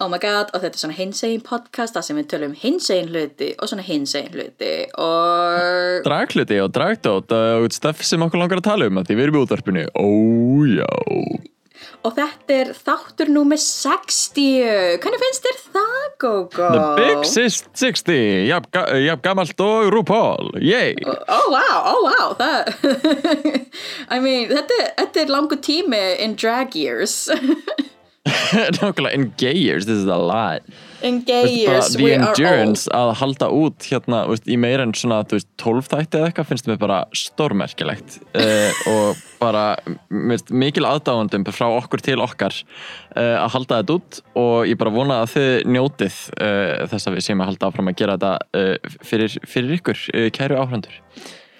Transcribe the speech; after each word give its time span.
Oh 0.00 0.08
my 0.08 0.16
god, 0.16 0.48
og 0.56 0.62
þetta 0.62 0.78
er 0.78 0.80
svona 0.80 0.96
hinsegin 0.96 1.42
podcast 1.44 1.92
þar 1.92 2.04
sem 2.06 2.16
við 2.16 2.28
tölum 2.32 2.54
hinsegin 2.56 3.10
hluti 3.12 3.50
og 3.60 3.68
svona 3.68 3.82
hinsegin 3.84 4.32
hluti 4.32 4.70
og... 4.96 5.98
Dragluti 6.06 6.56
og 6.64 6.70
dragdót 6.72 7.34
og 7.36 7.66
stöff 7.76 8.00
sem 8.08 8.24
okkur 8.24 8.40
langar 8.40 8.62
að 8.62 8.68
tala 8.70 8.88
um 8.88 9.00
að 9.02 9.10
því 9.10 9.18
við 9.18 9.26
erum 9.26 9.36
í 9.36 9.42
útvarpinu. 9.44 9.82
Ójá 10.00 10.88
Og 12.00 12.16
þetta 12.16 12.56
er 12.56 12.72
þáttur 12.72 13.28
númer 13.28 13.60
60. 13.60 14.40
Hvernig 15.04 15.20
finnst 15.26 15.50
þér 15.50 15.60
það, 15.76 16.08
Gógó? 16.24 16.70
The 16.72 16.88
Big 16.96 17.28
Sis 17.28 17.60
60 17.76 18.48
Jafn 18.48 18.72
ga 18.72 18.86
jafn 19.04 19.24
gamalt 19.28 19.64
og 19.68 19.92
RuPaul. 19.92 20.54
Yay. 20.64 20.96
Oh 21.04 21.52
wow, 21.52 21.78
oh 21.92 22.00
wow 22.08 22.32
það... 22.40 22.72
I 24.16 24.24
mean, 24.24 24.48
þetta, 24.48 24.82
þetta 24.96 25.26
er 25.26 25.36
langu 25.36 25.60
tími 25.60 26.04
in 26.24 26.40
drag 26.40 26.72
years 26.72 27.26
Nákvæmlega 28.80 29.54
years, 29.54 29.86
this 29.86 29.96
is 29.96 30.06
a 30.06 30.16
lot. 30.16 30.60
The 31.00 31.10
we 31.98 32.14
are 32.14 32.28
old 32.28 32.38
endurance 32.38 32.90
að 32.92 33.14
halda 33.16 33.46
út 33.48 33.86
hérna 33.88 34.26
veist, 34.28 34.44
í 34.44 34.58
meira 34.60 34.84
en 34.84 34.92
svona 34.92 35.22
þú 35.24 35.38
veist, 35.38 35.48
12 35.62 35.88
þætti 35.88 36.18
eða 36.18 36.28
eitthvað 36.28 36.48
finnst 36.50 36.68
mér 36.68 36.80
bara 36.82 36.98
stórmerkilegt. 37.16 38.18
Uh, 38.36 38.82
og 38.92 39.24
bara 39.40 39.64
veist, 40.10 40.52
mikil 40.52 40.84
aðdáðandum 40.90 41.48
frá 41.48 41.70
okkur 41.78 42.04
til 42.04 42.20
okkar 42.20 42.52
uh, 42.60 43.40
að 43.40 43.50
halda 43.56 43.80
þetta 43.80 43.96
út. 43.96 44.22
Og 44.44 44.68
ég 44.68 44.80
bara 44.82 44.92
vona 44.92 45.22
að 45.24 45.36
þið 45.38 45.52
njótið 45.72 46.22
uh, 46.36 46.88
þess 46.92 47.08
að 47.08 47.16
við 47.16 47.28
séum 47.30 47.44
að 47.44 47.54
halda 47.54 47.72
áfram 47.72 47.92
að 47.94 48.00
gera 48.02 48.20
þetta 48.20 48.96
fyrir, 49.00 49.40
fyrir 49.48 49.78
ykkur, 49.80 50.08
uh, 50.12 50.28
kæru 50.36 50.60
áhrandur 50.60 51.00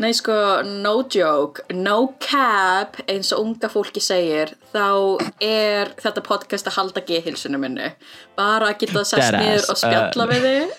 Nei 0.00 0.14
sko, 0.16 0.34
no 0.64 1.02
joke, 1.12 1.66
no 1.76 2.14
cap 2.24 2.96
eins 3.04 3.34
og 3.36 3.42
unga 3.44 3.68
fólki 3.68 4.00
segir 4.00 4.54
þá 4.72 5.20
er 5.44 5.90
þetta 6.00 6.22
podcast 6.24 6.70
að 6.70 6.78
halda 6.78 7.02
geðhilsunu 7.04 7.60
minni. 7.60 7.90
Bara 8.38 8.70
að 8.70 8.78
geta 8.84 9.02
sest 9.04 9.20
Deadass. 9.20 9.44
niður 9.44 9.66
og 9.74 9.80
spjalla 9.82 10.24
Uh, 10.24 10.30
við 10.30 10.46
þig. 10.46 10.68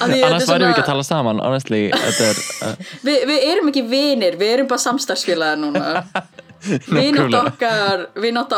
Annars 0.00 0.46
væri 0.48 0.64
við 0.64 0.70
ekki 0.70 0.84
að 0.84 0.92
tala 0.92 1.04
saman 1.04 1.42
honestly, 1.44 1.82
er 1.90 2.38
uh, 2.68 2.86
Vi, 3.04 3.16
við 3.28 3.48
erum 3.50 3.72
ekki 3.72 3.82
vinir, 3.90 4.38
við 4.40 4.54
erum 4.54 4.70
bara 4.70 4.84
samstarfsfélagar 4.86 5.58
núna. 5.60 5.90
Nákvæmlega. 6.60 7.42
okkar, 7.48 8.06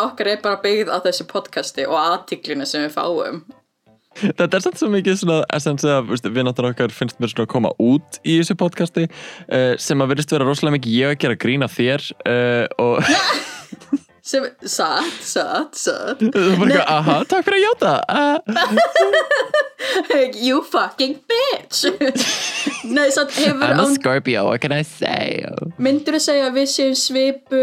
okkar 0.02 0.32
er 0.32 0.40
bara 0.42 0.58
byggð 0.60 0.90
á 0.90 0.98
þessu 1.04 1.24
podcasti 1.30 1.86
og 1.86 1.96
aðtiklinu 2.02 2.66
sem 2.66 2.82
við 2.84 2.96
fáum 2.96 3.44
Þetta 4.20 4.58
er 4.58 4.64
samt 4.66 4.80
svo 4.80 4.90
mikið 4.92 5.18
svona 5.22 5.40
essence 5.56 5.88
að 5.88 6.12
vinnáttar 6.34 6.70
okkar 6.70 6.94
finnst 6.94 7.20
mér 7.22 7.32
svona 7.32 7.46
að 7.48 7.52
koma 7.54 7.74
út 7.82 8.20
í 8.22 8.38
þessu 8.40 8.58
podcasti 8.60 9.08
uh, 9.08 9.74
sem 9.80 10.04
að 10.04 10.14
verðist 10.14 10.34
vera 10.34 10.48
rosalega 10.48 10.78
mikið 10.78 10.98
ég 10.98 11.14
að 11.14 11.20
gera 11.24 11.40
grína 11.46 11.70
þér 11.72 12.08
uh, 12.28 12.66
og 12.82 13.02
sem, 14.32 14.46
satt, 14.62 15.18
satt, 15.26 15.78
satt. 15.78 16.22
Var 16.22 16.56
bara 16.60 16.68
eitthvað, 16.68 16.88
aha, 16.98 17.18
takk 17.30 17.48
fyrir 17.48 17.60
að 17.60 17.66
játa. 17.68 17.94
Uh, 18.06 19.60
You 20.34 20.62
fucking 20.62 21.18
bitch. 21.26 21.84
Nei, 22.96 23.10
satt 23.10 23.32
hefur 23.34 23.62
I'm 23.64 23.80
a 23.80 23.86
Scorpio, 23.94 24.44
what 24.46 24.60
can 24.60 24.72
I 24.72 24.82
say? 24.82 25.44
Myndur 25.78 26.16
þú 26.18 26.22
segja 26.22 26.48
að 26.50 26.58
við 26.60 26.70
séum 26.72 26.96
svipu 26.98 27.60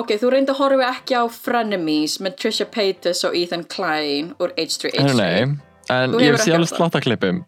Ok, 0.00 0.14
þú 0.20 0.32
reyndi 0.34 0.52
að 0.52 0.60
horfa 0.62 0.88
ekki 0.92 1.16
á 1.16 1.24
Frenemies 1.32 2.18
með 2.24 2.38
Trisha 2.40 2.68
Paytas 2.72 3.24
og 3.28 3.36
Ethan 3.36 3.64
Klein 3.68 4.32
úr 4.40 4.54
H3H3 4.56 5.16
Nei, 5.16 5.52
en 5.90 6.18
ég 6.20 6.34
hef 6.34 6.44
gert 6.44 6.60
það. 6.60 6.68
slatta 6.76 7.02
klippum. 7.02 7.42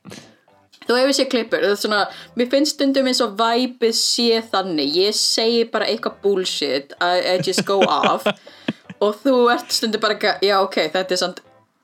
Þú 0.84 0.98
hefur 0.98 1.16
séð 1.16 1.30
klippur, 1.32 1.62
er 1.64 1.78
svona, 1.80 2.02
mér 2.36 2.50
finnst 2.52 2.76
stundum 2.76 3.08
eins 3.08 3.22
og 3.24 3.38
væpið 3.38 3.94
sé 3.96 4.42
þannig, 4.52 4.98
ég 5.00 5.16
segi 5.16 5.64
bara 5.72 5.88
eitthvað 5.88 6.18
bullshit, 6.24 6.92
I, 7.00 7.22
I 7.34 7.38
just 7.40 7.64
go 7.68 7.80
off. 7.88 8.26
Og 9.04 9.16
þú 9.22 9.34
ert 9.52 9.72
stundum 9.74 10.02
bara 10.02 10.16
eitthvað, 10.16 10.44
já 10.44 10.58
ok, 10.60 10.76
þetta 10.92 11.16
er 11.16 11.20
samt 11.20 11.40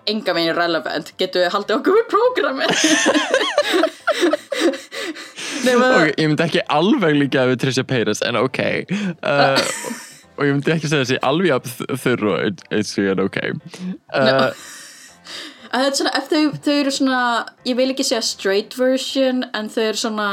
enga 0.09 0.35
megin 0.37 0.57
relevant, 0.57 1.13
getur 1.21 1.45
við 1.45 1.55
haldið 1.55 1.79
okkur 1.79 1.97
við 1.97 2.07
prógramið? 2.13 2.71
Nei, 5.65 5.75
maður, 5.77 5.97
Ok, 5.97 6.13
ég 6.17 6.29
myndi 6.31 6.45
ekki 6.47 6.63
alveg 6.73 7.17
líka 7.19 7.45
við 7.51 7.59
Trisha 7.65 7.85
Paytas 7.89 8.23
en 8.27 8.39
ok. 8.41 8.61
Uh, 9.21 9.61
og 10.37 10.47
ég 10.47 10.55
myndi 10.55 10.73
ekki 10.75 10.89
segja 10.89 11.05
þessi 11.05 11.19
alveg 11.27 11.57
að 11.57 11.99
þurr 12.05 12.29
og 12.31 12.65
eitsi 12.73 13.09
en 13.13 13.25
ok. 13.27 13.41
Uh, 14.17 14.49
að 15.71 15.85
þetta 15.85 15.91
er 15.91 15.99
svona, 16.01 16.13
ef 16.19 16.29
þau, 16.31 16.43
þau 16.67 16.75
eru 16.81 16.93
svona, 16.97 17.21
ég 17.69 17.77
vil 17.79 17.89
ekki 17.93 18.07
segja 18.09 18.23
straight 18.27 18.77
version, 18.79 19.45
en 19.55 19.69
þau 19.71 19.83
eru 19.89 20.01
svona 20.01 20.29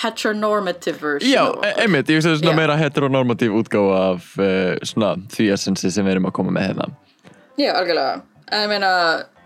heteronormative 0.00 1.00
version. 1.02 1.30
Já, 1.32 1.44
e- 1.66 1.74
einmitt, 1.82 2.08
ég 2.08 2.20
veist 2.20 2.40
svona 2.40 2.54
Já. 2.54 2.56
meira 2.56 2.76
heteronormativ 2.78 3.54
útgáfa 3.58 4.00
af 4.14 4.28
uh, 4.38 4.76
svona 4.86 5.14
því 5.34 5.48
essensi 5.56 5.90
sem 5.92 6.06
við 6.06 6.16
erum 6.16 6.28
að 6.30 6.36
koma 6.38 6.54
með 6.54 6.68
hérna 6.70 6.90
Já, 7.60 7.72
algjörlega. 7.76 8.20
En 8.50 8.62
ég 8.64 8.70
meina, 8.72 8.90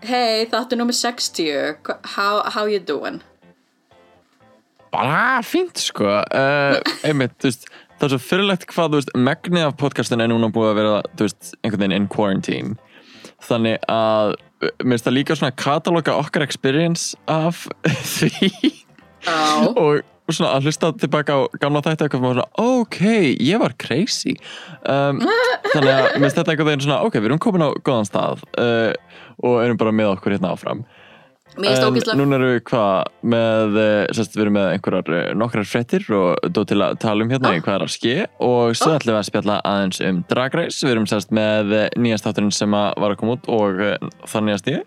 hey, 0.05 0.45
þetta 0.47 0.75
er 0.77 0.79
nummer 0.79 0.95
60, 0.95 1.49
Hva- 1.83 1.97
how, 2.15 2.43
how 2.55 2.65
you 2.69 2.79
doing? 2.79 3.21
bara 4.95 5.41
fínt 5.43 5.75
sko 5.81 6.05
uh, 6.07 6.77
einmitt, 7.07 7.33
þú 7.41 7.49
veist 7.49 7.65
það 7.99 8.05
er 8.05 8.11
svo 8.13 8.19
fyrirlegt 8.23 8.65
hvað, 8.71 8.93
þú 8.93 8.99
veist, 9.01 9.09
megnið 9.27 9.65
af 9.67 9.73
podcastin 9.81 10.23
er 10.23 10.29
núna 10.31 10.47
búið 10.55 10.69
að 10.71 10.77
vera, 10.79 10.93
þú 11.19 11.27
veist, 11.27 11.49
einhvern 11.63 11.81
veginn 11.83 11.95
in 11.97 12.05
quarantine 12.13 12.77
þannig 13.43 13.81
að 13.91 14.35
mér 14.61 14.95
finnst 14.95 15.07
það 15.07 15.17
líka 15.17 15.37
svona 15.37 15.55
kataloga 15.59 16.17
okkar 16.21 16.45
experience 16.45 17.15
af 17.31 17.65
því. 18.15 18.51
Á. 19.25 19.73
og 19.73 20.03
svona 20.33 20.55
að 20.57 20.67
hlusta 20.67 20.89
tilbaka 21.01 21.35
á 21.37 21.39
gamla 21.61 21.81
þætti 21.85 22.05
eitthvað 22.05 22.27
og 22.29 22.35
svona, 22.35 22.45
ok, 22.61 22.99
ég 23.45 23.61
var 23.61 23.75
crazy. 23.81 24.35
Um, 24.81 25.21
þannig 25.73 25.91
að 25.91 26.05
mér 26.15 26.25
finnst 26.25 26.39
þetta 26.39 26.53
einhvern 26.53 26.69
veginn 26.71 26.85
svona, 26.87 26.99
ok, 27.05 27.17
við 27.19 27.29
erum 27.29 27.41
komin 27.45 27.65
á 27.65 27.69
góðan 27.85 28.09
stað 28.09 28.45
uh, 28.61 28.93
og 29.45 29.59
erum 29.63 29.81
bara 29.81 29.93
með 29.93 30.15
okkur 30.15 30.37
hérna 30.37 30.53
áfram 30.55 30.85
En 31.55 32.17
núna 32.19 32.35
erum 32.35 32.49
við 32.51 32.63
hvað 32.67 33.05
með, 33.23 33.75
eh, 33.79 34.07
sérst, 34.11 34.33
við 34.35 34.41
erum 34.43 34.55
með 34.57 34.65
einhverjar 34.73 35.11
eh, 35.15 35.33
nokkrar 35.39 35.63
fréttir 35.69 36.03
og 36.11 36.49
dó 36.51 36.65
til 36.67 36.75
að 36.83 36.97
tala 36.99 37.23
um 37.23 37.29
hérna 37.31 37.53
Ah. 37.53 37.59
hvað 37.63 37.75
er 37.77 37.85
að 37.85 37.93
ske 37.93 38.15
og 38.43 38.73
svo 38.75 38.91
Ah. 38.91 38.97
ætlum 38.99 39.13
við 39.15 39.19
að 39.21 39.29
spjalla 39.29 39.61
aðeins 39.63 40.01
um 40.09 40.25
Drag 40.27 40.53
Race, 40.53 40.83
við 40.83 40.91
erum 40.91 41.05
sérst 41.07 41.31
með 41.31 41.71
eh, 41.73 41.89
nýjast 41.95 42.25
þátturinn 42.27 42.51
sem 42.51 42.71
að 42.75 42.93
var 42.99 43.11
að 43.15 43.17
koma 43.21 43.37
út 43.37 43.47
og 43.47 43.79
það 44.27 44.43
nýjast 44.49 44.67
ég 44.67 44.83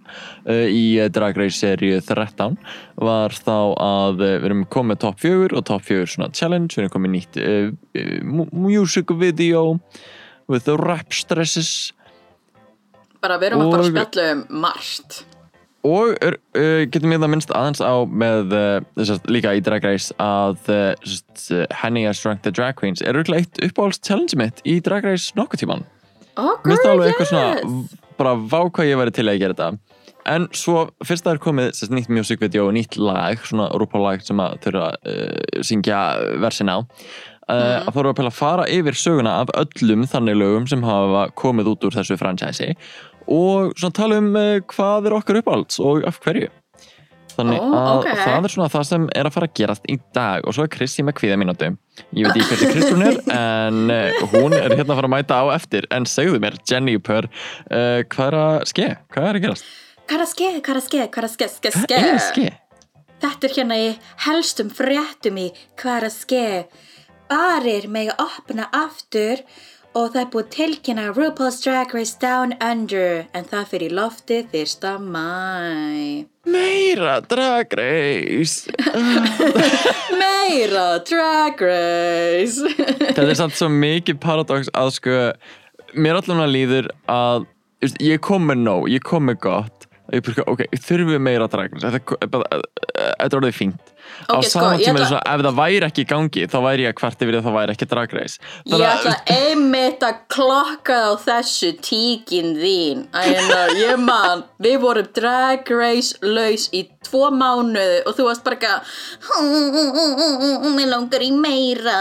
í 0.69 1.09
Drag 1.11 1.37
Race 1.41 1.57
seríu 1.57 2.03
13 2.05 2.59
var 3.01 3.31
þá 3.31 3.57
að 3.79 4.17
við 4.21 4.45
erum 4.45 4.65
komið 4.67 4.99
top 4.99 5.19
4 5.21 5.57
og 5.57 5.65
top 5.65 5.83
4 5.83 6.05
svona 6.07 6.31
challenge, 6.35 6.77
við 6.77 6.85
erum 6.85 6.95
komið 6.99 7.15
nýtt 7.17 7.41
uh, 7.41 7.73
music 8.53 9.07
video 9.11 9.81
with 10.47 10.65
the 10.65 10.77
rap 10.77 11.13
stresses 11.13 11.93
bara, 13.23 13.39
við 13.39 13.53
erum 13.53 13.71
fara 13.73 13.83
að 13.83 13.89
og- 13.89 13.95
spjalla 14.13 14.33
um 14.33 14.47
margt. 14.61 15.25
Og 15.89 16.15
er, 16.25 16.37
uh, 16.59 16.83
getum 16.93 17.15
ég 17.15 17.23
það 17.23 17.33
minnst 17.35 17.53
aðeins 17.57 17.83
á 17.83 17.95
með 18.07 18.55
uh, 18.57 18.81
sérst, 19.01 19.29
líka 19.33 19.55
í 19.57 19.63
Drag 19.65 19.87
Race 19.87 20.15
að 20.23 20.59
uh, 20.73 20.91
sérst, 21.03 21.47
Henny 21.83 22.05
has 22.07 22.21
Drunk 22.23 22.45
the 22.45 22.53
Drag 22.55 22.77
Queens 22.79 23.03
er 23.03 23.19
auðvitað 23.19 23.43
eitt 23.43 23.63
uppáhalds 23.71 24.03
challenge 24.05 24.39
mitt 24.39 24.63
í 24.69 24.79
Drag 24.85 25.07
Race 25.09 25.37
nokkuð 25.39 25.65
tíman 25.65 25.87
Oh, 26.39 26.55
girl, 26.63 26.79
alveg 26.87 27.09
eitthvað 27.11 27.25
yes! 27.25 27.31
svona 27.33 28.03
bara 28.19 28.35
vá 28.39 28.61
hvað 28.71 28.87
ég 28.87 28.99
væri 29.01 29.15
til 29.15 29.25
að 29.27 29.41
gera 29.41 29.55
þetta. 29.57 29.97
En 30.29 30.45
svo 30.55 30.85
fyrst 31.07 31.25
það 31.27 31.35
er 31.35 31.41
komið 31.43 31.71
sérst, 31.75 31.95
nýtt 31.97 32.13
music 32.13 32.43
video 32.43 32.69
og 32.69 32.77
nýtt 32.77 32.99
lag 33.01 33.43
svona 33.49 33.67
RuPaul 33.75 34.05
lag 34.05 34.23
sem 34.23 34.39
að 34.43 34.55
þurfa 34.67 34.91
að 34.93 35.67
syngja 35.67 36.03
versin 36.45 36.71
á 36.71 36.79
Uh, 37.49 37.81
Mhm. 37.81 37.89
að 37.89 37.97
erum 37.97 38.05
við 38.05 38.13
að 38.13 38.17
pæla 38.19 38.29
að 38.29 38.37
fara 38.37 38.65
yfir 38.69 38.97
söguna 39.01 39.31
af 39.41 39.49
öllum 39.57 40.03
þannig 40.05 40.35
lögum 40.37 40.67
sem 40.69 40.83
hafa 40.85 41.23
komið 41.33 41.71
út 41.73 41.85
úr 41.89 41.95
þessu 41.97 42.19
franchise 42.21 42.75
og 43.25 43.73
svona 43.73 43.95
tala 43.97 44.19
um 44.21 44.35
uh, 44.37 44.59
hvað 44.69 45.07
er 45.09 45.15
okkar 45.17 45.39
uppáhalds 45.41 45.79
og 45.81 46.05
af 46.05 46.19
hverju 46.21 46.51
þannig 47.39 47.57
Ó, 47.63 47.71
að 47.73 48.03
ok. 48.03 48.11
það 48.21 48.45
er 48.45 48.53
svona 48.53 48.69
það 48.75 48.85
sem 48.91 49.09
er 49.17 49.29
að 49.31 49.33
fara 49.39 49.49
að 49.49 49.55
gerast 49.63 49.89
í 49.89 49.97
dag 50.13 50.45
og 50.45 50.57
svo 50.59 50.67
er 50.67 50.73
Krissi 50.75 51.05
með 51.07 51.17
kviða 51.23 51.39
mínútu 51.41 51.71
ég 52.19 52.29
veit 52.29 52.37
ekki 52.37 52.51
hversi 52.51 52.69
Kristrún 52.75 53.07
er 53.07 53.17
en 53.41 53.81
uh, 53.97 54.29
hún 54.35 54.53
er 54.59 54.69
hérna 54.75 54.93
að 54.93 54.99
fara 55.01 55.09
að 55.09 55.15
mæta 55.17 55.41
á 55.41 55.45
eftir 55.57 55.89
en 55.95 56.05
segðu 56.05 56.41
mér, 56.45 56.59
Jenny 56.69 56.99
Purr 57.01 57.31
hvað 57.73 58.25
er 58.29 58.39
að 58.43 58.59
ske? 58.75 58.91
Hvað 59.15 59.31
er 59.31 59.39
að 59.41 59.47
gerast? 59.47 59.73
Hvað 60.05 60.19
er 60.19 60.27
að 60.27 60.33
ske, 60.35 60.51
hvað 60.61 60.75
er 60.75 60.83
að 60.83 60.87
ske, 60.91 61.01
hvað 61.09 61.25
er 61.25 61.29
að 61.31 61.35
ske, 61.39 61.49
ske, 61.57 61.73
ske? 61.73 61.89
Hvað 61.89 62.13
er 62.13 62.19
að 62.19 62.29
ske? 62.29 62.53
Þetta 63.25 63.49
er 63.49 63.57
hérna 63.57 63.77
í 63.81 63.89
helstum 64.29 64.69
fréttum 64.71 65.41
í 65.41 65.49
hvað 65.81 65.97
er 65.97 66.07
að 66.13 66.15
ske. 66.19 66.45
Barir 67.29 67.89
mega 67.93 68.15
opna 68.23 68.69
aftur 68.73 69.43
og 69.97 70.13
það 70.15 70.21
er 70.21 70.29
búið 70.33 70.45
að 70.45 70.53
tilkynna 70.55 71.05
RuPaul's 71.13 71.59
Drag 71.61 71.93
Race 71.93 72.17
Down 72.23 72.55
Under 72.65 73.27
en 73.37 73.49
það 73.51 73.67
fyrir 73.73 73.95
loftið 73.99 74.49
fyrsta 74.53 74.95
mæ. 75.03 76.25
Meira 76.49 77.19
Drag 77.29 77.75
Race 77.77 78.73
Meira 80.23 80.87
Drag 81.05 81.61
Race! 81.61 82.73
Þetta 83.05 83.27
er 83.27 83.37
samt 83.43 83.59
svo 83.59 83.69
mikið 83.73 84.21
paradox 84.23 84.73
að 84.73 84.95
sko 84.97 85.19
mér 85.99 86.23
allan 86.23 86.47
að 86.47 86.55
líður 86.55 86.93
að 87.13 87.49
ég 88.01 88.23
kom 88.25 88.49
með 88.49 88.65
nóg, 88.65 88.89
ég 88.93 89.05
kom 89.05 89.29
með 89.29 89.43
gott 89.45 89.89
og 90.09 90.17
ég 90.17 90.25
bara, 90.25 90.49
ok, 90.49 90.65
þurfum 90.81 91.13
við 91.13 91.25
meira 91.29 91.51
Drag 91.53 91.77
Race 91.77 91.93
þetta 91.93 92.25
er 92.25 92.65
þetta 93.19 93.29
er 93.29 93.41
orðið 93.43 93.57
fínt 93.59 93.93
á 94.27 94.35
Ok, 94.39 94.45
sko, 94.49 94.59
saman 94.59 94.83
tíma 94.83 95.05
svona, 95.07 95.23
ef 95.23 95.41
það 95.47 95.57
væri 95.63 95.87
ekki 95.89 96.03
í 96.05 96.09
gangi 96.11 96.43
þá 96.51 96.59
væri 96.67 96.83
ég 96.87 96.93
að 96.95 97.01
hvert 97.03 97.23
yfir 97.27 97.39
að 97.39 97.47
það 97.49 97.57
væri 97.59 97.75
ekki 97.77 97.89
Drag 97.93 98.11
Race. 98.19 98.37
Ég 98.69 98.85
ætla 98.89 99.15
einmitt 99.37 100.03
að 100.09 100.17
klokka 100.35 100.97
á 101.09 101.13
þessu 101.23 101.71
tíkin 101.85 102.55
þín. 102.59 103.07
Að 103.15 103.75
ég 103.79 103.97
man, 104.03 104.45
við 104.63 104.77
vorum 104.83 105.09
drag 105.15 105.69
race 105.71 106.19
laus 106.25 106.69
í 106.75 106.85
tvo 107.07 107.31
mánuði 107.33 108.03
og 108.09 108.17
þú 108.19 108.27
varst 108.29 108.45
bara 108.45 108.57
eitthvað 108.59 108.81
mér 110.77 110.89
langar 110.93 111.23
í 111.25 111.31
meira. 111.35 111.99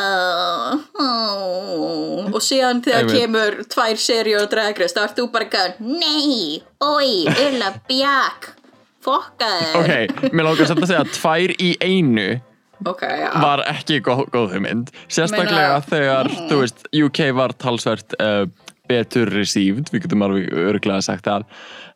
Og 2.28 2.40
síðan 2.44 2.82
þegar 2.86 3.06
Einmitt. 3.06 3.18
kemur 3.22 3.60
tvær 3.72 4.02
seríur 4.02 4.46
á 4.46 4.52
drag 4.52 4.80
race 4.82 4.96
þá 4.98 5.04
ert 5.06 5.20
þú 5.20 5.28
bara 5.34 5.48
eitthvað 5.48 5.82
nei, 5.82 6.62
oi, 6.84 7.12
ulla 7.48 7.74
bjak 7.88 8.54
fokka 9.08 9.50
þér 9.56 9.80
ok, 9.82 10.30
mér 10.36 10.48
langar 10.52 10.70
samt 10.70 10.84
að 10.84 10.92
segja 10.92 11.02
að 11.06 11.16
tvær 11.18 11.56
í 11.58 11.72
einu 11.88 12.28
ok, 12.86 13.04
já. 13.24 13.30
var 13.42 13.64
ekki 13.72 14.00
góð, 14.06 14.26
góð 14.36 14.52
hugmynd. 14.54 14.92
Sérstaklega 15.10 15.80
Meina- 15.80 15.90
þegar 15.90 16.28
þú 16.52 16.60
veist, 16.62 16.84
UK 16.94 17.22
var 17.40 17.56
talsvert 17.58 18.14
uh, 18.22 18.44
betur 18.88 19.32
received, 19.34 19.90
við 19.92 20.06
getum 20.06 20.22
alveg 20.28 20.52
örglega 20.70 21.02
sagt 21.04 21.26
það. 21.26 21.48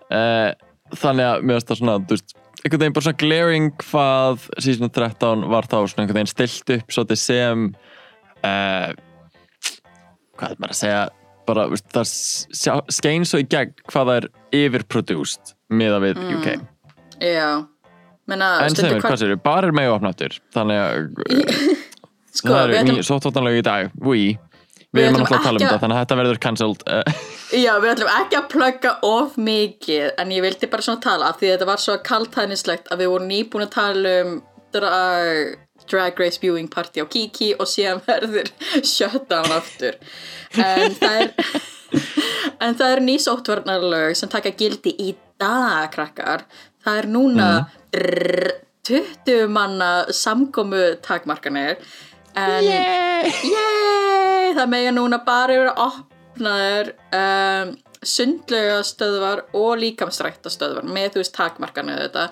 Uh, 0.10 0.50
þannig 0.98 1.28
að 1.30 1.46
mér 1.46 1.60
finnst 1.60 1.70
það 1.70 1.80
svona, 1.84 2.00
þú 2.10 2.18
veist 2.18 2.34
einhvern 2.62 2.82
veginn 2.84 2.96
bara 2.98 3.06
svona 3.08 3.22
glaring 3.22 3.70
hvað 3.86 4.44
season 4.62 4.92
13 4.94 5.46
var 5.54 5.70
þá 5.70 5.78
svona 5.86 6.04
einhvern 6.04 6.20
veginn 6.20 6.30
stilt 6.34 6.74
upp 6.76 6.92
svolítið 6.98 7.22
sem 7.22 7.64
uh, 8.42 8.92
hvað 10.38 10.54
er 10.56 10.60
maður 10.62 10.76
að 10.76 10.80
segja 10.82 11.00
bara, 11.50 11.64
það 11.96 12.12
sjá- 12.12 12.92
skein 12.94 13.26
svo 13.28 13.42
í 13.42 13.48
gegn 13.50 13.74
hvað 13.90 14.12
það 14.12 14.20
er 14.20 14.28
yfirproduced 14.62 15.56
miða 15.74 16.02
við 16.04 16.22
UK 16.36 16.52
já. 17.22 17.50
Menna, 18.30 18.52
en 18.66 18.76
segjum 18.76 18.98
við, 19.00 19.04
hvað 19.06 19.20
séu, 19.24 19.38
bara 19.44 19.68
er 19.70 19.76
mega 19.76 19.96
opnáttur 19.96 20.38
þannig 20.56 20.80
að 20.82 20.96
sko, 22.38 22.54
það 22.54 22.76
ætlum- 22.78 22.98
ný 23.00 23.06
sóttvottanlega 23.08 23.62
í 23.62 23.68
dag 23.68 23.94
We 24.02 24.22
Við 24.92 25.06
erum 25.08 25.22
náttúrulega 25.22 25.40
að 25.40 25.46
tala 25.46 25.60
um 25.60 25.64
þetta 25.64 25.80
þannig 25.82 25.96
að 25.98 26.02
þetta 26.04 26.16
verður 26.20 26.40
cancelled 26.44 26.82
uh, 26.92 27.20
Já, 27.66 27.72
við 27.80 27.92
ætlum 27.94 28.14
ekki 28.18 28.38
að 28.42 28.48
plugga 28.52 28.94
of 29.08 29.38
mikið 29.40 30.08
en 30.20 30.34
ég 30.36 30.46
vildi 30.46 30.70
bara 30.72 30.86
svona 30.86 31.04
tala 31.06 31.30
af 31.32 31.40
því 31.40 31.48
að 31.50 31.54
þetta 31.56 31.70
var 31.72 31.84
svo 31.84 31.98
kaltænislegt 32.12 32.92
að 32.92 33.04
við 33.04 33.12
vorum 33.14 33.30
nýbúin 33.32 33.66
að 33.68 33.74
tala 33.78 34.16
um 34.26 34.34
drag, 34.76 35.56
drag 35.92 36.20
Race 36.20 36.44
viewing 36.44 36.68
party 36.72 37.04
á 37.04 37.08
Kiki 37.12 37.54
og 37.56 37.72
síðan 37.72 38.04
verður 38.10 38.52
shutdown 38.84 39.56
aftur. 39.56 39.98
En 40.60 40.96
það 41.00 41.24
er 41.24 41.34
en 42.62 42.76
það 42.78 42.94
er 42.96 43.04
nýsóttvarnarlög 43.08 44.16
sem 44.20 44.32
taka 44.32 44.52
gildi 44.56 44.94
í 45.02 45.14
dag 45.42 45.90
krakkar 45.94 46.46
það 46.86 47.02
er 47.02 47.10
núna 47.12 47.50
drrr, 47.94 48.52
20 48.88 49.52
manna 49.54 49.92
samkomu 50.16 50.96
takmarkanir 51.06 51.78
en 52.36 52.66
Yay! 52.66 53.32
Það 54.56 54.68
mega 54.72 54.92
núna 54.96 55.22
bara 55.26 55.56
vera 55.56 55.74
opnaður 55.86 56.94
um, 57.16 57.74
sundlaugastöðvar 58.02 59.44
og 59.58 59.76
líkamstræktastöðvar 59.82 60.88
með 60.90 61.14
þú 61.14 61.22
veist 61.22 61.36
takmarkanu 61.38 61.98
þetta. 62.00 62.26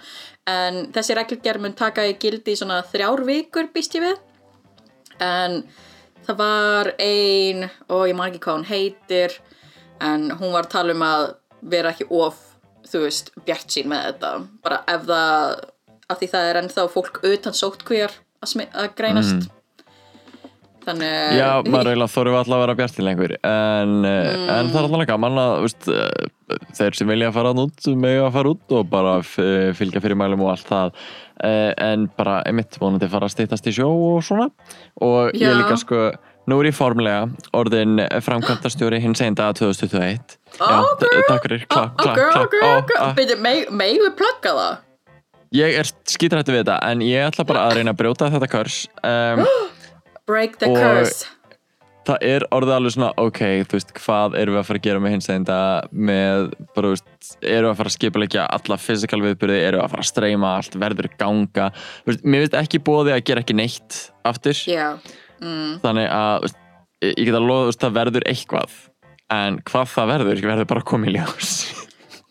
En 0.50 0.82
þessi 0.96 1.18
reglgerð 1.18 1.64
mun 1.64 1.78
taka 1.78 2.08
í 2.10 2.16
gildi 2.22 2.56
í 2.56 2.60
svona 2.60 2.82
þrjár 2.90 3.24
vikur 3.28 3.70
býst 3.74 3.96
ég 4.00 4.08
við. 4.08 4.18
En 5.22 5.62
það 6.26 6.42
var 6.42 6.92
ein 7.04 7.68
og 7.90 8.08
ég 8.10 8.18
man 8.18 8.32
ekki 8.32 8.42
hvað 8.46 8.60
hún 8.60 8.70
heitir 8.70 9.38
en 10.02 10.30
hún 10.40 10.56
var 10.56 10.66
að 10.66 10.74
tala 10.74 10.96
um 10.96 11.06
að 11.06 11.26
vera 11.70 11.94
ekki 11.94 12.08
of 12.10 12.49
þú 12.90 13.04
veist 13.06 13.32
bjart 13.46 13.76
sín 13.76 13.92
með 13.92 14.08
þetta. 14.10 14.34
Bara 14.66 14.82
ef 14.90 15.06
það 15.10 15.62
af 16.10 16.20
því 16.20 16.34
það 16.34 16.50
er 16.50 16.60
ennþá 16.64 16.90
fólk 16.96 17.24
utan 17.30 17.56
sótkvíjar 17.56 18.20
að, 18.42 18.60
að 18.74 18.92
greinast. 18.98 19.50
Þannig 20.90 21.36
Já, 21.38 21.48
maður 21.68 21.90
eiginlega 21.92 22.14
þorfum 22.14 22.38
alltaf 22.40 22.56
að 22.56 22.62
vera 22.64 22.76
bjartil 22.80 23.06
lengur. 23.06 23.34
En, 23.46 23.96
mm. 24.00 24.46
en 24.56 24.72
það 24.72 24.80
er 24.80 24.88
alltaf 24.88 25.10
gaman 25.12 25.42
að 25.42 25.52
veist, 25.66 25.90
uh, 25.92 26.62
þeir 26.80 26.98
sem 26.98 27.12
vilja 27.12 27.30
að 27.30 27.36
fara 27.36 27.52
út 27.66 27.90
mega 28.00 28.24
að 28.26 28.38
fara 28.38 28.54
út 28.56 28.76
og 28.80 28.88
bara 28.90 29.18
f- 29.22 29.76
fylgja 29.78 30.02
fyrir 30.02 30.18
mælum 30.20 30.46
og 30.48 30.54
allt 30.56 30.72
það. 30.72 31.04
En 31.40 32.10
bara 32.18 32.42
einmitt 32.50 32.76
vonandi 32.82 33.08
fara 33.12 33.30
að 33.30 33.36
stýttast 33.36 33.70
í 33.70 33.76
sjó 33.78 33.88
og 33.88 34.24
svona. 34.28 34.50
Og 35.06 35.30
ég 35.38 35.46
Já. 35.46 35.56
líka 35.60 35.78
sko 35.80 36.10
nú 36.50 36.58
er 36.64 36.72
ég 36.72 36.76
formlega 36.76 37.28
orðin 37.56 38.02
framkvæmtastjóri 38.26 39.00
hins 39.04 39.22
einn 39.22 39.38
dag 39.38 39.54
2021 39.60 40.39
Ok, 40.60 41.66
klapp 41.70 42.00
ok, 42.04 42.60
Ó, 42.60 42.70
ok 42.82 42.94
ah. 42.98 43.12
Byrju, 43.18 43.40
meg, 43.44 43.70
megum 43.72 44.10
við 44.10 44.16
plugga 44.20 44.54
það? 44.58 44.86
Ég 45.56 45.80
er 45.80 45.90
skítrættu 46.06 46.54
við 46.54 46.64
þetta 46.64 46.78
en 46.92 47.02
ég 47.06 47.26
ætla 47.26 47.46
bara 47.50 47.66
að 47.66 47.80
reyna 47.80 47.96
að 47.96 48.02
brjóta 48.04 48.30
þetta 48.34 48.50
körs 48.52 48.80
um, 49.02 49.44
Break 50.30 50.60
the 50.62 50.70
curse. 50.70 51.26
það 52.06 52.26
er 52.26 52.46
orðið 52.54 52.76
alveg 52.76 52.94
svona 52.96 53.10
ok, 53.22 53.42
þú 53.70 53.78
veist, 53.78 53.94
hvað 53.98 54.38
erum 54.40 54.56
við 54.56 54.62
að 54.62 54.68
fara 54.68 54.82
að 54.82 54.86
gera 54.86 55.02
með 55.04 55.16
hins 55.16 55.30
dag 55.48 55.90
með, 56.10 56.46
bara, 56.76 56.92
þú 56.92 56.94
veist, 56.94 57.34
erum 57.42 57.68
við 57.68 57.72
að 57.72 57.80
fara 57.82 57.92
að 57.92 57.96
skipulegja 57.96 58.46
alla 58.58 58.78
fysikal 58.82 59.22
viðbyrði, 59.26 59.60
erum 59.66 59.82
við 59.82 59.86
að 59.86 59.94
fara 59.96 60.06
að 60.06 60.12
streyma 60.12 60.54
allt, 60.58 60.78
verður 60.86 61.10
ganga, 61.22 61.68
þú 62.04 62.12
veist, 62.12 62.24
mér 62.26 62.46
finnst 62.46 62.60
ekki 62.62 62.82
bóði 62.90 63.16
að 63.16 63.26
gera 63.30 63.46
ekki 63.46 63.58
neitt 63.58 64.00
aftur, 64.30 64.64
Já, 64.70 64.88
mm, 65.42 65.76
þannig 65.86 66.10
að 66.14 66.36
þú 66.38 66.48
veist, 66.48 66.64
ég 67.10 67.22
get 67.26 67.40
að 67.42 67.50
loða, 67.50 67.66
þú 67.66 67.74
veist, 67.74 67.84
það 67.86 68.00
verður 68.00 68.30
eitthvað 68.34 68.80
en 69.34 69.60
hvað 69.68 69.94
það 69.94 70.12
verður, 70.14 70.42
verður 70.52 70.70
bara 70.70 71.00
í 71.06 71.14
ljós. 71.16 71.54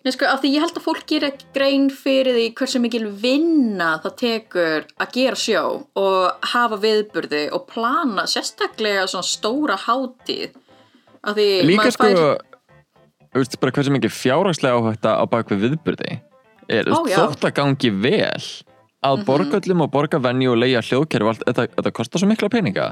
Nei, 0.06 0.12
sko, 0.14 0.28
af 0.30 0.40
því 0.40 0.50
ég 0.54 0.62
held 0.62 0.76
að 0.78 0.84
fólk 0.84 1.06
gera 1.10 1.30
grein 1.56 1.88
fyrir 1.92 2.36
því 2.36 2.44
hversu 2.58 2.80
mikil 2.80 3.08
vinna 3.20 3.96
það 4.04 4.14
tekur 4.20 4.86
að 5.02 5.16
gera 5.16 5.38
sjó 5.38 5.62
og 5.98 6.46
hafa 6.52 6.78
viðburði 6.80 7.42
og 7.52 7.66
plana 7.68 8.24
sérstaklega 8.30 9.08
svona 9.10 9.26
stóra 9.26 9.76
hátíð. 9.82 10.54
Af 11.26 11.34
því 11.34 11.48
líka 11.66 11.90
sko 11.92 12.12
þú 13.32 13.42
veist, 13.42 13.58
bara 13.60 13.74
hversu 13.76 13.94
mikið 13.94 14.14
fjárhagslega 14.14 14.80
áhætta 14.80 15.14
á 15.18 15.24
bakvið 15.28 15.64
viðbyrði 15.66 16.16
er, 16.68 16.88
Ó, 16.88 17.04
þótt 17.04 17.46
að 17.48 17.54
gangi 17.58 17.92
vel 17.92 18.48
að 19.08 19.24
borga 19.28 19.60
öllum 19.60 19.84
og 19.84 19.92
borga 19.94 20.20
venju 20.22 20.52
og 20.52 20.58
leia 20.58 20.82
hljóðkerfi, 20.82 21.24
og 21.26 21.32
allt, 21.32 21.44
þetta, 21.46 21.66
þetta 21.76 21.94
kostar 21.94 22.22
svo 22.22 22.30
mikla 22.30 22.50
peninga 22.52 22.88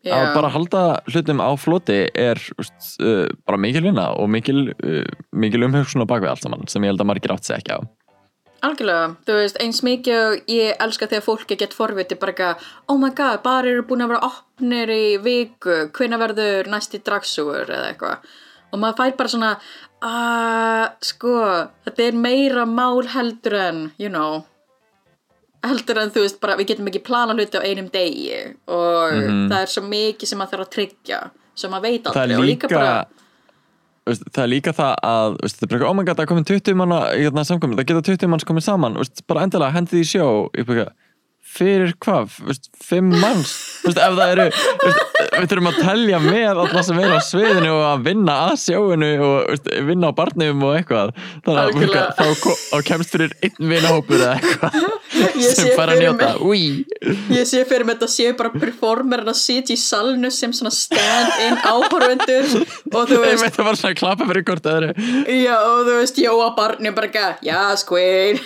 Já. 0.00 0.14
að 0.16 0.30
bara 0.32 0.50
halda 0.54 0.82
hlutum 1.12 1.42
á 1.44 1.50
floti 1.60 1.98
er 2.16 2.38
úst, 2.56 2.76
uh, 3.04 3.26
bara 3.44 3.60
mikil 3.60 3.84
vinna 3.84 4.06
og 4.16 4.30
mikil, 4.32 4.70
uh, 4.72 5.04
mikil 5.36 5.66
umhugsun 5.66 6.04
á 6.04 6.08
bakvið 6.08 6.32
allt 6.32 6.46
saman 6.46 6.68
sem 6.72 6.84
ég 6.86 6.94
held 6.94 7.02
að 7.04 7.10
margir 7.10 7.34
átt 7.34 7.50
ekki 7.52 7.76
á. 7.76 7.80
Algjörlega, 8.64 9.14
þú 9.24 9.36
veist, 9.38 9.58
eins 9.60 9.80
mikið 9.84 10.18
og 10.20 10.50
ég 10.52 10.80
elska 10.84 11.08
þegar 11.08 11.24
fólk 11.24 11.52
er 11.52 11.60
gett 11.62 11.76
forviti 11.76 12.16
bara 12.20 12.32
eitthvað, 12.34 12.66
oh 12.92 12.98
my 13.00 13.12
god, 13.16 13.40
bara 13.44 13.68
eru 13.68 13.84
búin 13.88 14.04
að 14.04 14.12
vera 14.12 14.28
opnir 14.28 14.92
í 14.92 15.04
viku, 15.24 15.78
hvenær 15.96 16.20
verður 16.26 16.68
næsti 16.68 17.00
dragsúur 17.04 17.64
eða 17.64 17.92
eitthvað. 17.92 18.28
Og 18.70 18.82
maður 18.82 18.98
fær 19.00 19.16
bara 19.16 19.32
svona 19.32 19.52
að, 20.04 20.84
sko, 21.08 21.34
þetta 21.88 22.06
er 22.06 22.20
meira 22.20 22.66
mál 22.68 23.08
heldur 23.16 23.56
en, 23.60 23.84
you 24.00 24.12
know 24.12 24.44
heldur 25.66 26.00
en 26.00 26.12
þú 26.14 26.24
veist 26.24 26.40
bara, 26.42 26.56
við 26.60 26.72
getum 26.72 26.90
ekki 26.90 27.02
plana 27.04 27.36
hluti 27.36 27.60
á 27.60 27.66
einum 27.66 27.90
degi 27.92 28.40
og 28.70 29.16
það 29.50 29.56
er 29.60 29.72
svo 29.74 29.84
mikið 29.86 30.30
sem 30.30 30.40
maður 30.40 30.54
þarf 30.54 30.66
að 30.66 30.74
tryggja 30.76 31.20
sem 31.60 31.72
maður 31.74 31.86
veit 31.88 32.08
aldrei 32.08 32.24
er 32.24 32.38
og 32.38 32.48
líka, 32.48 32.70
líka 32.70 32.78
bara, 32.78 32.94
veist, 34.08 34.24
það 34.30 34.42
er 34.46 34.52
líka 34.54 34.74
það 34.78 34.94
að 35.10 35.36
veist, 35.42 35.60
það 35.60 35.68
er 35.68 35.74
bara, 35.74 35.90
oh 35.90 35.98
my 35.98 36.06
god, 36.06 36.16
það 36.16 36.24
er 36.24 36.32
komin 36.32 36.48
20 36.52 36.80
manna 36.80 37.44
samkomin, 37.50 37.76
það 37.80 37.90
geta 37.92 38.06
20 38.08 38.32
manns 38.32 38.48
komið 38.48 38.66
saman 38.70 38.98
veist, 39.02 39.24
bara 39.28 39.44
endilega 39.44 39.76
hendið 39.76 40.00
í 40.00 40.10
sjó 40.14 40.26
bara, 40.70 40.90
fyrir 41.50 41.94
hvað, 42.04 42.34
5 42.86 43.14
manns. 43.20 43.52
Ef 43.88 43.96
það 43.96 44.32
eru 44.34 44.44
við 44.50 45.48
þurfum 45.50 45.70
að 45.70 45.78
telja 45.80 46.20
með 46.22 46.60
alltaf 46.62 46.86
sem 46.86 47.00
er 47.02 47.14
á 47.16 47.20
sviðinu 47.24 47.72
og 47.74 47.84
að 47.88 48.04
vinna 48.06 48.36
að 48.46 48.54
sjóinu 48.64 49.10
og 49.26 49.70
vinna 49.88 50.10
á 50.10 50.18
barnum 50.20 50.62
og 50.68 50.76
eitthvað. 50.78 51.12
Þannig 51.46 51.96
að 51.98 52.12
þá, 52.20 52.76
kemst 52.86 53.14
fyrir 53.14 53.34
einn 53.42 53.72
vinahópur 53.72 54.20
eða 54.20 54.36
eitthvað 54.38 54.78
sem 55.20 55.54
sé 55.56 55.74
fara 55.78 55.94
að 55.96 56.02
njóta 56.04 56.30
Úi. 56.44 56.84
Ég 57.34 57.48
sé 57.48 57.62
fyrir 57.68 57.86
mig 57.88 57.98
þetta 57.98 58.10
séu 58.12 58.34
bara 58.38 58.52
performerin 58.54 59.30
að 59.32 59.38
sitja 59.40 59.76
í 59.76 59.80
salnu 59.80 60.30
sem 60.34 60.52
svona 60.56 60.72
stand-in 60.74 61.58
áhorfundur 61.62 62.52
og 62.60 63.10
þú 63.10 63.20
veist, 63.24 63.44
veit 63.44 63.58
að 63.58 63.64
bara 63.64 63.80
svona 63.80 63.94
að 63.94 64.00
klappa 64.02 64.28
fyrir 64.30 64.46
hvort 64.50 64.70
öðru 64.74 64.90
já, 65.40 65.56
og 65.56 65.80
þú 65.88 65.98
veist, 66.00 66.20
Jóa 66.20 66.52
barni 66.56 66.94
bara 66.96 67.10
ekki, 67.10 67.48
já, 67.48 67.60
Squid. 67.80 68.40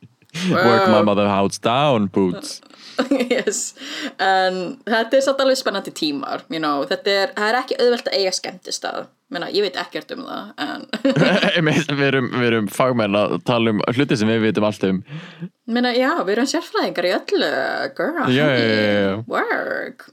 work 0.50 0.88
my 0.88 1.02
mother 1.02 1.28
house 1.28 1.58
down 1.58 2.06
boots 2.06 2.60
yes. 3.32 3.74
en 4.22 4.60
þetta 4.88 5.18
er 5.18 5.24
satt 5.24 5.40
alveg 5.44 5.58
spennandi 5.60 5.92
tímar 5.96 6.44
you 6.52 6.60
know. 6.62 6.84
þetta 6.88 7.16
er, 7.24 7.34
er 7.48 7.58
ekki 7.62 7.78
auðvelt 7.80 8.08
að 8.12 8.18
eiga 8.20 8.32
skemmtistað 8.36 9.10
Meina, 9.32 9.46
ég 9.48 9.64
veit 9.64 9.76
ekkert 9.80 10.10
um 10.12 10.26
það 10.28 10.50
en 10.60 11.68
við, 11.70 12.02
erum, 12.10 12.26
erum 12.44 12.66
fagmenn 12.68 13.16
að 13.16 13.38
tala 13.48 13.72
um 13.72 13.80
hluti 13.96 14.18
sem 14.20 14.28
við 14.28 14.42
vitum 14.50 14.66
allt 14.68 14.84
um 14.90 14.98
Meina, 15.72 15.94
já, 15.96 16.10
við 16.20 16.34
erum 16.36 16.50
sérfræðingar 16.52 17.08
í 17.08 17.14
öllu 17.16 17.52
girl, 17.96 18.26
já, 18.28 18.44
já, 18.52 18.66
já. 18.66 19.14
work 19.30 20.10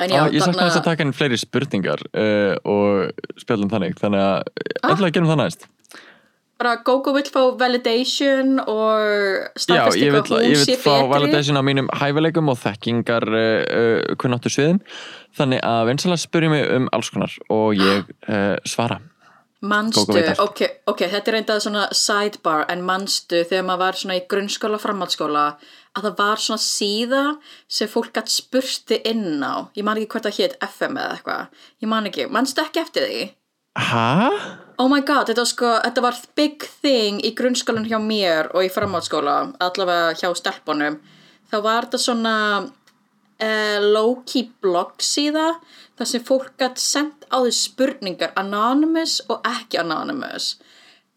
Já, 0.00 0.06
já, 0.08 0.22
ég 0.32 0.40
þarna- 0.40 0.64
þess 0.70 0.78
að 0.80 0.86
taka 0.86 1.04
inn 1.04 1.12
fleiri 1.14 1.36
spurningar 1.38 2.00
uh, 2.16 2.54
og 2.64 3.10
spjallum 3.42 3.68
þannig 3.70 3.98
þannig 4.00 4.22
að 4.24 4.38
Ah. 4.82 4.94
að 4.96 5.12
gerum 5.14 5.28
það 5.28 5.40
næst 5.42 5.66
bara 6.60 6.76
Gogo 6.86 7.14
vill 7.16 7.30
fá 7.32 7.40
validation 7.58 8.58
og 8.60 9.00
Já, 9.00 9.48
staðfestingu 9.64 10.06
ég 10.06 10.12
vil, 10.14 10.22
að 10.22 10.44
hún 10.44 10.50
ég 10.52 10.60
sé 10.60 10.74
vil 10.74 10.82
fá 10.82 10.92
betri. 10.94 11.12
validation 11.14 11.58
á 11.58 11.62
mínum 11.66 11.88
hæfileikum 12.00 12.52
og 12.52 12.60
þekkingar 12.62 13.28
uh, 13.28 13.46
uh, 13.62 14.16
kunnáttu 14.20 14.52
sviðum 14.52 14.82
þannig 15.38 15.64
að 15.66 15.86
vinsala 15.90 16.20
spyrja 16.20 16.52
mig 16.52 16.68
um 16.76 16.90
alls 16.92 17.10
konar 17.12 17.34
og 17.52 17.72
ég 17.78 18.12
uh, 18.28 18.56
svara. 18.68 19.00
Manstu, 19.62 20.02
Gógó 20.10 20.42
ok, 20.42 20.60
ok, 20.90 21.04
þetta 21.06 21.30
er 21.30 21.34
reyndað 21.36 21.60
svona 21.62 21.82
sidebar 21.94 22.64
en 22.72 22.80
manstu 22.82 23.44
þegar 23.46 23.68
maður 23.68 23.82
var 23.84 23.98
svona 24.00 24.16
í 24.18 24.24
grunnskóla 24.26 24.80
framhaldsskóla 24.82 25.44
að 25.94 26.08
það 26.08 26.16
var 26.18 26.42
svona 26.42 26.62
síða 26.64 27.20
sem 27.70 27.90
fólk 27.92 28.10
gætt 28.16 28.32
spurti 28.32 28.98
inn 29.06 29.38
á? 29.38 29.70
Ég 29.78 29.86
man 29.86 30.00
ekki 30.00 30.16
hvert 30.16 30.26
það 30.26 30.40
hétt 30.40 30.58
FM 30.66 30.98
eða 30.98 31.14
eitthvað. 31.14 31.62
Ég 31.78 31.92
man 31.94 32.10
ekki, 32.10 32.26
manstu 32.34 32.64
ekki 32.64 32.82
eftir 32.82 33.06
því? 33.06 33.22
Hæ? 33.78 34.02
Oh 34.80 34.88
my 34.88 35.02
god, 35.04 35.28
þetta 35.28 35.42
var 35.42 35.50
sko, 35.50 35.72
þetta 35.84 36.04
var 36.04 36.20
big 36.38 36.64
thing 36.82 37.20
í 37.24 37.32
grunnskólan 37.36 37.88
hjá 37.88 37.98
mér 38.02 38.48
og 38.54 38.64
í 38.64 38.70
framhaldsskóla, 38.72 39.36
allavega 39.62 40.14
hjá 40.18 40.30
stelpunum. 40.38 40.98
Þá 41.52 41.56
var 41.64 41.86
þetta 41.86 42.00
svona 42.00 42.34
uh, 43.42 43.78
low-key 43.84 44.48
blog 44.64 44.96
síða 45.04 45.52
þar 45.98 46.08
sem 46.08 46.24
fólk 46.24 46.54
gætt 46.60 46.80
sendt 46.80 47.26
á 47.28 47.44
því 47.44 47.54
spurningar 47.58 48.34
anonymous 48.40 49.20
og 49.28 49.44
ekki 49.48 49.82
anonymous. 49.82 50.54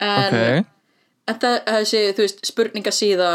En, 0.03 0.35
Ok, 0.35 0.71
en 1.31 1.39
það, 1.41 1.59
þessi, 1.69 2.01
þú 2.17 2.25
veist, 2.25 2.45
spurningasíða 2.51 3.31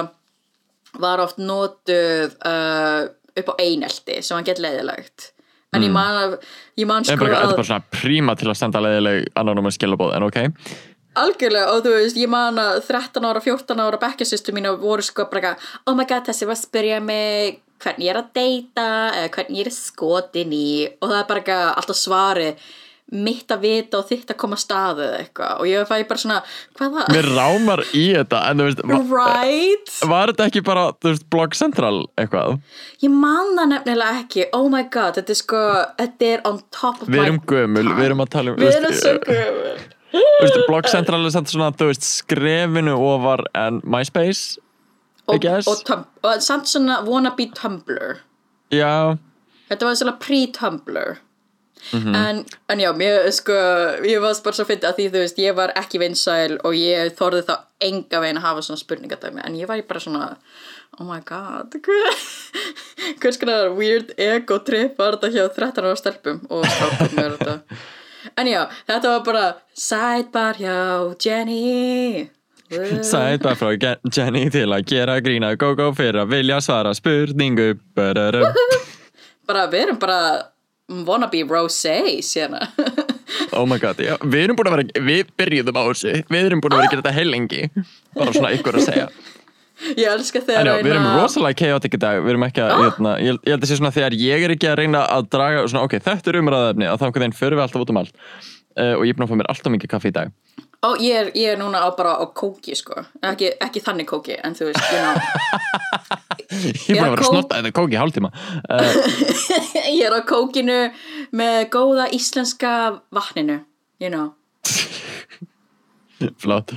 var 1.00 1.22
oft 1.22 1.38
notuð 1.40 2.36
uh, 2.44 3.08
upp 3.40 3.52
á 3.56 3.60
einelti 3.62 4.20
sem 4.20 4.36
var 4.36 4.48
gett 4.48 4.62
leiðilegt. 4.62 5.30
En 5.70 5.84
ég 5.86 5.92
man, 5.94 6.16
að, 6.18 6.32
ég 6.80 6.88
man 6.90 7.04
Mm. 7.04 7.14
Sko 7.14 7.24
bara, 7.24 7.34
þetta 7.34 7.46
að... 7.46 7.50
er 7.52 7.60
bara 7.60 7.68
svona 7.68 7.90
príma 7.94 8.36
til 8.38 8.48
að 8.50 8.58
senda 8.58 8.82
leiðileg 8.82 9.28
anonymous 9.38 9.78
skilabóð, 9.78 10.16
en 10.16 10.26
ok 10.26 10.40
Algjörlega 11.20 11.72
og 11.74 11.80
þú 11.84 11.94
veist, 11.96 12.18
ég 12.18 12.30
man 12.30 12.58
að 12.62 12.76
13 12.86 13.26
ára, 13.26 13.42
14 13.42 13.82
ára 13.82 13.98
bekkjasýstu 14.02 14.54
mínu 14.54 14.76
voru 14.82 15.02
sko 15.02 15.26
bara 15.30 15.56
oh 15.86 15.94
my 15.98 16.06
god, 16.06 16.28
þessi 16.28 16.46
var 16.46 16.58
að 16.58 16.62
spyrja 16.62 17.00
mig 17.02 17.58
hvernig 17.82 18.06
ég 18.06 18.12
er 18.12 18.20
að 18.20 18.30
deyta 18.36 18.86
eða 19.16 19.32
hvernig 19.34 19.58
ég 19.58 19.70
er 19.70 19.74
skotin 19.74 20.54
í 20.54 20.70
og 21.00 21.08
það 21.08 21.18
er 21.18 21.28
bara 21.32 21.58
alltaf 21.72 21.98
svari 21.98 22.50
mitt 23.10 23.50
að 23.50 23.64
vita 23.64 23.98
og 23.98 24.06
þitt 24.06 24.30
að 24.30 24.38
koma 24.38 24.54
að 24.54 24.62
staðu 24.62 25.02
eða 25.02 25.18
eitthvað 25.18 25.62
og 25.62 25.66
ég 25.66 25.88
fæ 25.88 25.94
bara 26.06 26.22
svona, 26.22 26.38
hvaða? 26.78 27.06
Mér 27.10 27.28
rámar 27.34 27.82
í 27.90 28.04
þetta, 28.14 28.42
en 28.50 28.62
þú 28.62 28.66
veist 28.68 28.82
Right? 29.10 29.94
Var 30.12 30.32
þetta 30.32 30.46
ekki 30.46 30.62
bara, 30.66 30.84
veist, 31.06 31.26
Blog 31.32 31.56
Central 31.58 32.04
eitthvað? 32.20 32.60
Ég 33.02 33.14
man 33.14 33.54
það 33.58 33.72
nefnilega 33.74 34.20
ekki, 34.22 34.46
oh 34.56 34.68
my 34.72 34.84
god, 34.94 35.18
þetta 35.18 35.34
er 35.34 35.40
sko, 35.40 35.62
þetta 35.98 36.28
er 36.28 36.44
on 36.50 36.60
top 36.70 37.02
of 37.02 37.10
Við 37.10 37.18
my 37.18 37.24
erum 37.26 37.40
gömul, 37.50 37.86
við 37.98 38.10
erum 38.10 38.22
að 38.22 38.30
tala 38.36 38.54
um 38.54 38.60
Við 38.62 38.78
erum 38.78 38.98
svo 39.00 39.16
gömul. 39.26 39.78
Veist, 40.10 40.60
Blog 40.66 40.90
Central 40.90 41.22
er 41.26 41.34
samt 41.34 41.50
svona, 41.52 41.70
þú 41.74 41.90
veist, 41.90 42.06
skrefinu 42.22 42.94
ofar 42.98 43.44
en 43.58 43.82
MySpace 43.82 44.60
Og, 45.30 45.44
og, 45.46 45.90
og 46.26 46.40
samt 46.42 46.66
svona 46.66 46.96
wannabe 47.06 47.44
Tumblr. 47.54 48.16
Já, 48.74 49.18
Þetta 49.70 49.86
var 49.86 49.98
svona 49.98 50.14
pre-Tumblr 50.18 51.20
Mhm. 51.92 52.14
en, 52.14 52.44
en 52.68 52.78
já, 52.80 52.90
mér 52.94 53.30
sko 53.32 53.52
ég 54.06 54.20
var 54.22 54.34
bara 54.44 54.56
svo 54.56 54.64
fyndið 54.68 54.88
að 54.90 54.96
því 54.98 55.06
þú 55.10 55.22
veist 55.24 55.38
ég 55.42 55.54
var 55.56 55.72
ekki 55.80 55.98
vinsæl 56.02 56.58
og 56.64 56.74
ég 56.76 57.14
þorði 57.18 57.42
þá 57.48 57.54
enga 57.80 58.20
veginn 58.20 58.38
að 58.38 58.46
hafa 58.48 58.62
svona 58.66 58.78
spurningadæmi. 58.82 59.40
En 59.44 59.56
ég 59.56 59.66
var 59.66 59.80
bara 59.88 60.00
svona 60.00 60.36
oh 61.00 61.06
my 61.06 61.20
god 61.24 61.72
hver- 61.72 62.20
hvers 63.22 63.38
konar 63.40 63.70
weird 63.78 64.12
ego 64.18 64.58
trip 64.58 64.98
var 64.98 65.16
þetta 65.16 65.32
hjá 65.34 65.48
13 65.56 65.84
ára 65.88 65.96
stelpum 65.96 66.40
og 66.50 66.66
strákum 66.66 67.16
með 67.16 67.38
þetta? 67.38 67.56
En 68.36 68.46
já, 68.46 68.66
þetta 68.86 69.08
var 69.14 69.22
bara 69.24 69.44
sidebar 69.72 70.58
hjá 70.60 71.16
Jenny. 71.24 72.28
Bara 72.70 73.54
frá 73.56 73.70
Jenny 74.14 74.44
til 74.52 74.66
að 74.70 74.84
gera 74.86 75.16
grína 75.24 75.54
go-go 75.58 75.88
fyrir 75.96 76.20
að 76.22 76.28
vilja 76.36 76.60
svara 76.62 76.92
spurningu. 76.94 77.72
Bara, 77.96 79.64
við 79.72 79.80
erum 79.82 79.98
bara 79.98 80.18
wannabe 81.06 81.42
rosé 81.48 81.96
sérna. 82.22 82.68
Oh 83.54 83.66
my 83.66 83.78
god, 83.78 84.00
já, 84.02 84.16
við 84.22 84.44
erum 84.44 84.56
búin 84.58 84.70
að 84.70 84.76
vera 84.76 85.02
við 85.06 85.28
byrjuðum 85.38 85.78
á 85.78 85.82
þessu, 85.86 86.14
við 86.30 86.48
erum 86.48 86.62
búin 86.62 86.74
að 86.74 86.80
vera 86.80 86.88
að 86.88 86.94
gera 86.94 87.02
þetta 87.04 87.16
heilengi, 87.16 87.60
bara 88.16 88.34
svona 88.34 88.50
ykkur 88.56 88.78
að 88.78 88.86
segja. 88.88 89.10
Ég 89.96 90.10
elska 90.12 90.42
þegar 90.44 90.66
já, 90.68 90.72
við 90.84 90.92
erum 90.92 91.06
rosalega 91.16 91.56
chaotic 91.62 91.94
í 91.96 92.00
dag, 92.02 92.18
við 92.20 92.34
erum 92.34 92.44
ekki 92.44 92.64
að, 92.66 92.72
hérna, 92.82 93.12
ég, 93.22 93.38
ég 93.46 93.54
held 93.54 93.64
að 93.64 93.70
sé 93.70 93.78
svona 93.78 93.92
þegar 93.96 94.16
ég 94.20 94.44
er 94.44 94.54
ekki 94.56 94.68
að 94.68 94.78
reyna 94.82 95.04
að 95.14 95.30
draga, 95.32 95.62
svona 95.70 95.86
ok, 95.86 95.96
þetta 96.04 96.32
er 96.32 96.40
umræðefni, 96.42 96.88
að 96.90 97.06
veginn 97.16 97.38
förum 97.38 97.60
við 97.60 97.64
alltaf 97.64 97.86
út 97.86 97.94
um 97.94 98.02
allt 98.02 98.18
uh, 98.78 98.94
og 98.98 99.04
ég 99.06 99.12
er 99.12 99.16
búin 99.18 99.26
að 99.26 99.32
fá 99.32 99.36
mér 99.40 99.50
alltaf 99.52 99.72
mikið 99.74 99.90
kaffi 99.94 100.08
í 100.12 100.16
dag. 100.16 100.32
Ó, 100.80 100.94
ég 100.96 101.12
er, 101.20 101.26
ég 101.36 101.50
er 101.52 101.58
núna 101.60 101.82
á 101.84 101.88
bara 101.92 102.14
á 102.16 102.24
kóki 102.32 102.72
sko 102.78 103.02
ekki, 103.20 103.50
ekki 103.60 103.82
þannig 103.84 104.06
kóki 104.08 104.36
en 104.40 104.54
þú 104.56 104.70
veist, 104.70 104.84
you 104.88 105.00
know 105.04 105.14
Ég 106.50 106.96
er 106.96 107.02
búin 107.02 107.04
að 107.04 107.10
vera 107.12 107.20
kók- 107.20 107.30
snotta 107.34 107.58
þetta 107.60 107.72
kóki 107.76 107.98
hálftíma. 108.00 108.30
Uh, 108.64 108.94
ég 109.98 110.06
er 110.08 110.16
á 110.16 110.20
kókinu 110.26 110.78
með 111.36 111.58
góða 111.74 112.08
íslenska 112.16 112.72
vatninu 113.12 113.58
you 114.00 114.08
know 114.10 114.32
flott. 116.42 116.72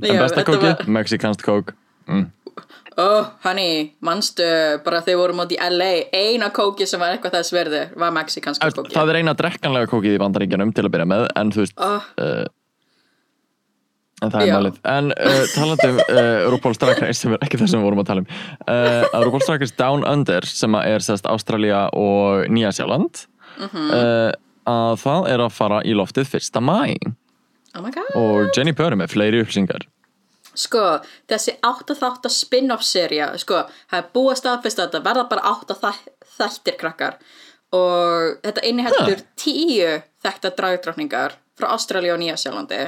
En 0.00 0.16
besta 0.18 0.42
kóki, 0.48 0.66
var- 0.72 0.86
mexikanst 0.88 1.42
kók. 1.44 1.74
Mm. 2.08 2.30
Oh, 3.00 3.26
honey, 3.44 3.92
manstu 4.04 4.46
bara 4.84 5.00
þegar 5.02 5.12
við 5.14 5.20
vorum 5.22 5.42
átt 5.44 5.52
í 5.54 5.58
LA 5.60 5.92
eina 6.12 6.50
kóki 6.54 6.86
sem 6.88 7.00
var 7.00 7.14
eitthvað 7.14 7.38
þess 7.38 7.52
verði 7.54 7.82
var 8.00 8.12
mexikanska 8.16 8.70
kóki 8.76 8.94
það 8.96 9.12
er 9.14 9.20
eina 9.22 9.34
drekkanlega 9.38 9.90
kókið 9.92 10.16
í 10.16 10.20
bandaríkjanum 10.22 10.72
til 10.76 10.84
að 10.86 10.92
byrja 10.96 11.08
með, 11.12 11.28
en 11.36 11.52
þú 11.54 11.62
veist, 11.64 11.78
oh, 11.78 12.10
uh, 12.18 12.44
en 14.22 14.30
það 14.30 14.42
er 14.44 14.46
Já. 14.50 14.54
málið. 14.58 14.76
En 14.92 15.10
uh, 15.16 15.40
talandi 15.54 15.88
um 15.90 15.98
uh, 16.04 16.50
RuPaul's 16.54 16.78
Drag 16.78 17.00
Race, 17.02 17.18
sem 17.24 17.32
er 17.34 17.42
ekki 17.42 17.58
það 17.58 17.72
sem 17.72 17.80
við 17.82 17.88
vorum 17.88 18.02
að 18.04 18.10
tala 18.12 18.22
um, 18.22 18.30
að 18.68 19.26
RuPaul's 19.26 19.48
Drag 19.50 19.64
Race 19.64 19.78
Down 19.80 20.06
Under, 20.06 20.46
sem 20.46 20.76
er 20.82 21.02
sérst 21.02 21.26
Ástralía 21.30 21.88
og 21.98 22.46
Nýja 22.52 22.70
Sjáland, 22.76 23.26
Mhm. 23.52 23.90
uh, 23.92 24.30
að 24.64 24.94
það 25.02 25.26
er 25.28 25.42
að 25.44 25.50
fara 25.52 25.80
í 25.84 25.92
loftið 25.92 26.28
fyrsta 26.30 26.60
mæ 26.64 26.94
oh 27.76 27.82
my 27.82 27.90
god 27.92 28.14
og 28.16 28.48
Jenny 28.56 28.72
Purr 28.72 28.94
er 28.94 29.10
fleiri 29.10 29.42
upplýsingar. 29.42 29.84
Sko, 30.58 30.84
þessi 31.30 31.56
8 31.64 31.96
þátt 31.98 32.28
spin-off 32.32 32.84
serja, 32.86 33.30
sko, 33.40 33.64
það 33.90 33.98
er 34.00 34.10
búið 34.14 34.32
að 34.34 34.40
staðfesta 34.42 34.84
að 34.84 34.90
þetta 34.90 35.06
verða 35.08 35.28
bara 35.30 35.54
8 35.54 35.78
þættir 36.38 36.78
krakkar. 36.80 37.16
Og 37.72 38.36
þetta 38.44 38.66
inniheldur 38.68 39.24
10 39.40 40.02
þekkta 40.22 40.52
dragdrottningar 40.58 41.38
frá 41.56 41.70
Ástralja 41.72 42.12
og 42.14 42.20
Nýja-Sjálandi 42.20 42.82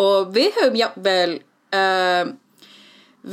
og 0.00 0.30
við 0.34 0.54
höfum 0.58 0.76
jafnvel 0.80 1.32
um, 1.76 2.34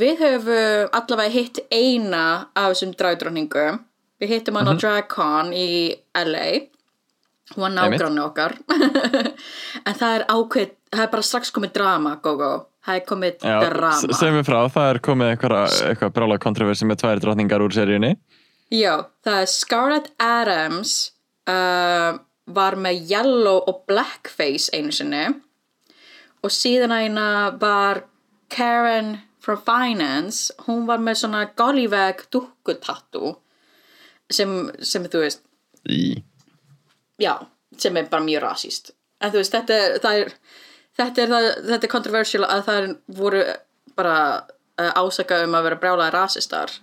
við 0.00 0.22
höfum 0.22 0.96
allavega 0.96 1.34
hitt 1.34 1.60
eina 1.72 2.24
af 2.52 2.72
þessum 2.72 2.94
dragdrottningum. 2.98 3.82
Við 4.18 4.34
hittum 4.34 4.58
hann 4.58 4.72
á 4.72 4.74
DragCon 4.74 5.52
í 5.54 5.94
LA 6.18 6.68
hún 7.54 7.64
var 7.64 7.72
nágrannu 7.76 8.24
okkar. 8.28 8.56
En 9.88 9.94
það 9.94 10.14
er 10.18 10.24
ákveð 10.32 10.72
það 10.92 11.02
er 11.04 11.10
bara 11.12 11.22
strax 11.28 11.50
komið 11.54 11.72
drama, 11.76 12.14
go 12.24 12.32
go 12.40 12.50
það 12.86 12.96
er 13.00 13.04
komið 13.08 13.44
Já, 13.44 13.56
drama. 13.68 13.90
s- 13.96 14.18
segjum 14.20 14.38
við 14.40 14.46
frá, 14.48 14.58
það 14.72 14.88
er 14.94 15.00
komið 15.04 15.32
eitthvað, 15.34 16.12
brála 16.16 16.38
kontroversi 16.40 16.88
með 16.88 17.00
tvær 17.02 17.20
drottningar 17.24 17.64
úr 17.64 17.74
seríunni. 17.76 18.14
Já, 18.72 18.94
það 19.24 19.42
er 19.42 19.50
Scarlett 19.52 20.08
Adams 20.20 20.94
uh, 21.48 22.18
var 22.48 22.76
með 22.80 23.02
yellow 23.12 23.62
og 23.68 23.82
blackface 23.88 24.72
einu 24.76 24.92
sinni. 24.92 25.26
Og 26.44 26.52
síðan 26.54 26.92
eina 26.94 27.28
var 27.60 28.04
Karen 28.52 29.16
from 29.42 29.60
Finance. 29.64 30.52
Hún 30.68 30.86
var 30.88 31.00
með 31.02 31.20
svona 31.24 31.46
golliveg 31.58 32.24
dukkutattu 32.32 33.34
sem, 34.30 34.52
sem 34.84 35.04
þú 35.08 35.22
veist 35.24 35.44
Í. 35.88 36.18
já, 37.18 37.34
sem 37.76 37.96
er 38.00 38.08
bara 38.10 38.24
mjög 38.24 38.42
rasíst 38.46 38.92
en 39.20 39.32
þú 39.34 39.40
veist, 39.42 39.54
þetta 39.56 39.74
er 39.84 39.98
það 40.04 40.20
er, 40.22 40.32
þetta 40.98 41.22
er, 41.24 41.32
það, 41.34 41.46
þetta 41.70 41.86
er 41.88 41.92
controversial 41.94 42.44
að 42.46 42.64
það 42.68 42.80
er, 42.82 42.90
voru 43.20 43.42
bara 43.98 44.16
uh, 44.78 44.92
ásaka 45.02 45.40
um 45.46 45.56
að 45.58 45.66
vera 45.68 45.80
brjálaði 45.82 46.14
rasistar 46.14 46.76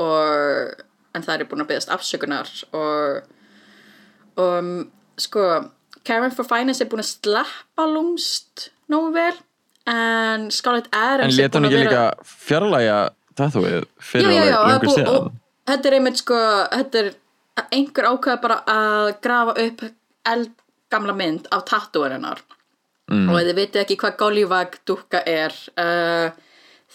og 0.00 0.82
en 1.16 1.24
það 1.24 1.34
er 1.42 1.48
búin 1.50 1.64
að 1.64 1.70
byggast 1.72 1.92
afsökunar 1.92 2.50
og 2.72 3.22
og 4.40 4.58
um, 4.58 4.74
sko 5.20 5.46
Karen 6.08 6.32
for 6.34 6.48
Finance 6.48 6.82
er 6.82 6.88
búin 6.90 7.02
að 7.04 7.10
sleppa 7.12 7.84
lúmst 7.86 8.70
nógu 8.90 9.12
vel 9.14 9.34
en 9.90 10.48
Scarlett 10.54 10.88
En 10.92 11.02
Adams 11.02 11.36
er 11.36 11.42
leta 11.44 11.58
hún 11.60 11.68
ekki 11.68 11.82
líka 11.84 12.04
fjarlæga 12.24 12.96
tattooið 13.38 13.80
já, 13.80 13.86
fyrir 14.12 14.32
já, 14.32 14.44
já, 14.46 14.56
alveg 14.56 14.56
það 14.56 14.62
er 14.62 14.72
lungur 14.72 14.88
búið- 14.88 14.98
síðan? 14.98 15.16
og 15.16 15.70
þetta 15.72 15.88
er 15.90 15.96
einmitt 15.98 16.20
sko 16.22 16.38
þetta 16.76 17.02
er 17.02 17.10
einhver 17.60 18.08
ákveða 18.08 18.38
bara 18.42 18.58
að 18.68 19.10
grafa 19.24 19.54
upp 19.66 19.84
eldgamla 20.28 21.16
mynd 21.16 21.50
af 21.52 21.66
tattúarinnar 21.68 22.40
mm. 23.10 23.28
og 23.28 23.38
þið 23.40 23.58
vitið 23.58 23.82
ekki 23.82 23.98
hvað 24.00 24.16
Gollivag 24.22 24.78
dúkka 24.88 25.22
er 25.28 25.54
uh, 25.80 26.32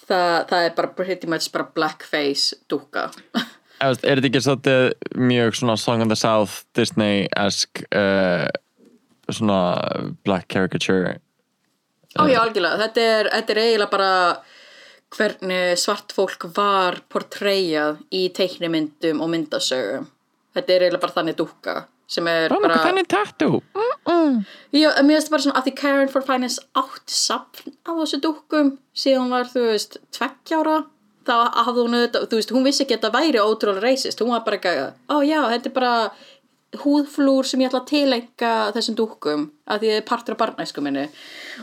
það, 0.07 0.33
það 0.49 0.63
er 0.63 0.75
bara 0.79 0.93
pretty 0.97 1.29
much 1.29 1.51
bara 1.53 1.67
blackface 1.75 2.57
veist, 2.71 4.03
Er 4.07 4.17
þetta 4.17 4.29
ekki 4.31 4.43
svolítið 4.43 4.83
mjög 5.29 5.59
svona 5.59 5.77
Song 5.77 6.05
of 6.05 6.11
the 6.11 6.17
South 6.17 6.63
Disney-esk 6.77 7.83
uh, 7.91 8.47
svona 9.29 9.61
black 10.25 10.49
caricature? 10.49 11.17
Ó 12.17 12.25
já, 12.25 12.39
algjörlega, 12.41 12.79
þetta 12.81 13.01
er, 13.05 13.33
þetta 13.35 13.53
er 13.53 13.59
eiginlega 13.61 13.93
bara 13.93 14.13
hvernig 15.13 15.79
svart 15.79 16.11
fólk 16.15 16.47
var 16.55 16.97
portreyjað 17.11 18.01
í 18.11 18.27
teiknimyndum 18.35 19.21
og 19.23 19.29
myndasögum 19.31 20.07
þetta 20.57 20.73
er 20.73 20.85
eiginlega 20.85 21.03
bara 21.05 21.15
þannig 21.15 21.37
dúkka 21.39 21.77
sem 22.07 22.27
er 22.31 22.53
Ó, 22.53 22.57
bara 22.63 22.81
Þannig 22.85 23.09
tattoo? 23.11 23.61
Já, 24.71 24.89
en 24.93 25.07
mér 25.07 25.17
finnst 25.17 25.31
bara 25.33 25.43
svona 25.43 25.59
að 25.59 25.67
því 25.67 25.73
Karen 25.81 26.11
for 26.11 26.25
Finance 26.27 26.63
átt 26.79 27.11
sapn 27.11 27.75
á 27.83 27.91
þessu 27.97 28.21
dúkkum 28.23 28.77
síðan 28.95 29.25
hún 29.25 29.35
var, 29.35 29.49
þú 29.51 29.65
veist, 29.71 29.99
tveggjára 30.15 30.77
þá 31.27 31.35
hafði 31.67 31.83
hún 31.83 31.97
auðvitað, 31.97 32.29
þú 32.31 32.39
veist, 32.39 32.55
hún 32.55 32.65
vissi 32.67 32.85
ekki 32.85 32.95
að 32.95 33.01
þetta 33.01 33.17
væri 33.17 33.43
ótrúlega 33.43 33.83
racist, 33.83 34.23
hún 34.23 34.31
var 34.31 34.45
bara 34.45 34.59
ekki 34.61 34.71
að, 34.71 34.93
ó 35.11 35.15
já, 35.27 35.41
þetta 35.51 35.69
er 35.69 35.75
bara 35.75 35.93
húðflúr 36.77 37.47
sem 37.47 37.61
ég 37.63 37.69
ætla 37.71 37.81
að 37.81 37.89
tilenga 37.91 38.53
þessum 38.75 38.95
dúkkum 38.95 39.43
að 39.67 39.83
því 39.83 39.91
það 39.91 39.99
er 39.99 40.07
partur 40.07 40.35
af 40.35 40.41
barnæsku 40.41 40.83
minni. 40.83 41.05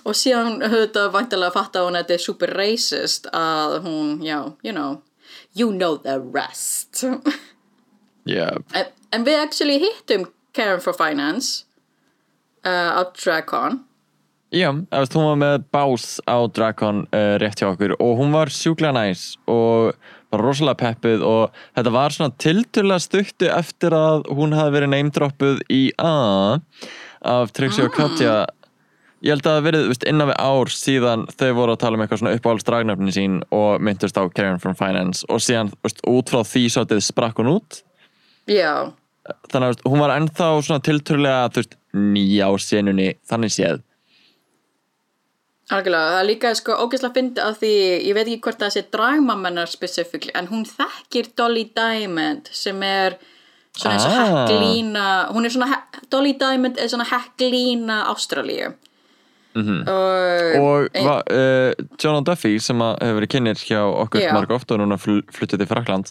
Og 0.05 0.17
síðan 0.17 0.61
auðvitað 0.65 1.11
væntalega 1.15 1.53
að 1.53 1.59
fatta 1.59 1.85
hún 1.85 1.97
að 1.97 2.05
þetta 2.05 2.17
er 2.17 2.25
super 2.25 2.55
racist 2.59 3.29
að 3.33 3.79
hún, 3.85 4.15
já, 4.25 4.39
you 4.65 4.77
know 4.77 5.01
you 5.55 5.73
know 5.73 5.97
the 5.97 6.21
rest 6.21 7.05
yeah. 8.29 8.57
en, 8.75 8.93
en 9.13 9.27
við 9.27 9.41
actually 9.41 9.81
hittum 9.83 10.29
Karen 10.55 10.83
for 10.85 10.97
Finance 10.97 11.65
uh, 12.67 12.99
á 12.99 13.03
DragCon 13.13 13.83
Já, 14.55 14.69
hún 14.71 15.25
var 15.27 15.39
með 15.41 15.63
bás 15.75 16.21
á 16.31 16.39
Drakon 16.47 17.09
uh, 17.11 17.35
rétt 17.43 17.59
hjá 17.59 17.73
okkur 17.73 17.97
og 17.99 18.21
hún 18.21 18.31
var 18.31 18.53
sjúklega 18.55 18.95
næs 18.95 19.33
og 19.51 19.97
var 20.31 20.43
rosalega 20.45 20.79
peppuð 20.79 21.25
og 21.27 21.57
þetta 21.75 21.93
var 21.95 22.15
svona 22.15 22.35
tilturlega 22.39 23.03
stuttu 23.03 23.49
eftir 23.51 23.97
að 23.99 24.29
hún 24.31 24.55
hafi 24.55 24.77
verið 24.77 24.93
neymdroppuð 24.93 25.65
í 25.75 25.81
A 25.99 26.61
af 27.25 27.55
Trixie 27.57 27.89
og 27.89 27.97
Katja. 27.97 28.45
Ég 29.25 29.33
held 29.33 29.47
að 29.49 29.57
það 29.57 29.67
verið 29.67 29.89
veist, 29.91 30.07
innan 30.07 30.31
við 30.31 30.39
ár 30.45 30.71
síðan 30.71 31.27
þau 31.33 31.51
voru 31.57 31.75
að 31.75 31.81
tala 31.83 31.99
um 31.99 32.05
eitthvað 32.05 32.23
svona 32.23 32.37
uppáhaldsdragnöfni 32.39 33.15
sín 33.17 33.39
og 33.57 33.83
myndust 33.83 34.21
á 34.21 34.23
Karen 34.29 34.63
from 34.63 34.79
Finance 34.79 35.27
og 35.33 35.43
síðan 35.43 35.73
veist, 35.83 36.05
út 36.07 36.31
frá 36.31 36.45
því 36.47 36.67
sátið 36.77 37.03
sprakk 37.09 37.43
hún 37.43 37.57
út 37.57 37.81
Já, 38.51 38.93
þannig 39.53 39.71
að 39.73 39.83
hún 39.89 40.01
var 40.05 40.13
ennþá 40.19 40.49
svona 40.67 40.83
tilturlega 40.85 41.49
þú 41.55 41.63
veist, 41.63 41.77
nýja 41.95 42.49
á 42.51 42.53
senunni 42.61 43.09
þannig 43.31 43.53
séð. 43.55 43.83
Algjörlega, 45.73 46.09
það 46.13 46.19
er 46.21 46.27
líka 46.29 46.51
sko 46.59 46.75
ógeðslega 46.85 47.17
fyndi 47.17 47.41
að 47.41 47.55
því, 47.63 47.71
ég 48.05 48.17
veit 48.19 48.27
ekki 48.29 48.41
hvort 48.45 48.61
það 48.61 48.75
sé 48.75 48.83
dragmammanar 48.93 49.71
specifíkli, 49.73 50.35
en 50.37 50.51
hún 50.51 50.67
þekkir 50.69 51.31
Dolly 51.41 51.63
Diamond 51.75 52.51
sem 52.53 52.83
er 52.85 53.17
svona 53.75 53.95
eins 53.97 54.05
og 54.05 54.13
Ah. 54.13 54.27
hekklína 54.45 55.07
hún 55.33 55.47
er 55.49 55.55
svona, 55.55 55.79
Dolly 56.13 56.35
Diamond 56.39 56.77
er 56.79 56.89
svona 56.93 57.07
hekklína 57.09 58.03
Ástralíu. 58.13 58.75
Mhm. 59.57 59.87
og, 59.87 60.61
og 60.61 60.89
ein- 60.95 61.07
va, 61.07 61.23
uh, 61.31 61.73
John 62.03 62.25
Duffy 62.25 62.59
sem 62.59 62.77
að 62.83 62.99
hefur 63.01 63.21
verið 63.21 63.31
kynir 63.31 63.55
hjá 63.55 63.79
okkur 64.03 64.33
marg 64.33 64.51
oft 64.51 64.71
og 64.73 64.81
núna 64.81 64.99
fl 64.99 65.21
fluttið 65.31 65.59
til 65.63 65.67
Frakland 65.71 66.11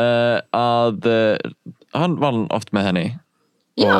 uh, 0.00 0.38
að 0.58 1.08
uh, 1.10 1.74
hann 1.94 2.16
vann 2.22 2.46
oft 2.54 2.72
með 2.76 2.88
henni. 2.90 3.04
Já, 3.78 3.94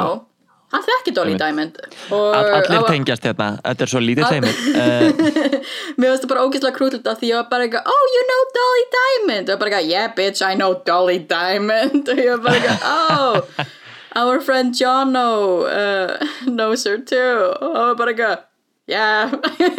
hann 0.74 0.84
þekkir 0.86 1.14
Dolly. 1.16 1.34
Diamond. 1.38 1.78
Og 2.14 2.24
All, 2.34 2.48
allir 2.60 2.80
var- 2.82 2.90
tengjast 2.90 3.26
hérna, 3.26 3.48
þetta 3.64 3.86
er 3.86 3.92
svo 3.92 4.02
lítið 4.02 4.24
teimi 4.30 4.50
uh, 4.50 5.04
mér 5.98 6.08
finnst 6.10 6.24
það 6.24 6.30
bara 6.32 6.44
ógeðslega 6.46 6.76
krútlut 6.78 7.06
að 7.10 7.20
því 7.22 7.30
ég 7.32 7.38
var 7.40 7.48
bara 7.52 7.66
eitthvað, 7.68 7.90
oh 7.94 8.04
you 8.14 8.24
know 8.30 8.42
Dolly 8.58 8.84
Diamond? 8.96 9.52
Og 9.54 9.60
bara 9.62 9.70
eitthvað, 9.70 9.90
yeah 9.92 10.10
bitch 10.18 10.42
I 10.46 10.54
know 10.58 10.74
Dolly 10.86 11.18
Diamond. 11.30 12.10
Og 12.10 12.18
ég 12.24 12.34
var 12.34 12.42
bara 12.48 12.58
eitthvað, 12.58 12.82
oh 12.90 13.70
our 14.14 14.38
friend 14.40 14.74
Jono 14.78 15.28
uh, 15.66 16.18
knows 16.46 16.84
her 16.86 16.98
too. 17.02 17.54
Og 17.60 17.70
ég 17.70 17.86
var 17.92 17.96
bara 18.02 18.14
eitthvað 18.14 18.42
yeah 18.86 19.32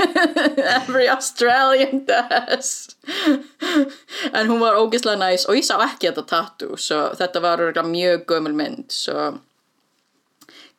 every 0.81 1.07
Australian 1.07 2.05
does 2.09 2.94
en 4.37 4.49
hún 4.49 4.61
var 4.61 4.79
ógeðslega 4.81 5.19
næs 5.21 5.45
og 5.49 5.59
ég 5.59 5.65
sá 5.67 5.75
ekki 5.85 6.09
þetta 6.09 6.25
tattoo 6.29 6.77
svo 6.79 7.01
þetta 7.19 7.41
var 7.43 7.63
mjög 7.89 8.25
gömul 8.31 8.55
mynd 8.57 8.93
svo. 8.93 9.35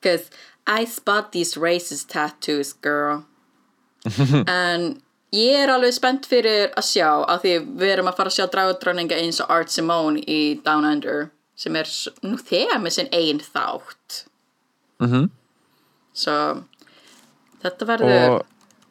Cause 0.02 0.30
I 0.66 0.84
spot 0.84 1.32
these 1.32 1.56
racist 1.56 2.10
tattoos 2.10 2.72
girl. 2.82 3.24
En 4.46 5.00
ég 5.34 5.62
er 5.62 5.70
alveg 5.70 5.94
spennt 5.94 6.26
fyrir 6.30 6.70
að 6.78 6.86
sjá 6.90 7.08
af 7.26 7.42
því 7.42 7.54
við 7.78 7.92
erum 7.94 8.10
að 8.10 8.18
fara 8.20 8.32
að 8.32 8.36
sjá 8.38 8.46
dragudröninga 8.52 9.18
eins 9.18 9.40
og 9.42 9.50
Art 9.50 9.72
Simone 9.72 10.22
í 10.22 10.58
Down 10.66 10.86
Under 10.86 11.28
sem 11.56 11.76
er 11.78 11.90
nú 12.22 12.36
þegar 12.38 12.82
með 12.82 12.98
sinn 12.98 13.12
einn 13.16 13.40
þátt. 13.42 14.24
Mhm. 15.02 15.28
svo 16.16 16.64
þetta 17.60 17.86
verður 17.88 18.30
og 18.30 18.46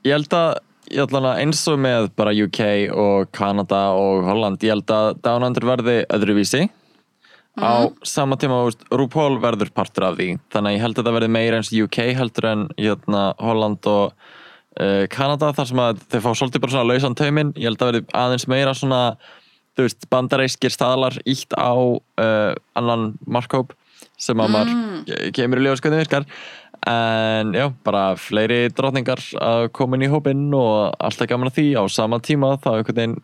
ég 0.06 0.14
held 0.14 0.34
að 0.38 0.60
ég 0.92 1.04
ætla 1.06 1.22
að 1.22 1.42
eins 1.44 1.62
og 1.72 1.78
með 1.82 2.10
bara 2.18 2.34
UK 2.46 2.62
og 2.94 3.30
Kanada 3.36 3.88
og 3.98 4.26
Holland 4.28 4.64
ég 4.66 4.76
held 4.76 4.92
að 4.94 5.22
Down 5.26 5.46
Under 5.48 5.68
verði 5.72 6.00
öðruvísi. 6.14 6.66
Á 7.56 7.88
sama 8.04 8.36
tíma 8.36 8.58
RuPaul 8.92 9.38
verður 9.40 9.72
partur 9.72 10.10
af 10.10 10.18
því 10.18 10.34
þannig 10.52 10.74
að 10.74 10.76
ég 10.76 10.84
held 10.84 10.98
að 11.00 11.08
það 11.08 11.18
verði 11.18 11.32
meira 11.38 11.62
eins 11.62 11.72
UK 11.72 12.00
heldur 12.18 12.50
en 12.50 12.66
hérna, 12.76 13.22
Holland 13.40 13.88
og 13.88 14.12
uh, 14.12 15.06
Kanada 15.14 15.54
þar 15.56 15.70
sem 15.72 15.82
að 15.86 16.04
þeir 16.12 16.26
fá 16.26 16.30
svolítið 16.34 16.66
bara 16.66 16.76
svona 16.76 16.90
lausan 16.92 17.16
tauminn. 17.16 17.56
Ég 17.56 17.70
held 17.70 17.80
að 17.80 17.92
verði 17.94 18.06
aðeins 18.26 18.48
meira 18.52 18.76
svona 18.76 19.02
þú 19.76 19.88
veist, 19.88 20.06
bandareiskir 20.12 20.74
staðlar 20.74 21.18
ítt 21.28 21.56
á 21.56 21.76
uh, 21.76 22.52
annan 22.76 23.14
markhóp 23.28 23.76
sem 24.20 24.40
að 24.40 24.52
maður 24.54 25.32
kemur 25.36 25.60
í 25.60 25.66
ljóðs 25.66 25.82
hvernig 25.84 26.06
virkar 26.06 26.26
en 26.86 27.54
já, 27.58 27.66
bara 27.86 28.04
fleiri 28.20 28.70
drotningar 28.76 29.22
að 29.42 29.68
koma 29.74 29.98
inn 29.98 30.06
í 30.06 30.12
hópinn 30.12 30.48
og 30.54 30.94
alltaf 31.02 31.30
gaman 31.30 31.50
að 31.50 31.60
því 31.60 31.68
á 31.82 31.84
sama 31.90 32.20
tíma 32.22 32.56
þá 32.62 32.70
einhvern 32.76 33.00
veginn 33.00 33.18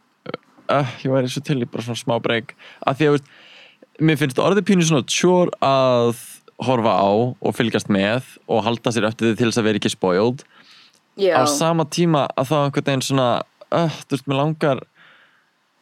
uh, 0.71 0.93
ég 1.03 1.13
væri 1.13 1.29
svo 1.29 1.43
til 1.45 1.61
í 1.61 1.69
bara 1.69 1.85
svona 1.85 2.01
smá 2.01 2.15
breyk 2.23 2.55
að 2.89 2.99
því 2.99 3.09
að 3.09 3.17
veist, 3.17 3.31
mér 4.01 4.21
finnst 4.21 4.41
orðið 4.41 4.67
pínu 4.69 4.87
svona 4.87 5.09
tjór 5.09 5.53
að 5.65 6.15
horfa 6.61 6.93
á 6.93 7.11
og 7.11 7.55
fylgjast 7.57 7.89
með 7.93 8.33
og 8.49 8.65
halda 8.65 8.93
sér 8.93 9.09
eftir 9.09 9.31
því 9.31 9.37
til 9.37 9.49
þess 9.49 9.61
að 9.61 9.67
vera 9.69 9.81
ekki 9.81 9.93
spoiled. 9.93 10.43
Já, 11.19 11.35
á 11.37 11.43
sama 11.49 11.85
tíma 11.89 12.27
að 12.39 12.51
þá 12.51 12.57
einhvern 12.61 12.87
veginn 12.87 13.05
svona 13.05 13.29
uh, 13.69 14.01
þú 14.05 14.15
veist, 14.17 14.29
mér 14.29 14.39
langar 14.39 14.83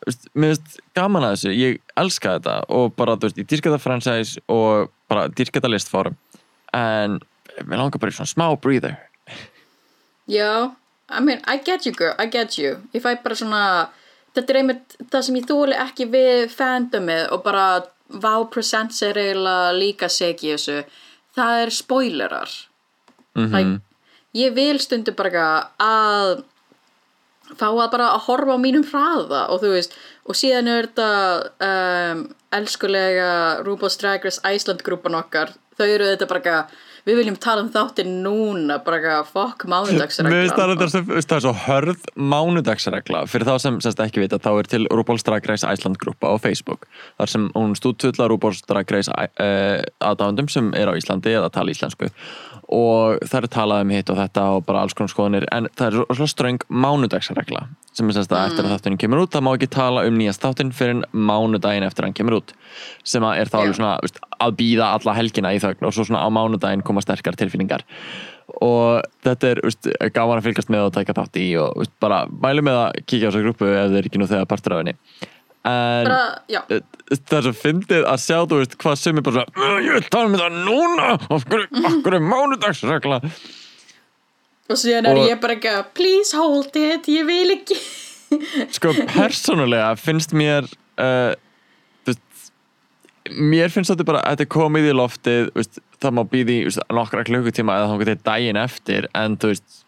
veist, 0.05 0.29
mér 0.33 0.55
finnst 0.55 0.79
gaman 0.97 1.27
að 1.27 1.35
þessu. 1.35 1.55
Ég 1.55 1.81
elska 1.99 2.37
þetta 2.37 2.55
og 2.75 2.95
bara, 2.99 3.17
þú 3.19 3.29
veist, 3.29 3.41
ég 3.41 3.49
dýrka 3.49 3.71
þetta 3.71 3.83
franchise 3.83 4.45
og 4.51 4.93
bara 5.11 5.27
dýrka 5.31 5.59
þetta 5.59 5.73
listform. 5.73 6.17
En 6.75 7.19
mér 7.67 7.81
langar 7.81 8.01
bara 8.01 8.13
í 8.13 8.17
svona 8.17 8.31
smá 8.31 8.47
breather. 8.61 8.97
Já 10.29 10.75
I 11.09 11.21
mean, 11.21 11.41
I 11.47 11.57
get 11.57 11.85
you 11.85 11.91
girl, 11.91 12.13
I 12.19 12.27
get 12.29 12.57
you. 12.57 12.77
Ég 12.93 13.01
fæ 13.01 13.15
bara 13.23 13.35
svona 13.35 13.63
þetta 14.35 14.53
er 14.53 14.59
einmitt 14.61 14.97
það 15.09 15.25
sem 15.25 15.39
ég 15.39 15.47
þóli 15.49 15.77
ekki 15.85 16.09
við 16.13 16.49
fandomið 16.53 17.31
og 17.33 17.43
bara 17.45 17.65
Wow 18.09 18.47
Presents 18.53 19.01
er 19.05 19.17
eiginlega 19.21 19.73
líka 19.77 20.09
segi 20.09 20.53
þessu. 20.53 20.83
Það 21.37 21.63
er 21.63 21.73
spoilerar. 21.73 22.55
Mm 23.37 23.53
like, 23.53 23.81
ég 24.37 24.53
vil 24.53 24.77
stundu 24.81 25.13
bara 25.17 25.71
að 25.81 26.43
fá 27.57 27.67
að 27.69 27.89
bara 27.89 28.11
að 28.13 28.25
horfa 28.27 28.57
á 28.57 28.59
mínum 28.61 28.85
hraða 28.85 29.47
og 29.49 29.63
þú 29.63 29.71
veist, 29.73 29.95
og 30.29 30.37
síðan 30.37 30.69
er 30.69 30.89
þetta 30.89 31.09
um, 31.65 32.21
elskulega 32.53 33.31
RuPaul's 33.65 33.97
Drag 34.01 34.25
Race 34.25 34.41
Iceland 34.45 34.83
grúpan 34.85 35.17
okkar. 35.17 35.55
Þau 35.77 35.87
eru 35.87 36.11
þetta 36.11 36.29
bara 36.29 36.67
við 37.09 37.17
viljum 37.19 37.37
tala 37.41 37.63
um 37.65 37.69
þáttin 37.73 38.11
núna 38.23 38.77
bara 38.85 38.99
eitthvað 38.99 39.31
fokk 39.33 39.65
finnst 41.09 41.29
það, 41.29 41.37
er 41.39 41.43
svo 41.45 41.53
hörð 41.65 42.05
mánudagsregla. 42.15 43.23
Fyrir 43.29 43.47
þá 43.49 43.55
sem 43.63 43.79
semst 43.83 44.03
ekki 44.03 44.23
vita 44.23 44.39
þá 44.41 44.49
er 44.61 44.69
til 44.71 44.85
RuPaul's 44.93 45.25
Drag 45.27 45.47
Race 45.49 45.65
Iceland 45.67 45.99
grúpa 46.01 46.31
á 46.31 46.35
Facebook. 46.41 46.87
Þar 47.19 47.33
sem 47.33 47.49
hún 47.55 47.75
stúdtvöldla 47.79 48.29
RuPaul's 48.31 48.61
Drag 48.69 48.91
Race 48.93 49.11
uh, 49.11 49.81
aðdáðundum 49.99 50.49
sem 50.53 50.71
er 50.77 50.91
á 50.91 50.93
Íslandi 50.99 51.33
eða 51.35 51.51
tala 51.53 51.73
íslensku. 51.73 52.11
Og 52.69 53.17
það 53.25 53.43
er 53.47 53.51
talað 53.55 53.83
um 53.85 53.93
hitt 53.95 54.09
og 54.13 54.19
þetta 54.19 54.41
og 54.53 54.65
bara 54.67 54.83
alls 54.85 54.93
konar 54.97 55.09
skoðanir. 55.09 55.47
En 55.55 55.69
það 55.73 55.87
er 55.87 55.97
svo- 55.97 56.17
svo 56.19 56.27
ströng 56.29 56.61
mánudagsregla 56.69 57.65
sem 57.99 58.07
er 58.07 58.15
semst 58.15 58.31
að 58.31 58.51
eftir 58.51 58.63
að 58.67 58.73
þátturinn 58.75 58.99
kemur 59.01 59.23
út 59.25 59.33
það 59.33 59.43
má 59.43 59.49
ekki 59.57 59.67
tala 59.73 60.03
um 60.07 60.15
nýjast 60.19 60.43
þáttinn 60.45 60.69
fyrir 60.71 60.99
mánudaginn 61.11 61.83
eftir 61.87 62.05
að 62.05 62.07
hann 62.11 62.17
kemur 62.19 62.37
út. 62.37 62.53
Sem 63.03 63.25
að 63.25 63.41
er 63.41 63.49
þá 63.49 63.57
alveg 63.59 63.73
Já. 63.73 63.77
svona 63.79 63.95
veist, 64.05 64.19
að 64.39 64.55
býða 64.59 64.91
alla 64.97 65.13
helgina 65.17 65.53
í 65.55 65.59
þögn 65.63 65.85
og 65.89 65.93
svo 65.95 66.05
svona 66.07 66.21
á 66.23 66.27
mánudaginn 66.31 66.83
koma 66.85 67.01
sterkar 67.03 67.35
tilfinningar. 67.39 67.83
Og 68.65 69.03
þetta 69.25 69.51
er 69.53 69.59
veist, 69.65 69.89
gaman 70.15 70.39
að 70.39 70.47
fylgast 70.49 70.71
með 70.73 70.87
og 70.87 70.93
taka 70.95 71.13
þátt 71.17 71.37
í 71.41 71.49
og 71.61 71.75
veist, 71.81 71.93
bara 72.01 72.23
mælu 72.31 72.63
með 72.65 72.79
að 72.85 73.01
kíkja 73.05 73.27
á 73.27 73.31
þessa 73.31 73.43
grúpu 73.45 73.67
ef 73.69 73.91
þeir 73.93 74.07
ekki 74.09 74.21
nú 74.21 74.29
þegar 74.31 74.47
partur 74.49 74.73
af 74.77 74.81
henni. 74.83 74.95
En 75.69 76.07
bara, 76.07 76.41
eh, 76.71 76.79
það 77.19 77.37
er 77.37 77.45
svo 77.49 77.51
fyndið 77.59 78.05
að 78.07 78.21
sjá 78.23 78.37
þú 78.47 78.59
veist 78.61 78.77
hvað 78.79 78.95
sem 78.97 79.17
er 79.19 79.25
bara 79.27 79.43
svona 79.43 79.59
"Uh, 79.59 79.79
ég 79.83 79.93
vil 79.97 80.09
tala 80.09 80.29
með 80.31 80.43
það 80.45 80.59
núna 80.65 81.07
af 81.35 81.45
hverju, 81.45 81.67
af 81.85 81.97
hverju 82.05 82.15
er 82.15 82.27
mánudagsregla? 82.31 83.17
Og 84.69 84.77
síðan 84.77 85.07
er 85.09 85.17
Og- 85.17 85.27
ég 85.29 85.41
bara 85.41 85.55
ekki 85.57 85.69
að 85.73 85.85
please 85.93 86.31
hold 86.37 86.75
it, 86.79 87.05
ég 87.11 87.25
vil 87.27 87.51
ekki. 87.57 87.77
Sko 88.71 88.93
persónulega 89.09 89.95
finnst 89.97 90.31
mér 90.37 90.63
uh, 90.97 91.33
mér 93.35 93.71
finnst 93.73 93.93
þetta 93.93 94.07
bara 94.07 94.23
þetta 94.25 94.45
er 94.45 94.51
komið 94.53 94.89
í 94.89 94.95
loftið 94.97 95.51
veist, 95.55 95.79
það 96.01 96.15
má 96.17 96.23
býði 96.31 96.57
nokkra 96.95 97.25
klukkutíma 97.27 97.77
eða 97.77 97.91
þá 97.91 98.01
getur 98.03 98.19
daginn 98.25 98.59
eftir 98.59 99.07
en 99.17 99.37
þú 99.39 99.53
veist, 99.53 99.79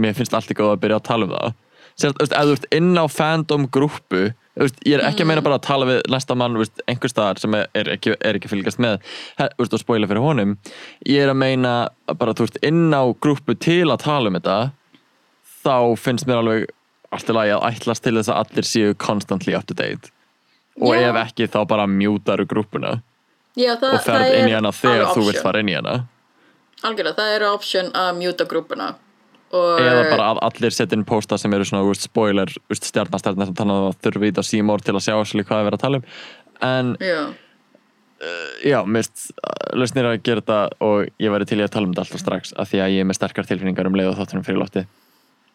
mér 0.00 0.16
finnst 0.18 0.36
allt 0.36 0.52
í 0.52 0.56
góð 0.58 0.74
að 0.74 0.82
byrja 0.84 1.00
að 1.00 1.08
tala 1.08 1.28
um 1.28 1.34
það. 1.34 1.58
Þú 1.92 2.12
veist, 2.18 2.32
ef 2.32 2.46
þú 2.48 2.54
ert 2.56 2.70
inn 2.78 2.92
á 2.96 3.04
fandom 3.12 3.66
veist, 4.56 4.78
ég 4.84 4.98
er 4.98 5.04
ekki 5.06 5.24
að 5.24 5.30
meina 5.30 5.44
bara 5.44 5.58
að 5.60 5.66
tala 5.66 5.88
við 5.88 6.00
næsta 6.12 6.36
mann 6.36 6.58
veist, 6.60 6.84
einhver 6.88 7.12
staðar 7.12 7.40
sem 7.40 7.56
er, 7.56 7.90
ekki, 7.96 8.14
er 8.20 8.38
ekki 8.38 8.50
að 8.50 8.54
fylgjast 8.56 8.82
með 8.82 8.98
veist, 9.58 9.76
og 9.76 9.82
spoila 9.82 10.08
fyrir 10.10 10.24
honum. 10.24 10.56
Ég 11.08 11.24
er 11.24 11.32
að 11.32 11.40
meina 11.40 11.74
bara 12.18 12.36
þú 12.36 12.48
ert 12.48 12.62
inn 12.64 12.88
á 12.92 13.02
grúppu 13.12 13.56
til 13.56 13.86
að 13.88 14.04
tala 14.06 14.32
um 14.32 14.40
þetta 14.40 14.58
þá 15.62 15.76
finnst 16.00 16.28
mér 16.28 16.42
alveg 16.42 16.72
allt 17.12 17.28
í 17.28 17.36
lagi 17.36 17.54
að 17.54 17.68
ætlast 17.68 18.04
til 18.04 18.16
þess 18.16 18.32
að 18.32 18.42
allir 18.42 18.68
séu 18.68 18.98
constantly 18.98 19.56
up 19.56 19.68
to 19.68 19.76
date 19.76 20.12
og 20.80 20.96
Já. 20.96 21.08
ef 21.10 21.20
ekki 21.26 21.48
þá 21.52 21.60
bara 21.68 21.86
mjútaru 21.90 22.46
grúppuna. 22.48 22.96
Já, 23.58 23.74
það, 23.76 23.94
og 23.94 24.04
ferð 24.06 24.24
það 24.24 24.36
inn 24.38 24.48
í 24.48 24.56
hana 24.56 24.72
þegar 24.72 25.02
alveg 25.02 25.12
þú 25.12 25.24
vilt 25.26 25.36
option. 25.36 25.46
fara 25.46 25.62
inn 25.62 25.72
í 25.72 25.76
hana. 25.76 25.96
Algjörlega, 26.82 27.16
það 27.18 27.34
er 27.36 27.48
option 27.50 27.90
að 27.94 28.12
mjúta 28.18 28.48
grúpuna 28.50 28.92
og 29.52 29.80
eða 29.84 30.04
bara 30.08 30.30
að 30.32 30.38
allir 30.48 30.72
setja 30.72 30.96
inn 30.96 31.04
posta 31.04 31.36
sem 31.36 31.52
eru 31.52 31.66
svona 31.68 31.84
úst, 31.84 32.06
spoiler, 32.08 32.48
stjarnastjarnar 32.72 33.52
þannig 33.52 33.76
að 33.76 33.84
það 33.84 33.98
þurfi 34.06 34.30
ít 34.32 34.40
á 34.40 34.44
símór 34.48 34.84
til 34.84 34.94
að 34.96 35.04
sjá 35.04 35.14
svolítið 35.18 35.48
hvað 35.50 35.60
er 35.60 35.66
verið 35.68 35.76
að 35.76 35.82
tala 35.82 36.00
um. 36.00 36.06
En 36.62 36.94
já, 37.02 37.20
já, 38.64 38.78
mist 38.86 39.26
lausnir 39.76 40.08
að 40.08 40.18
gera 40.24 40.40
þetta 40.40 40.58
og 40.88 41.12
ég 41.20 41.34
væri 41.34 41.48
til 41.50 41.60
í 41.60 41.66
að 41.66 41.72
tala 41.74 41.88
um 41.88 41.92
þetta 41.94 42.06
alltaf 42.06 42.22
strax 42.22 42.54
af 42.56 42.70
því 42.70 42.82
að 42.84 42.96
ég 42.96 43.04
er 43.04 43.08
með 43.10 43.18
sterkar 43.18 43.48
tilfinningar 43.48 43.90
um 43.90 43.98
leið 43.98 44.12
og 44.12 44.20
þáttunum 44.20 44.46
fyrir 44.46 44.62
lofti 44.62 44.86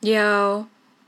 já 0.06 0.27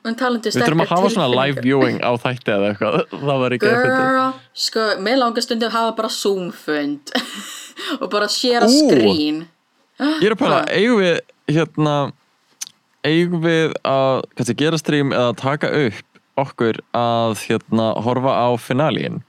við 0.06 0.56
þurfum 0.56 0.84
að 0.86 0.92
hafa 0.94 1.10
svona 1.14 1.30
live 1.34 1.64
viewing 1.64 2.00
á 2.00 2.12
þætti 2.22 2.54
eða 2.56 2.70
eitthvað. 2.72 3.00
Það 3.26 3.42
var 3.44 3.56
ekki 3.56 3.72
finna 3.74 3.98
Girl, 4.00 4.38
sko, 4.66 4.86
mér 5.06 5.20
langar 5.20 5.46
stundum 5.46 5.70
að 5.70 5.76
hafa 5.76 5.96
bara 5.98 6.12
Zoom-fund 6.16 7.14
og 8.02 8.08
bara 8.14 8.30
share 8.32 8.64
a 8.66 8.72
screen. 8.72 9.44
Ég 10.00 10.30
er 10.30 10.36
að 10.36 10.42
pæla, 10.44 10.62
eigum 10.72 11.02
við 11.04 11.20
hérna 11.52 11.96
eigum 13.08 13.44
við 13.44 13.74
að 13.88 14.22
kannski 14.36 14.56
gera 14.60 14.80
stream 14.80 15.12
eða 15.16 15.36
taka 15.40 15.72
upp 15.88 16.06
okkur 16.40 16.80
að 16.96 17.36
hérna 17.50 17.92
horfa 18.06 18.38
á 18.40 18.48
finalíin? 18.60 19.20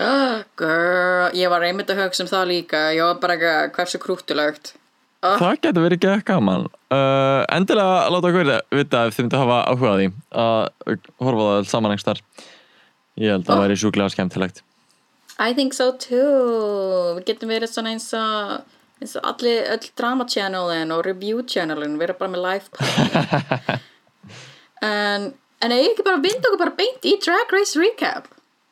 Oh, 0.00 0.44
Girl, 0.56 1.32
ég 1.36 1.52
var 1.52 1.64
einmitt 1.64 1.90
að 1.92 2.04
hugsa 2.04 2.24
um 2.24 2.30
það 2.30 2.46
líka. 2.48 2.84
Ég 2.96 3.04
var 3.04 3.18
bara 3.20 3.36
ekki 3.36 3.74
hversu 3.76 4.00
krúttulegt 4.00 4.74
Ah. 5.22 5.36
Það 5.38 5.60
getur 5.62 5.84
verið 5.86 6.04
ekki 6.08 6.26
gaman. 6.32 6.64
Uh, 6.90 7.44
Endilega 7.54 8.10
láta 8.10 8.28
okkur 8.32 8.48
vita 8.74 9.04
ef 9.06 9.14
þið 9.16 9.22
myndi 9.28 9.38
hafa 9.38 9.58
áhuga 9.70 9.92
á 9.92 9.96
því 10.00 10.06
að 10.42 11.08
horfa 11.22 11.44
það 11.48 11.68
saman 11.70 11.94
einhvers 11.94 12.08
þar 12.08 12.22
Ég 13.22 13.28
held 13.30 13.42
að 13.44 13.48
það 13.50 13.56
Oh. 13.58 13.62
væri 13.62 13.76
sjúklega 13.78 14.12
skemmtilegt. 14.14 14.62
I 15.38 15.52
think 15.54 15.74
so 15.76 15.92
too. 15.92 17.14
Við 17.18 17.24
getum 17.30 17.52
verið 17.52 17.70
svona 17.70 17.92
eins 17.94 18.08
og 18.16 18.64
eins 19.02 19.14
og 19.18 19.24
allir, 19.30 19.62
öll 19.74 19.88
drama 19.98 20.24
channelin 20.30 20.92
og 20.94 21.04
review 21.06 21.42
channelin 21.46 21.98
vera 21.98 22.14
bara 22.18 22.30
með 22.34 22.42
live 22.46 22.66
party. 22.72 23.78
En, 24.82 25.28
en 25.62 25.70
eigi 25.74 25.92
ekki 25.92 26.02
bara 26.06 26.18
að 26.18 26.24
vinda 26.26 26.48
okkur 26.48 26.58
bara 26.64 26.74
beint 26.78 27.04
í 27.06 27.12
Drag 27.22 27.52
Race 27.54 27.78
Recap? 27.78 28.24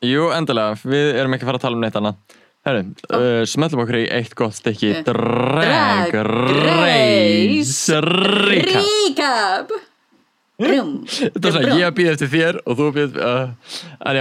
Jú, 0.03 0.25
endilega, 0.35 0.75
við 0.83 1.13
erum 1.21 1.35
ekki 1.37 1.45
að 1.47 1.51
fara 1.53 1.61
að 1.61 1.65
tala 1.67 1.79
um 1.79 1.85
neitt 1.85 1.99
annað 2.01 2.39
Herru, 2.66 2.83
uh, 3.16 3.42
smellum 3.49 3.81
okkur 3.87 3.96
í 4.03 4.07
eitt 4.12 4.35
gott 4.37 4.53
stykki. 4.59 4.90
Drag 5.07 6.11
Drag. 6.12 6.18
Race. 6.66 8.01
Recap. 8.05 9.70
Þetta 10.61 11.49
er 11.49 11.55
svona, 11.55 11.77
ég 11.81 11.94
býð 11.96 12.09
eftir 12.11 12.29
þér 12.35 12.59
og 12.68 12.75
þú 12.77 12.88
býð 12.92 13.14
uh, 13.16 13.46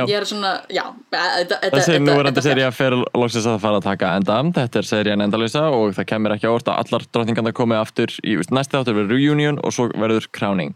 Ég 0.08 0.14
er 0.16 0.24
svona, 0.30 0.54
já 0.72 0.86
þetta- 1.12 1.34
þetta- 1.36 1.60
þessi 1.74 1.92
þetta- 1.92 2.06
núverandi 2.06 2.40
þetta- 2.40 2.46
serið 2.48 2.78
fer 2.78 2.96
loksins 3.20 3.50
að 3.52 3.58
fara 3.66 3.82
að 3.82 3.88
taka 3.90 4.14
enda. 4.22 4.38
Þetta 4.56 4.80
er 4.80 4.88
serían 4.88 5.26
endalösa 5.26 5.66
og 5.76 5.92
það 6.00 6.08
kemur 6.14 6.38
ekki 6.38 6.48
á 6.48 6.56
orð 6.56 6.72
að 6.72 6.80
allar 6.86 7.08
drottningarna 7.12 7.52
komi 7.60 7.76
aftur 7.76 8.16
í 8.24 8.38
næsti 8.40 8.78
þáttur 8.80 8.96
verður 9.02 9.20
reunion 9.20 9.60
og 9.60 9.76
svo 9.76 9.90
verður 9.92 10.30
crowning. 10.32 10.72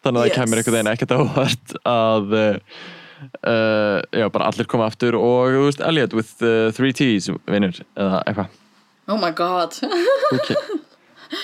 Þannig 0.00 0.20
að 0.22 0.24
Yes. 0.24 0.32
það 0.32 0.40
kemur 0.40 0.56
einhvern 0.62 0.76
veginn 0.78 0.92
ekkert 0.96 1.12
á 1.12 1.18
orð 1.20 1.76
að 1.84 2.26
uh, 2.40 2.56
uh, 3.22 4.00
já, 4.12 4.26
bara 4.32 4.48
allir 4.50 4.68
koma 4.70 4.88
aftur 4.90 5.16
og 5.18 5.54
þú 5.54 5.66
veist, 5.68 5.84
Elliot 5.84 6.16
with 6.16 6.34
uh, 6.42 6.70
three 6.76 6.94
T's 6.96 7.30
vinnur 7.50 7.78
eða 7.96 8.22
eitthvað. 8.24 8.58
Oh 9.08 9.20
my 9.20 9.30
god. 9.36 9.76
Okay. 10.34 10.56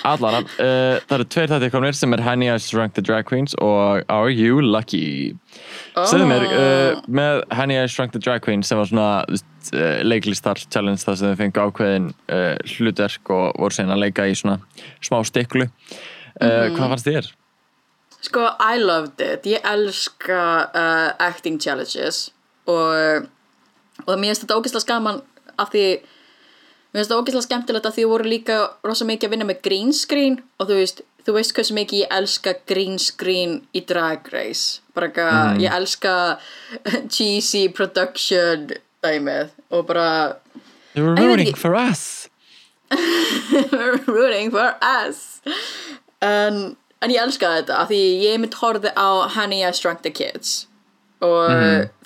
Allara, 0.06 0.42
uh, 0.60 1.00
það 1.08 1.14
eru 1.16 1.24
tveir 1.32 1.48
þættir 1.50 1.70
komnir 1.72 1.96
sem 1.98 2.12
er 2.14 2.20
Henny 2.22 2.46
Ice 2.52 2.68
Drunk 2.70 2.92
the 2.94 3.02
Drag 3.02 3.24
Queens 3.26 3.56
og 3.58 4.04
Are 4.12 4.30
You 4.30 4.60
Lucky? 4.62 5.32
Segðu 5.96 6.28
mér, 6.30 6.44
uh, 6.46 7.00
með 7.10 7.40
Henny 7.56 7.78
Ice 7.80 7.96
Drunk 7.96 8.14
the 8.14 8.20
Drag 8.22 8.44
Queens 8.44 8.70
sem 8.70 8.78
var 8.78 8.86
svona 8.90 9.08
þú 9.26 9.38
veist, 9.38 9.72
leiklistar 10.06 10.62
challenge 10.70 11.02
þar 11.02 11.18
sem 11.18 11.32
þau 11.32 11.40
fengu 11.40 11.64
ákveðin 11.64 12.06
hlutverk 12.76 13.32
og 13.34 13.58
voru 13.60 13.76
sen 13.76 13.90
að 13.92 14.04
leika 14.04 14.28
í 14.30 14.36
svona 14.38 14.60
smá 15.04 15.18
stiklu. 15.26 15.66
Uh, 16.40 16.70
Hvað 16.76 16.94
fannst 16.94 17.10
þér? 17.10 17.32
Sko, 18.20 18.46
I 18.60 18.78
loved 18.78 19.20
it. 19.24 19.46
Ég 19.48 19.64
elska 19.64 20.40
uh, 20.76 21.10
acting 21.18 21.60
challenges 21.60 22.28
og, 22.68 23.28
og 24.04 24.10
mér 24.16 24.30
finnst 24.30 24.44
þetta 24.44 24.58
ógeðslega 24.58 24.84
skaman 24.84 25.22
af 25.60 25.70
því 25.72 25.84
mér 26.00 26.98
finnst 27.00 27.08
þetta 27.08 27.20
ógeðslega 27.20 27.46
skemmtilegt 27.48 27.88
af 27.88 27.96
því 27.96 28.08
voru 28.10 28.28
líka 28.28 28.58
rosa 28.86 29.08
mikið 29.08 29.28
að 29.28 29.34
vinna 29.36 29.48
með 29.48 29.62
green 29.64 29.94
screen 29.96 30.40
og 30.60 30.68
þú 30.68 30.78
veist, 30.82 31.02
þú 31.24 31.36
veist 31.38 31.56
hversu 31.56 31.76
mikið 31.78 32.04
ég 32.04 32.14
elska 32.18 32.54
green 32.68 33.00
screen 33.00 33.56
í 33.72 33.84
Drag 33.88 34.28
Race. 34.34 34.84
Bara 34.92 35.08
eitthvað, 35.08 35.64
ég 35.64 35.78
elska 35.80 36.14
cheesy 37.14 37.66
production 37.72 38.68
dæmið 39.00 39.54
og 39.72 39.86
bara 39.88 40.10
They 40.92 41.02
were 41.02 41.14
ég 41.16 41.30
rooting 41.30 41.56
for 41.56 41.76
us. 41.78 42.28
Rooting 44.10 44.50
for 44.50 44.74
us. 44.82 45.40
En, 46.20 46.76
en 47.02 47.12
ég 47.14 47.20
elska 47.22 47.50
þetta 47.58 47.78
af 47.82 47.90
því 47.92 48.00
ég 48.24 48.40
mitt 48.42 48.56
horfði 48.60 48.92
á 48.96 49.08
Honey 49.36 49.64
I 49.64 49.72
Shrunk 49.76 50.02
the 50.06 50.12
Kids. 50.14 50.66
Og 51.24 51.50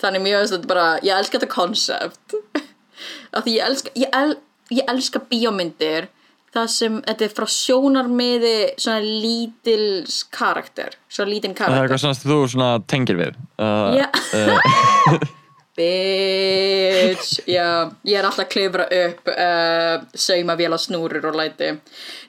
þannig 0.02 0.24
mjög 0.24 0.40
veist 0.42 0.56
þetta 0.56 0.70
bara 0.72 0.86
ég 1.06 1.14
elska 1.14 1.38
þetta 1.38 1.52
concept 1.54 2.34
af 3.36 3.44
því 3.46 3.54
ég 3.58 3.68
elska 3.68 3.94
ég, 3.94 4.10
el, 4.18 4.36
ég 4.74 4.90
elska 4.90 5.22
bíómyndir 5.30 6.08
það 6.54 6.66
sem 6.70 6.98
þetta 7.02 7.26
er 7.26 7.32
frá 7.34 7.46
sjónarmiði 7.50 8.56
svona 8.78 9.00
lítils 9.02 10.20
karakter 10.34 10.94
svona 11.10 11.30
lítinn 11.32 11.54
Það 11.54 11.64
er 11.66 11.70
karakter. 11.70 11.94
eitthvað 11.94 12.02
sem 12.04 12.30
þú 12.30 12.40
svona 12.54 12.68
tengir 12.90 13.18
við. 13.18 13.38
Uh, 13.58 13.98
Já. 13.98 14.06
uh, 15.78 17.08
Bitch, 17.14 17.40
já, 17.50 17.66
ég 18.06 18.18
er 18.18 18.24
alltaf 18.28 18.44
að 18.44 18.50
klifra 18.54 18.84
upp 19.00 19.30
uh, 19.32 20.04
sauma 20.14 20.54
vél 20.58 20.74
á 20.74 20.78
snúrur 20.78 21.24
og 21.30 21.34
læti. 21.38 21.72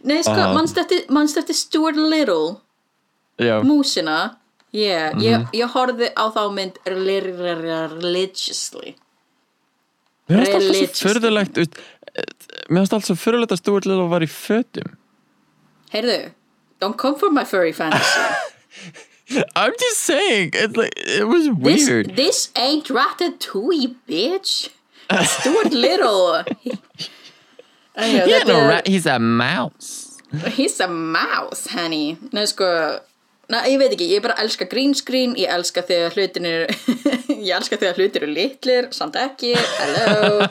Nei, 0.03 0.21
sko, 0.25 0.34
Aha. 0.34 0.53
mannst 0.55 1.38
eftir, 1.38 1.53
Stuart 1.58 1.95
Little? 1.99 2.58
Já, 3.39 3.60
músina? 3.63 4.38
Yeah, 4.75 5.13
Mhm. 5.13 5.21
ég, 5.23 5.47
ég 5.62 5.69
horfði 5.71 6.10
á 6.17 6.25
þá 6.36 6.41
mynd 6.53 6.77
rel- 6.86 7.38
rel- 7.38 8.01
religiously. 8.01 8.95
Mér 10.27 10.41
finnst 10.41 10.55
alltaf 10.58 10.97
svo 10.97 11.08
fyrðulegt 11.08 11.58
Mér 12.67 12.79
finnst 12.81 12.93
alltaf 12.93 13.05
svo 13.12 13.15
fyrðulegt 13.15 13.51
að 13.53 13.62
Stuart 13.62 13.86
Little 13.86 14.08
var 14.10 14.21
í 14.25 14.27
fötum. 14.27 14.95
Heyrðu, 15.93 16.31
don't 16.81 16.97
come 16.97 17.15
for 17.17 17.29
my 17.31 17.43
furry 17.45 17.71
fantasy 17.71 18.19
I'm 19.55 19.73
just 19.79 20.01
saying, 20.01 20.51
it, 20.53 20.77
like, 20.77 20.93
it 20.97 21.27
was 21.27 21.45
this, 21.47 21.88
weird. 21.89 22.15
this 22.15 22.49
ain't 22.55 22.85
ratatouille, 22.88 23.95
bitch. 24.07 24.69
Stuart 25.25 25.71
Little. 25.73 26.43
Anyway, 27.97 28.27
Yeah, 28.27 28.39
þetta 28.43 28.47
no, 28.51 28.67
right, 28.67 28.88
he's 28.88 29.05
a 29.05 29.17
mouse. 29.19 30.19
He's 30.51 30.81
a 30.81 30.88
mouse, 30.88 31.67
honey. 31.71 32.17
Nei, 32.33 32.43
sko 32.51 32.67
Na, 33.47 33.61
ég 33.69 33.77
veit 33.79 33.93
ekki, 33.93 34.07
ég 34.09 34.23
bara 34.25 34.33
elska 34.41 34.65
green 34.67 34.91
screen 34.97 35.35
Ég 35.38 35.47
elska 35.53 35.83
þegar 35.85 36.15
hlutin 36.17 36.47
er 36.49 36.65
Ég 37.29 37.51
elska 37.55 37.77
þegar 37.77 37.99
hlutir 38.01 38.25
eru 38.25 38.33
litlir 38.35 38.88
Samt 38.91 39.15
ekki, 39.21 39.53
hello 39.55 40.47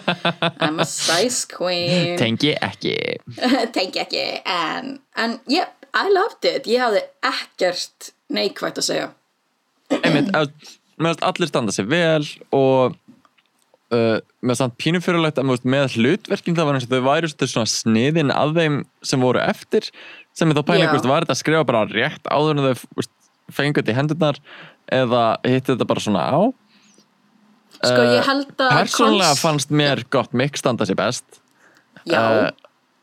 I'm 0.63 0.79
a 0.81 0.87
size 0.89 1.45
queen. 1.51 2.15
Tengi 2.17 2.55
ekki. 2.65 2.97
Tengi 3.77 4.01
ekki 4.07 4.25
En, 4.49 4.95
en 5.19 5.37
yep, 5.51 5.75
I 5.93 6.09
loved 6.15 6.47
it. 6.49 6.65
Ég 6.71 6.81
hafði 6.87 7.05
ekkert 7.29 8.14
neikvægt 8.33 8.79
að 8.81 8.87
segja. 8.89 9.09
Einmitt, 10.01 10.31
finnst 10.99 11.25
allir 11.27 11.51
standa 11.51 11.73
sér 11.75 11.89
vel 11.91 12.25
og 12.55 12.95
uh, 13.93 14.19
finnst 14.41 14.57
samt 14.59 14.77
pínum 14.81 15.03
fyrirlegt 15.05 15.39
að 15.41 15.49
með 15.69 15.97
hlutverkin 15.99 16.57
það 16.57 16.69
var 16.71 16.79
eins 16.79 16.87
og 16.89 16.95
þau 16.95 17.05
væri 17.11 17.31
svona 17.53 17.69
sniðin 17.71 18.33
að 18.35 18.55
þeim 18.61 18.79
sem 19.05 19.21
voru 19.25 19.43
eftir 19.45 19.91
sem 20.35 20.51
er 20.51 20.57
þá 20.59 20.65
pæling, 20.71 20.89
veist, 20.91 21.07
var 21.11 21.23
þetta 21.27 21.37
að 21.37 21.43
skrifa 21.43 21.67
bara 21.69 21.85
rétt 21.91 22.27
áður 22.33 22.59
en 22.59 22.67
þau 22.73 23.09
fengu 23.55 23.79
þetta 23.83 23.93
í 23.93 23.99
hendurnar 23.99 24.41
eða 24.95 25.25
hitti 25.45 25.75
þetta 25.75 25.87
bara 25.93 26.03
svona 26.03 26.25
á? 26.33 26.41
Sko, 27.85 28.03
ég 28.09 28.25
held 28.25 28.53
að 28.65 28.71
persónulega 28.79 29.33
Cons- 29.35 29.43
fannst 29.45 29.73
mér 29.75 30.05
gott 30.15 30.33
mix 30.33 30.63
standa 30.63 30.87
sér 30.89 30.97
best. 30.99 31.41
Já, 32.09 32.21
Eh, 32.21 32.51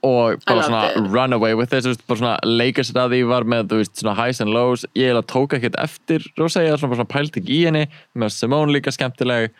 og 0.03 0.41
bara 0.47 0.63
svona 0.65 1.09
run 1.13 1.33
away 1.33 1.53
with 1.53 1.69
this, 1.69 1.85
veist, 1.85 2.05
bara 2.09 2.19
svona 2.19 2.37
leika 2.47 2.81
sér 2.85 3.03
að 3.03 3.15
því 3.15 3.19
var 3.29 3.45
með, 3.45 3.67
þú 3.69 3.81
veist, 3.81 3.95
svona 4.01 4.15
highs 4.17 4.41
and 4.41 4.53
lows. 4.53 4.85
Ég 4.97 5.11
eiginlega 5.11 5.29
tók 5.29 5.53
ekkert 5.57 5.77
eftir 5.81 6.25
Roseia 6.39 6.73
svona, 6.73 6.93
bara 6.93 7.01
svona 7.03 7.13
pælt 7.13 7.37
ekki 7.37 7.53
í 7.59 7.61
henni, 7.67 7.85
með 8.17 8.33
Simone 8.33 8.73
líka 8.73 8.93
skemmtileg 8.95 9.51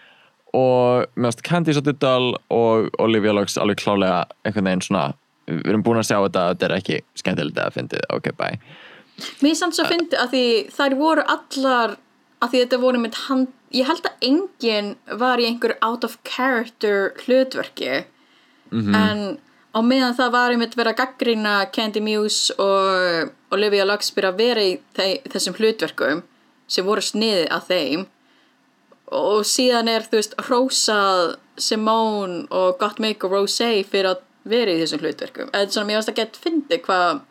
og 0.58 1.08
með 1.16 1.44
Candy 1.48 1.76
svo 1.78 1.84
dull 1.86 2.34
og 2.52 2.90
Olivia 3.00 3.36
Lux 3.36 3.56
alveg 3.62 3.80
klálega 3.80 4.26
einhvern 4.44 4.68
veginn 4.68 4.84
svona 4.84 5.06
við 5.48 5.70
erum 5.72 5.84
búin 5.86 6.02
að 6.02 6.10
sjá 6.10 6.18
þetta, 6.18 6.48
þetta 6.52 6.68
er 6.68 6.76
ekki 6.78 6.98
skemmtilegt 7.22 7.62
að 7.62 7.78
fyndið, 7.78 8.06
ok, 8.18 8.32
bye. 8.40 8.60
Mér 9.46 9.56
samt 9.60 9.78
svo 9.78 9.86
fyndi 9.88 10.18
að 10.18 10.34
því 10.34 10.46
þær 10.74 10.98
voru 11.00 11.26
allar 11.30 11.96
að 12.42 12.54
því 12.54 12.64
þetta 12.64 12.82
voru 12.82 13.02
með 13.04 13.18
hand 13.28 13.52
ég 13.72 13.88
held 13.88 14.08
að 14.08 14.26
enginn 14.28 14.90
var 15.22 15.40
í 15.40 15.48
einhver 15.48 15.78
out 15.86 16.04
of 16.08 16.18
character 16.28 17.14
hlutverki. 17.26 18.06
Mhm. 18.72 18.96
en 18.96 19.38
á 19.72 19.80
meðan 19.86 20.16
það 20.18 20.34
var 20.36 20.54
einmitt 20.54 20.76
verið 20.78 20.94
að 20.94 21.00
gaggrina 21.02 21.54
Candy 21.76 22.02
Muse 22.04 22.56
og 22.60 23.32
Olivia 23.56 23.86
Lux 23.88 24.12
byrja 24.16 24.32
að 24.34 24.42
vera 24.42 24.66
í 24.66 24.74
þe 24.98 25.08
þessum 25.32 25.58
hlutverkum 25.60 26.24
sem 26.72 26.88
voru 26.88 27.04
sniðið 27.04 27.48
að 27.52 27.70
þeim. 27.70 28.08
Og 29.12 29.46
síðan 29.48 29.92
er 29.92 30.06
þú 30.08 30.20
veist 30.20 30.36
Rosa, 30.48 31.00
Simone 31.60 32.46
og 32.56 32.78
Gottmik 32.80 33.26
og 33.28 33.36
Rosé 33.36 33.74
fyrir 33.84 34.14
að 34.14 34.22
vera 34.48 34.74
í 34.74 34.80
þessum 34.82 35.04
hlutverkum. 35.04 35.52
Eða 35.52 35.74
svona 35.74 35.90
mér 35.90 36.00
varst 36.00 36.14
að 36.14 36.22
gett 36.22 36.40
fyndi 36.40 36.80
hvað 36.86 37.22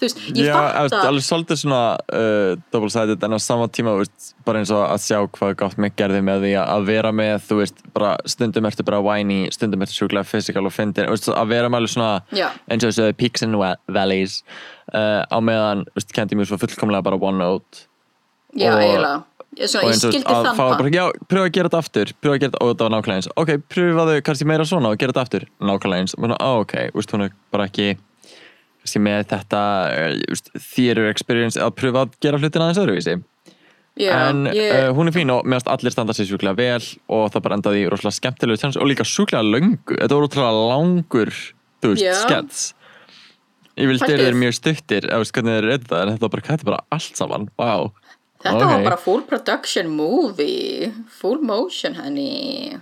þú 0.00 0.06
veist, 0.06 0.20
ég 0.32 0.48
fatt 0.54 0.78
eftir, 0.80 1.02
alveg 1.10 1.26
svolítið 1.26 1.60
svona 1.60 1.82
uh, 2.16 2.54
double-sided 2.72 3.26
en 3.26 3.36
á 3.36 3.38
sama 3.42 3.68
tíma 3.68 3.94
veist, 3.98 4.32
bara 4.46 4.62
eins 4.62 4.72
og 4.72 4.82
að 4.86 5.04
sjá 5.04 5.18
hvað 5.36 5.54
gott 5.60 5.78
mig 5.82 5.94
gerði 5.98 6.22
með 6.24 6.46
því 6.46 6.52
að 6.62 6.88
vera 6.88 7.12
með, 7.12 7.36
þú 7.50 7.60
veist, 7.60 7.82
bara 7.96 8.14
stundum 8.24 8.68
ertu 8.70 8.86
bara 8.88 9.02
whiny, 9.04 9.40
stundum 9.52 9.84
ertu 9.84 9.98
sjúklega 9.98 10.24
physical 10.28 10.64
og 10.66 10.76
veist, 10.76 11.28
að 11.28 11.52
vera 11.52 11.68
með 11.68 11.82
alveg 11.82 11.94
svona 11.94 12.12
Já. 12.32 12.48
eins 12.66 12.86
og 12.86 12.94
þessu 12.94 13.18
peaks 13.20 13.44
and 13.44 13.60
valleys 13.92 14.40
uh, 14.94 15.22
á 15.28 15.38
meðan, 15.44 15.84
veist, 15.96 16.14
Candy 16.16 16.38
Muse 16.38 16.54
var 16.54 16.62
fullkomlega 16.64 17.04
bara 17.10 17.20
one 17.20 17.38
note. 17.42 17.86
Já, 18.56 18.72
eiginlega. 18.78 19.18
Svona, 19.60 19.82
og 19.82 19.90
eins 19.90 20.04
og 20.06 20.14
að 20.30 20.46
fá 20.54 20.64
bara, 20.78 20.90
já, 20.94 21.04
pröfa 21.26 21.48
að 21.48 21.56
gera 21.56 21.68
þetta 21.68 21.80
aftur 21.82 22.12
pröfa 22.22 22.36
að 22.36 22.42
gera 22.44 22.52
þetta, 22.52 22.60
og 22.62 22.68
þetta 22.70 22.86
var 22.86 22.92
nákvæmlega 22.94 23.20
eins. 23.20 23.30
Ok, 23.42 23.50
pröfaðu 23.74 24.20
kannski 24.26 24.46
meira 24.46 24.66
svona 24.68 24.92
og 24.92 25.00
gera 25.00 25.12
þetta 25.12 25.24
aftur. 25.26 25.46
Nákvæmlega 25.58 26.04
eins, 26.04 26.14
og 26.14 26.36
ok, 26.62 26.76
veist, 26.94 27.14
hún 27.14 27.26
er 27.26 27.34
bara 27.50 27.66
ekki 27.66 27.88
með 29.00 29.26
þetta 29.34 29.62
veist, 30.28 30.50
theater 30.54 31.10
experience 31.10 31.60
að 31.60 31.74
pröfa 31.76 32.06
að 32.06 32.16
gera 32.22 32.40
hlutina 32.40 32.68
aðeins 32.68 32.82
öðruvísi 32.84 33.20
Já, 34.00 34.12
en 34.30 34.46
ég, 34.54 34.70
uh, 34.70 34.92
hún 34.96 35.10
er 35.10 35.14
fín 35.14 35.32
og 35.34 35.44
meðast 35.44 35.68
allir 35.68 35.92
standa 35.92 36.14
sér 36.16 36.28
sjúklega 36.30 36.56
vel 36.56 36.84
og 37.10 37.26
það 37.34 37.42
bara 37.44 37.56
endaði 37.58 37.82
í 37.82 37.88
rosalega 37.90 38.16
skemmtilegu 38.16 38.60
tjans 38.62 38.78
og 38.80 38.88
líka 38.88 39.04
sjúklega 39.04 39.42
löngu 39.44 39.96
þetta 39.98 40.16
voru 40.16 40.30
ótrúlega 40.30 40.68
langur 40.70 41.32
þú 41.82 41.90
veist, 41.92 42.06
Já. 42.06 42.14
skets 42.22 42.62
ég 43.80 43.90
Pældu- 43.90 44.06
þeir 44.06 44.22
eru 44.28 44.38
mjög 44.40 44.54
stuttir 44.56 45.08
eða 45.08 45.22
veist 45.22 45.34
hvernig 45.34 45.56
þeir 45.56 45.64
eru 45.64 45.78
þetta 45.78 46.02
en 46.02 46.12
þetta 46.12 46.26
var 46.26 46.32
bara, 46.34 46.46
þetta 46.48 46.64
er 46.64 46.70
bara 46.70 46.84
allt 46.96 47.20
saman 47.20 47.48
wow. 47.60 47.90
þetta 48.44 48.56
ok. 48.56 48.70
var 48.72 48.86
bara 48.88 49.00
full 49.00 49.22
production 49.22 49.90
movie. 49.96 50.92
Full 51.20 51.42
motion, 51.42 51.94
henni. 51.94 52.78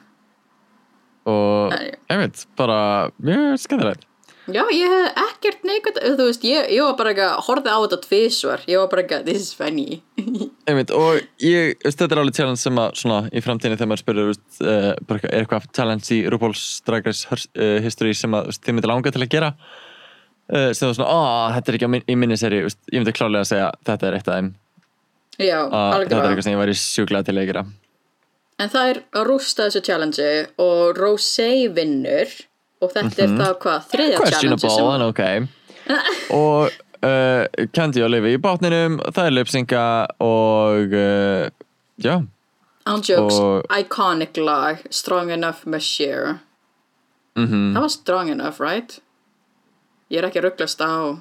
og 1.28 1.72
ég 1.74 2.22
veit, 2.22 2.46
bara 2.56 3.10
mjög 3.20 3.58
skemmtilegt 3.64 4.06
Já, 4.48 4.62
ég 4.72 4.88
hef 4.88 5.18
ekkert 5.20 5.64
neikvæmt, 5.68 5.98
þú 6.16 6.24
veist, 6.30 6.44
ég, 6.48 6.68
ég 6.72 6.80
var 6.86 6.94
bara 6.96 7.10
ekki 7.12 7.24
að 7.26 7.40
horfa 7.44 7.72
á 7.74 7.78
þetta 7.84 7.98
tvisvar. 8.06 8.62
Ég 8.70 8.78
var 8.80 8.86
bara 8.92 9.02
ekki 9.04 9.16
að, 9.18 9.26
this 9.26 9.42
is 9.42 9.50
funny. 9.56 9.98
Einmitt, 10.68 10.92
og 10.96 11.18
ég, 11.44 11.74
veist, 11.84 11.98
þetta 12.00 12.16
er 12.16 12.22
alveg 12.22 12.38
challenge 12.38 12.62
sem 12.62 12.80
að 12.80 12.96
svona 13.02 13.18
í 13.28 13.42
framtíðinni 13.44 13.76
þegar 13.80 13.90
maður 13.92 14.02
spyrir 14.04 14.30
veist, 14.30 14.46
uh, 14.62 14.88
bara, 15.04 15.20
eitthvað- 15.20 15.34
er 15.34 15.44
eitthvað 15.44 15.68
challenge 15.76 16.14
í 16.16 16.20
RuPaul's 16.32 16.64
Drag 16.88 17.10
Race 17.10 17.28
uh, 17.28 17.76
history 17.84 18.14
sem 18.16 18.38
að 18.38 18.48
veist, 18.52 18.64
þið 18.64 18.78
myndi 18.78 18.92
langa 18.92 19.12
til 19.18 19.24
að 19.26 19.32
gera? 19.36 19.52
Uh, 20.48 20.70
sem 20.72 20.86
það 20.88 20.96
svona, 20.96 21.10
að 21.12 21.58
þetta 21.58 21.70
er 21.74 21.78
ekki 21.80 21.90
á 21.90 21.94
min, 21.98 22.06
í 22.08 22.16
minni 22.16 22.40
seri 22.40 22.62
veist, 22.64 22.80
ég 22.88 23.02
myndi 23.02 23.16
klálega 23.20 23.44
að 23.44 23.50
segja 23.52 23.68
þetta 23.90 24.08
er 24.08 24.16
eitt 24.16 24.32
af 24.32 24.38
þeim. 24.40 24.50
Já, 25.38 25.58
að 25.68 26.06
þetta 26.08 26.22
er 26.22 26.30
eitthvað 26.32 26.46
sem 26.48 26.56
ég 26.56 26.62
væri 26.64 26.78
sjúklega 26.80 27.28
til 27.28 27.36
að 27.36 27.50
gera. 27.52 27.66
En 28.58 28.70
það 28.72 28.88
er 28.94 29.02
að 29.14 29.28
rústa 29.28 29.68
þessu 29.68 29.84
challenge 29.86 30.30
og 30.64 30.96
Rosé 30.98 31.50
vinnur 31.76 32.32
og 32.80 32.92
þetta 32.94 33.22
er 33.24 33.32
þá 33.38 33.46
hvað, 33.62 33.88
þriðja 33.92 34.18
challenge 34.18 34.50
Mhm. 34.50 34.60
questionable, 34.60 34.94
en 34.94 35.06
ok. 35.08 35.48
Og 36.38 36.70
uh, 37.02 37.66
Candy 37.72 38.02
og 38.04 38.10
Livi 38.12 38.34
í 38.36 38.40
bátninum 38.44 38.98
það 39.08 39.24
er 39.30 39.34
lipsinga 39.38 39.84
og 40.20 40.92
uh, 40.92 41.48
já, 42.02 42.14
jokes, 42.86 43.38
Og- 43.40 43.64
iconic 43.78 44.36
lag 44.36 44.82
Strong 44.90 45.30
Enough 45.32 45.64
með 45.66 45.80
Cher 45.88 46.38
mhm. 47.36 47.74
Það 47.74 47.80
var 47.86 47.88
Strong 47.96 48.30
Enough, 48.36 48.60
right? 48.60 48.98
Ég 50.10 50.22
er 50.22 50.28
ekki 50.30 50.40
rugglast 50.40 50.80
á 50.80 51.18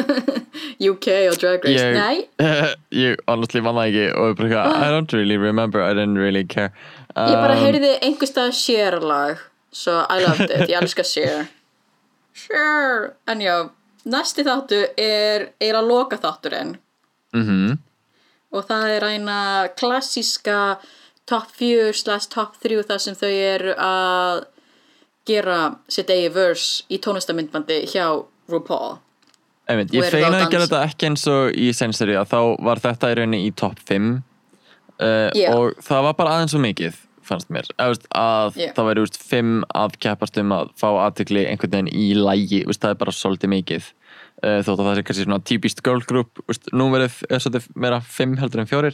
UK 0.90 1.06
og 1.30 1.38
Drag 1.42 1.64
Race. 1.64 1.82
Ég- 1.82 1.96
Nei, 1.98 2.28
ég 3.04 3.16
honestly 3.26 3.60
vann 3.64 3.74
það 3.78 3.88
ekki 3.90 4.04
og 4.14 4.36
bara, 4.38 4.48
eitthvað, 4.48 4.82
I 4.86 4.90
don't 4.94 5.12
really 5.16 5.36
remember, 5.38 5.82
I 5.82 5.94
didn't 5.94 6.18
really 6.22 6.44
care. 6.44 6.70
Ég 7.16 7.34
bara 7.34 7.56
Um, 7.56 7.64
heyrði 7.66 7.92
einhverstað 8.06 8.52
Cher 8.54 8.98
lag 9.02 9.40
So 9.72 10.04
I 10.08 10.22
loved 10.24 10.50
it, 10.50 10.68
ég 10.70 10.76
elska 10.80 11.04
Cher. 11.04 11.48
Cher. 12.34 13.12
En 13.28 13.40
já, 13.40 13.70
næsti 14.04 14.44
þáttu 14.46 14.80
er 14.96 15.50
er 15.60 15.78
að 15.78 15.90
loka 15.90 16.18
þátturinn 16.20 16.78
mhm. 17.36 17.78
Og 18.48 18.64
það 18.64 18.90
er 18.94 19.04
eina 19.04 19.40
klassíska 19.76 20.78
top 21.28 21.50
4 21.52 21.92
slash 21.92 22.30
top 22.32 22.56
3 22.62 22.80
þar 22.88 23.02
sem 23.04 23.16
þau 23.18 23.28
eru 23.28 23.74
að 23.76 24.46
gera 25.28 25.58
sitt 25.92 26.08
eigi 26.08 26.30
verse 26.32 26.86
í 26.88 26.96
tónlistamindbandi 27.04 27.82
hjá 27.92 28.06
RuPaul. 28.48 28.96
Einmitt, 29.68 29.92
Og 29.92 29.98
ég 30.00 30.08
feina 30.08 30.46
að 30.46 30.54
gera 30.54 30.64
þetta 30.64 30.80
ekki 30.86 31.10
eins 31.10 31.26
og 31.28 31.52
í 31.52 31.68
sensori 31.76 32.16
að 32.16 32.30
þá 32.30 32.40
var 32.64 32.80
þetta 32.80 33.10
í 33.12 33.18
rauninni 33.18 33.42
í 33.44 33.52
topp 33.52 33.82
5 33.84 34.08
uh, 34.16 35.28
Já. 35.36 35.50
og 35.52 35.76
það 35.84 36.06
var 36.08 36.16
bara 36.16 36.38
aðeins 36.38 36.54
svo 36.56 36.62
mikið 36.64 36.96
fannst 37.28 37.50
mér, 37.54 37.68
að, 37.78 37.92
veist, 37.92 38.08
að 38.18 38.58
Já. 38.60 38.70
það 38.76 38.88
væri 38.90 39.04
veist, 39.04 39.18
5 39.30 39.52
að 39.82 39.96
keppast 40.04 40.40
um 40.42 40.54
að 40.56 40.72
fá 40.80 40.88
aðtökli 41.04 41.44
einhvern 41.50 41.74
veginn 41.76 41.92
í 41.92 42.08
lægi, 42.18 42.62
veist, 42.68 42.82
það 42.82 42.94
er 42.96 43.00
bara 43.04 43.14
svolítið 43.16 43.52
mikið. 43.54 43.88
Uh, 44.38 44.60
þótt 44.62 44.78
að 44.78 44.84
það 44.86 44.96
sé 45.00 45.02
kannski 45.08 45.24
svona 45.26 45.40
típist 45.50 45.80
girl 45.86 46.02
group, 46.06 46.42
númerið 46.72 47.16
er 47.28 47.42
svolítið 47.42 47.68
meira 47.74 47.98
5 48.06 48.36
heldur 48.42 48.62
en 48.62 48.70
4 48.70 48.92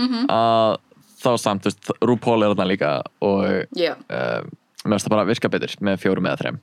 Mhm. 0.00 0.26
að 0.32 0.78
þá 1.20 1.30
samt, 1.36 1.66
RuPaul 2.00 2.42
er 2.46 2.54
þarna 2.54 2.68
líka 2.70 2.90
og 3.20 3.66
Já, 3.76 3.92
uh, 4.08 4.40
mér 4.86 4.94
finnst 4.96 5.04
það 5.08 5.12
bara 5.12 5.26
virka 5.28 5.50
betur 5.52 5.74
með 5.84 5.98
fjórum 6.00 6.24
eða 6.30 6.38
þrem 6.40 6.60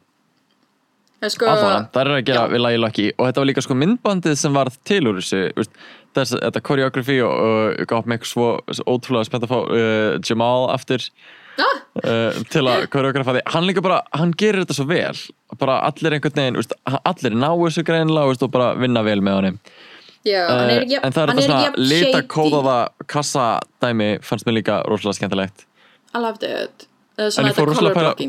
sko 1.26 1.48
það 1.50 2.02
er 2.02 2.12
að 2.14 2.20
gera 2.28 2.44
já. 2.46 2.52
við 2.52 2.62
lagi 2.62 2.82
Lucky. 2.82 3.08
Og 3.18 3.26
þetta 3.26 3.42
var 3.42 3.50
líka 3.50 3.64
sko 3.66 3.78
myndbandið 3.78 4.36
sem 4.38 4.54
varð 4.54 4.78
til 4.86 5.02
úr 5.10 5.18
þessu 5.22 5.72
þess, 6.18 6.38
þetta 6.38 6.64
koreografi 6.66 7.18
og, 7.26 7.34
og 7.34 7.90
gaf 7.90 8.08
mig 8.10 8.28
svo, 8.30 8.54
svo 8.70 8.96
ótrúlega 8.96 9.28
spennt 9.30 9.48
að 9.48 9.54
fá 9.54 9.60
uh, 9.64 10.14
Jamal 10.22 10.68
aftur 10.74 11.04
ah, 11.64 11.82
uh, 12.04 12.40
til 12.54 12.64
að 12.70 12.88
koreografa 12.94 13.38
því. 13.38 13.44
Hann 13.56 13.68
líka 13.70 13.84
bara, 13.86 14.02
hann 14.18 14.34
gerir 14.38 14.64
þetta 14.64 14.78
svo 14.78 14.88
vel. 14.92 15.14
Bara 15.58 15.80
allir 15.88 16.18
einhvern 16.18 16.38
veginn, 16.38 16.60
veist, 16.62 16.76
allir 16.86 17.38
ná 17.38 17.50
þessu 17.50 17.86
greinilega 17.88 18.34
veist, 18.34 18.46
og 18.46 18.54
bara 18.54 18.74
vinna 18.78 19.06
vel 19.08 19.20
með 19.26 19.40
honum. 19.42 19.62
Já, 20.28 20.44
hann 20.50 20.70
er 20.70 20.82
uh, 20.82 20.84
ekki 20.84 21.02
en 21.02 21.16
það 21.16 21.24
er 21.24 21.32
þetta 21.32 21.48
svona 21.48 21.64
jafn 21.64 21.84
lita 21.88 22.08
shady. 22.12 22.30
kóðaða 22.34 22.78
kassadæmi 23.14 24.12
fannst 24.28 24.48
mér 24.48 24.60
líka 24.60 24.80
rosalega 24.86 25.22
skemmtilegt. 25.22 25.68
I 26.14 26.24
loved 26.24 26.46
it. 26.46 26.88
Er 27.18 27.32
en 27.32 27.50
ég 27.50 27.58
fór 27.58 27.74
color 27.74 27.98
að 27.98 28.26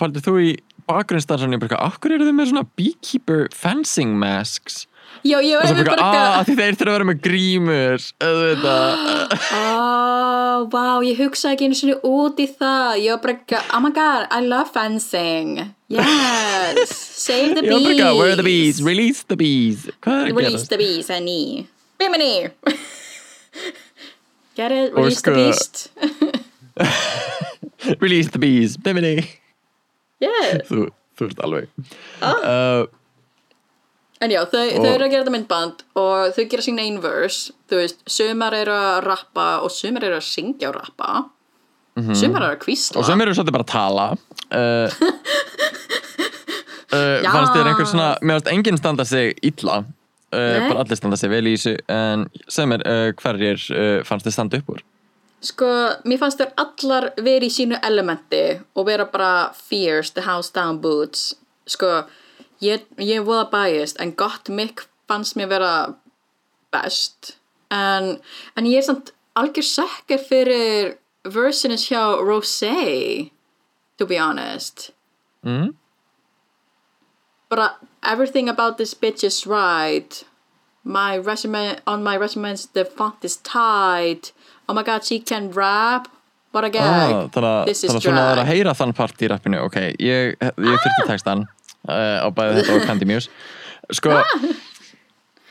pældir 0.00 0.24
þú 0.24 0.34
í 0.40 0.50
bakgrunnsdansan 0.90 1.54
ég 1.56 1.62
bara, 1.62 1.80
akkur 1.88 2.16
eru 2.16 2.26
þau 2.28 2.36
með 2.36 2.52
svona 2.52 2.66
beekeeper 2.78 3.48
fencing 3.54 4.16
masks? 4.20 4.84
Já, 5.26 5.36
ég 5.44 5.58
var 5.58 5.66
einmitt 5.68 5.88
bara, 5.90 6.04
að 6.38 6.46
því 6.48 6.54
þeir 6.56 6.76
þurfa 6.80 6.90
að 6.90 6.94
vera 6.96 7.06
með 7.10 7.18
grímur 7.26 8.04
Oh, 9.52 10.68
wow, 10.72 11.02
ég 11.10 11.18
hugsa 11.20 11.52
ekki 11.52 11.68
einu 11.68 11.76
sinni 11.76 11.96
út 12.06 12.40
í 12.40 12.46
það. 12.48 12.94
Ég 13.02 13.10
var 13.12 13.20
bara 13.24 13.34
ekki, 13.34 13.58
oh 13.60 13.82
my 13.84 13.90
god, 13.96 14.28
I 14.32 14.40
love 14.46 14.70
fencing. 14.72 15.74
Yes, 15.90 16.94
save 16.94 17.58
the 17.58 17.66
ég 17.66 17.74
var 17.74 17.82
bara 17.82 17.90
bees 17.90 17.98
ekki, 17.98 18.16
where 18.20 18.32
are 18.32 18.38
the 18.38 18.46
bees, 18.46 18.80
release 18.86 19.26
the 19.28 19.36
bees. 19.36 19.88
Release 20.06 20.68
the 20.70 20.78
bees, 20.80 21.10
honey 21.12 21.68
Bimini. 22.00 22.48
Get 24.56 24.72
it, 24.72 24.94
release 24.94 25.20
the 25.20 25.30
sko- 25.30 25.36
beast. 25.36 25.90
Release 28.00 28.28
the 28.28 28.38
bees, 28.38 28.76
bimini 28.76 29.26
Yes. 30.20 30.66
Þú, 30.68 30.86
þú 31.18 31.28
ert 31.30 31.44
alveg. 31.46 31.68
Ah. 32.20 32.40
uh, 32.44 32.86
En 34.20 34.28
já, 34.34 34.42
þau, 34.52 34.60
Og- 34.76 34.82
þau 34.84 34.90
eru 34.92 35.04
að 35.06 35.10
gera 35.14 35.22
þetta 35.24 35.32
myndband 35.32 35.78
og 35.96 36.34
þau 36.36 36.42
gera 36.52 36.62
sín 36.66 36.80
einn 36.82 36.98
verse. 37.00 37.54
Þú 37.70 37.78
veist, 37.80 38.02
sumar 38.04 38.52
eru 38.58 38.74
að 38.76 38.98
rappa 39.06 39.46
og 39.64 39.70
sumar 39.72 40.04
eru 40.04 40.18
að 40.18 40.26
syngja 40.28 40.68
og 40.68 40.76
rappa. 40.76 41.12
Sumar 42.16 42.44
eru 42.44 42.52
að 42.54 42.60
kvísla 42.66 43.00
og 43.00 43.04
sem 43.08 43.20
eru 43.24 43.32
svolítið 43.36 43.56
bara 43.56 43.64
að 43.64 43.72
tala. 43.76 44.08
Uh, 44.50 44.90
uh, 46.90 47.22
fannst 47.22 47.52
þér 47.54 47.68
einhver 47.70 47.86
svona 47.86 48.06
fannst 48.18 48.48
enginn 48.50 48.78
standa 48.80 49.04
sig 49.06 49.36
illa. 49.46 49.84
Uh, 50.34 50.56
bara 50.68 50.82
allir 50.84 50.98
standa 50.98 51.16
sig 51.18 51.30
vel 51.30 51.46
í 51.46 51.52
þessu 51.54 51.76
en 51.90 52.24
sem 52.50 52.72
er 52.74 52.82
uh, 52.86 53.12
hverjir 53.18 53.62
uh, 53.74 54.02
fannst 54.06 54.26
þið 54.26 54.34
standa 54.34 54.58
upp 54.58 54.72
úr 54.74 54.82
Sko, 55.40 55.66
mér 56.04 56.20
fannst 56.20 56.40
þér 56.40 56.50
allar 56.60 57.06
verið 57.16 57.48
í 57.48 57.54
sínu 57.54 57.78
elementi 57.86 58.42
og 58.76 58.86
vera 58.90 59.06
bara 59.08 59.52
fierce, 59.56 60.12
the 60.12 60.26
house 60.26 60.52
down 60.52 60.80
boots. 60.84 61.34
Sko, 61.64 62.02
ég, 62.60 62.84
ég 63.00 63.24
voða 63.24 63.46
biased, 63.52 63.96
en 64.00 64.12
gott 64.12 64.50
Mick 64.52 64.84
fannst 65.08 65.38
mér 65.40 65.48
vera 65.48 65.74
best. 66.74 67.38
En, 67.72 68.18
en 68.56 68.68
ég 68.68 68.82
er 68.82 68.86
samt 68.86 69.14
algjör 69.38 69.64
sekkar 69.64 70.20
fyrir 70.28 70.98
versionins 71.24 71.88
hjá 71.88 72.02
Rosé, 72.20 73.30
to 73.96 74.06
be 74.06 74.18
honest. 74.20 74.90
mm? 75.44 75.74
But 77.48 77.80
everything 78.02 78.48
about 78.48 78.78
this 78.78 78.94
bitch 78.94 79.24
is 79.24 79.46
right. 79.46 80.24
My 80.84 81.16
resume, 81.16 81.78
on 81.86 82.02
my 82.02 82.16
resumes, 82.16 82.66
the 82.66 82.84
font 82.84 83.24
is 83.24 83.38
tight. 83.38 84.32
Oh 84.70 84.74
my 84.76 84.84
god, 84.86 85.02
she 85.04 85.18
can 85.20 85.50
rap. 85.56 86.06
What 86.54 86.64
a 86.66 86.70
gag. 86.70 86.82
ah, 86.82 87.28
þannig 87.30 87.48
að 87.50 87.64
This 87.68 87.84
is 87.84 87.90
þannig 87.90 88.00
að 88.00 88.06
svona 88.08 88.22
er 88.22 88.34
drag. 88.34 88.44
að 88.44 88.50
heyra 88.54 88.72
þann 88.78 88.92
part 88.98 89.22
í 89.22 89.28
rappinu 89.30 89.60
ok, 89.66 89.76
ég, 90.02 90.32
ég 90.42 90.80
þurfti 90.84 91.04
textan 91.10 91.44
uh, 91.86 92.26
á 92.26 92.28
bæði 92.34 92.56
þetta 92.60 92.74
og 92.78 92.86
Candy 92.88 93.06
Muse 93.06 93.30
sko 93.94 94.16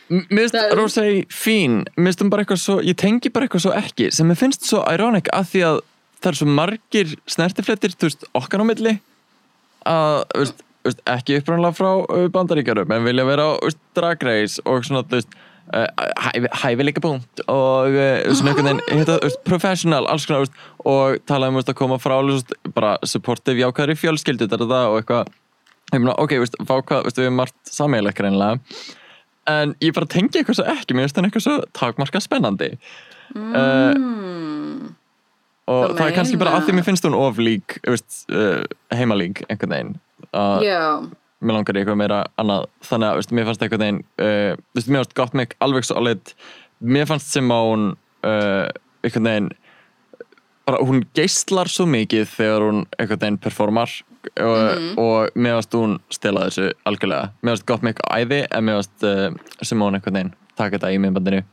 m- 0.10 0.25
mér 0.29 0.43
finnst 0.49 0.58
Það- 0.58 0.73
Rosé 0.79 1.05
fín 1.32 1.77
hún 1.95 2.29
bara 2.34 2.43
eitthvað 2.43 2.62
svo, 2.63 2.79
ég 2.84 2.97
tengi 2.99 3.32
bara 3.32 3.47
eitthvað 3.47 3.63
svo 3.67 3.73
ekki 3.79 4.10
sem 4.15 4.27
mér 4.27 4.39
finnst 4.41 4.67
svo 4.67 4.84
ironic 4.91 5.29
að 5.36 5.47
því 5.53 5.63
að 5.69 5.79
það 6.19 6.32
er 6.34 6.39
svo 6.41 6.47
margir 6.60 7.13
snertifletir 7.32 7.95
þú 7.95 8.10
veist, 8.10 8.25
okkar 8.36 8.63
á 8.63 8.65
milli 8.67 8.95
að, 9.88 10.25
þú 10.36 10.43
veist, 10.43 10.63
ekki 11.15 11.39
upprænlega 11.39 11.77
frá 11.79 11.91
uh, 12.12 12.25
bandaríkjarum 12.34 12.91
en 12.95 13.08
vilja 13.08 13.25
vera 13.27 13.45
á 13.55 13.67
drag 13.95 14.23
race 14.27 14.60
og 14.65 14.84
svona 14.88 15.05
þú 15.08 15.19
veist 15.21 15.39
uh, 15.73 15.88
hæfi, 16.25 16.51
hæfileika 16.63 17.03
punkt. 17.03 17.43
Og 17.47 17.89
uh, 17.95 18.29
svona 18.34 18.53
einhvern 18.53 18.82
veginn 18.88 19.03
veist, 19.23 19.39
professional, 19.47 20.08
alls 20.12 20.25
konar 20.29 20.47
og 20.86 21.19
tala 21.29 21.49
um 21.51 21.60
að 21.62 21.73
koma 21.79 21.99
frá 22.01 22.17
bara 22.75 22.97
supportive 23.03 23.60
jákvæðri 23.62 23.97
fjölskyldu 23.99 24.47
og 24.49 24.53
og 24.93 25.01
eitthvað. 25.01 25.34
Ok, 26.21 26.36
við 27.17 27.27
erum 27.27 27.39
margt 27.41 27.73
sameiginlega 27.73 28.25
reynilega 28.27 28.60
en 29.49 29.75
ég 29.82 29.93
bara 29.95 30.05
tengi 30.10 30.39
eitthvað 30.41 30.60
svo 30.60 30.65
ekki, 30.69 30.93
mér 30.93 31.08
finnst 31.08 31.17
það 31.17 31.27
eitthvað 31.29 31.45
svo 31.47 31.55
takmarka 31.79 32.21
spennandi. 32.23 32.73
Uh, 33.36 33.93
Mm. 33.99 34.95
og 35.69 35.91
Þú 35.91 35.97
það 35.99 36.08
er 36.08 36.15
kannski 36.15 36.38
bara 36.41 36.53
að 36.58 36.63
því 36.65 36.73
mér 36.77 36.86
finnst 36.88 37.05
hún 37.05 37.17
of 37.17 37.38
lík 37.38 37.75
þú 37.84 37.91
veist, 37.93 38.15
uh, 38.34 38.63
heimalík 38.97 39.43
einhvern 39.49 39.73
veginn. 39.75 39.91
Að 40.34 40.63
Já, 40.65 40.82
mér 41.39 41.60
langar 41.60 41.78
í 41.78 41.82
eitthvað 41.82 42.02
meira 42.02 42.19
annað. 42.41 42.67
Þannig 42.86 43.10
að 43.10 43.19
veist, 43.19 43.34
mér 43.36 43.47
fannst 43.47 43.63
einhvern 43.65 43.86
veginn 43.86 44.02
uh, 44.19 44.52
þú 44.60 44.80
veist, 44.80 44.91
mér 44.91 45.02
fannst 45.02 45.17
gott 45.19 45.39
mig 45.39 45.56
alveg 45.63 45.88
solid. 45.88 46.34
Mér 46.80 47.10
fannst 47.10 47.34
Simón 47.34 47.89
uh, 48.28 48.67
einhvern 49.04 49.30
veginn 49.30 49.49
bara 50.69 50.84
hún 50.86 51.02
geistlar 51.17 51.71
svo 51.71 51.88
mikið 51.89 52.28
þegar 52.30 52.67
hún 52.67 52.84
einhvern 52.99 53.23
veginn 53.23 53.39
performar 53.41 53.93
og, 54.43 54.89
og 54.99 55.39
mér 55.39 55.58
fannst 55.60 55.80
hún 55.80 55.95
stela 56.13 56.49
þessu 56.49 56.73
algjörlega. 56.89 57.32
Mér 57.41 57.56
fannst 57.56 57.69
gott 57.71 57.88
mig 57.88 58.04
æði 58.10 58.43
en 58.45 58.67
mér 58.67 58.82
fannst 58.82 59.08
uh, 59.08 59.63
Simón 59.63 59.97
einhvern 59.97 60.19
veginn 60.19 60.36
taka 60.60 60.75
þetta 60.75 60.91
í 60.91 60.99
minnbandinu 60.99 61.45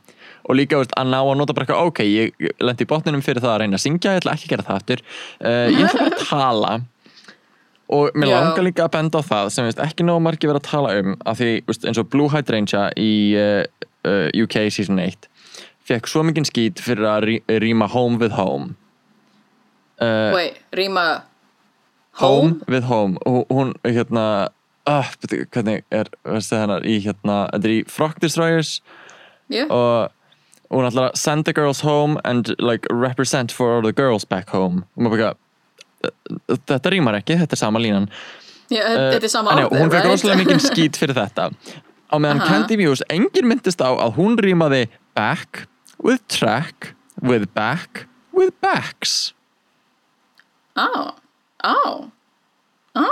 og 0.47 0.55
líka 0.55 0.79
veist, 0.79 0.93
að 0.95 1.09
ná 1.11 1.17
að 1.19 1.33
nota 1.39 1.55
bara 1.55 1.65
eitthvað 1.67 1.89
ok, 1.89 2.03
ég 2.07 2.53
lendi 2.63 2.85
í 2.85 2.89
botninum 2.89 3.23
fyrir 3.25 3.43
það 3.43 3.53
að 3.53 3.59
reyna 3.63 3.79
að 3.79 3.83
syngja 3.83 4.13
ég 4.15 4.21
ætla 4.21 4.35
ekki 4.37 4.47
að 4.47 4.53
gera 4.53 4.67
það 4.67 4.77
aftur. 4.79 5.03
Uh, 5.41 5.65
ég 5.73 5.81
ætla 5.87 6.05
bara 6.05 6.13
að 6.13 6.29
tala 6.29 6.71
og 7.93 8.17
mér 8.19 8.33
langar 8.33 8.65
líka 8.65 8.85
að 8.85 8.93
benda 8.97 9.21
á 9.21 9.29
það 9.29 9.49
sem 9.55 9.67
veist, 9.67 9.79
ekki 9.79 10.03
nóg 10.03 10.19
margir 10.25 10.51
verið 10.51 10.63
að 10.63 10.69
tala 10.71 10.95
um 10.99 11.15
af 11.23 11.39
því 11.39 11.51
veist, 11.69 11.87
eins 11.87 12.01
og 12.01 12.09
Blue 12.11 12.31
Hydrangea 12.33 12.89
í 12.99 13.13
uh, 13.39 13.63
uh, 14.07 14.27
UK 14.35 14.67
season 14.73 14.99
1 14.99 15.29
fekk 15.87 16.09
svo 16.09 16.25
mikið 16.27 16.49
skít 16.49 16.83
fyrir 16.83 17.07
að 17.07 17.25
rí, 17.27 17.37
rýma 17.63 17.87
home 17.91 18.19
with 18.21 18.35
home. 18.35 18.75
Uh, 20.01 20.35
wait, 20.35 20.59
rýma 20.75 21.23
home 22.19 22.61
with 22.67 22.87
home. 22.89 23.17
Og 23.25 23.47
hún 23.53 23.73
hérna 23.85 24.49
betur, 24.87 25.45
hvernig 25.51 25.83
er 25.91 26.11
veistu, 26.23 26.55
hennar, 26.55 26.85
í 26.87 26.99
hérna, 27.03 27.45
þetta 27.53 27.67
er 27.67 27.73
í 27.73 27.81
Frock 27.91 28.21
Destroyers 28.23 28.77
Já, 29.51 29.65
og 29.67 30.13
hún 30.71 30.87
ætlar 30.87 31.11
að 31.11 31.19
send 31.19 31.47
the 31.47 31.53
girls 31.55 31.81
home 31.83 32.19
and 32.23 32.53
like 32.59 32.87
represent 32.91 33.51
for 33.51 33.75
all 33.75 33.83
the 33.83 33.95
girls 33.95 34.25
back 34.25 34.49
home. 34.51 34.85
Og 34.95 35.07
maður 35.07 35.17
bara 35.17 35.33
þetta 36.67 36.91
rýmar 36.93 37.17
ekki, 37.21 37.37
þetta 37.41 37.57
er 37.57 37.61
sama 37.63 37.79
línan. 37.83 38.09
Já, 38.67 38.81
Uh, 38.83 39.11
þetta 39.13 39.23
er 39.23 39.31
sama 39.31 39.53
já, 39.55 39.63
orðið, 39.63 39.79
hún 39.79 39.91
fekk 39.93 40.05
rosalega 40.11 40.39
mikið 40.43 40.63
skít 40.69 40.97
fyrir 40.99 41.15
þetta. 41.15 41.45
Á 42.11 42.15
meðan 42.19 42.41
Aha. 42.43 42.47
Candy 42.51 42.77
Muse 42.81 43.05
enginn 43.11 43.47
myndist 43.47 43.79
á 43.83 43.89
að 43.95 44.13
hún 44.19 44.35
rýmaði 44.43 44.85
back 45.15 45.65
with 46.03 46.19
track 46.27 46.93
with 47.23 47.47
back 47.55 48.05
with 48.35 48.51
backs. 48.61 49.33
Á, 50.77 51.15
á, 51.63 51.75
á 52.95 53.07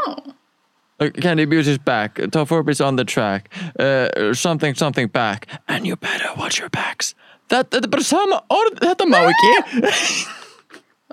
Uh, 0.98 1.10
Candy 1.22 1.46
Muse 1.46 1.68
is 1.68 1.78
back 1.78 2.22
Top 2.32 2.48
Forbes 2.48 2.80
on 2.80 2.96
the 2.96 3.04
track 3.04 3.50
uh, 3.78 4.08
something 4.34 4.74
something 4.76 5.10
back 5.10 5.46
and 5.68 5.86
you 5.86 5.98
better 5.98 6.30
watch 6.38 6.58
your 6.58 6.70
backs. 6.70 7.14
Þetta 7.52 7.82
er 7.84 7.88
bara 7.92 8.04
sama 8.08 8.38
orð, 8.50 8.80
þetta 8.80 9.04
má 9.12 9.20
ekki 9.28 9.52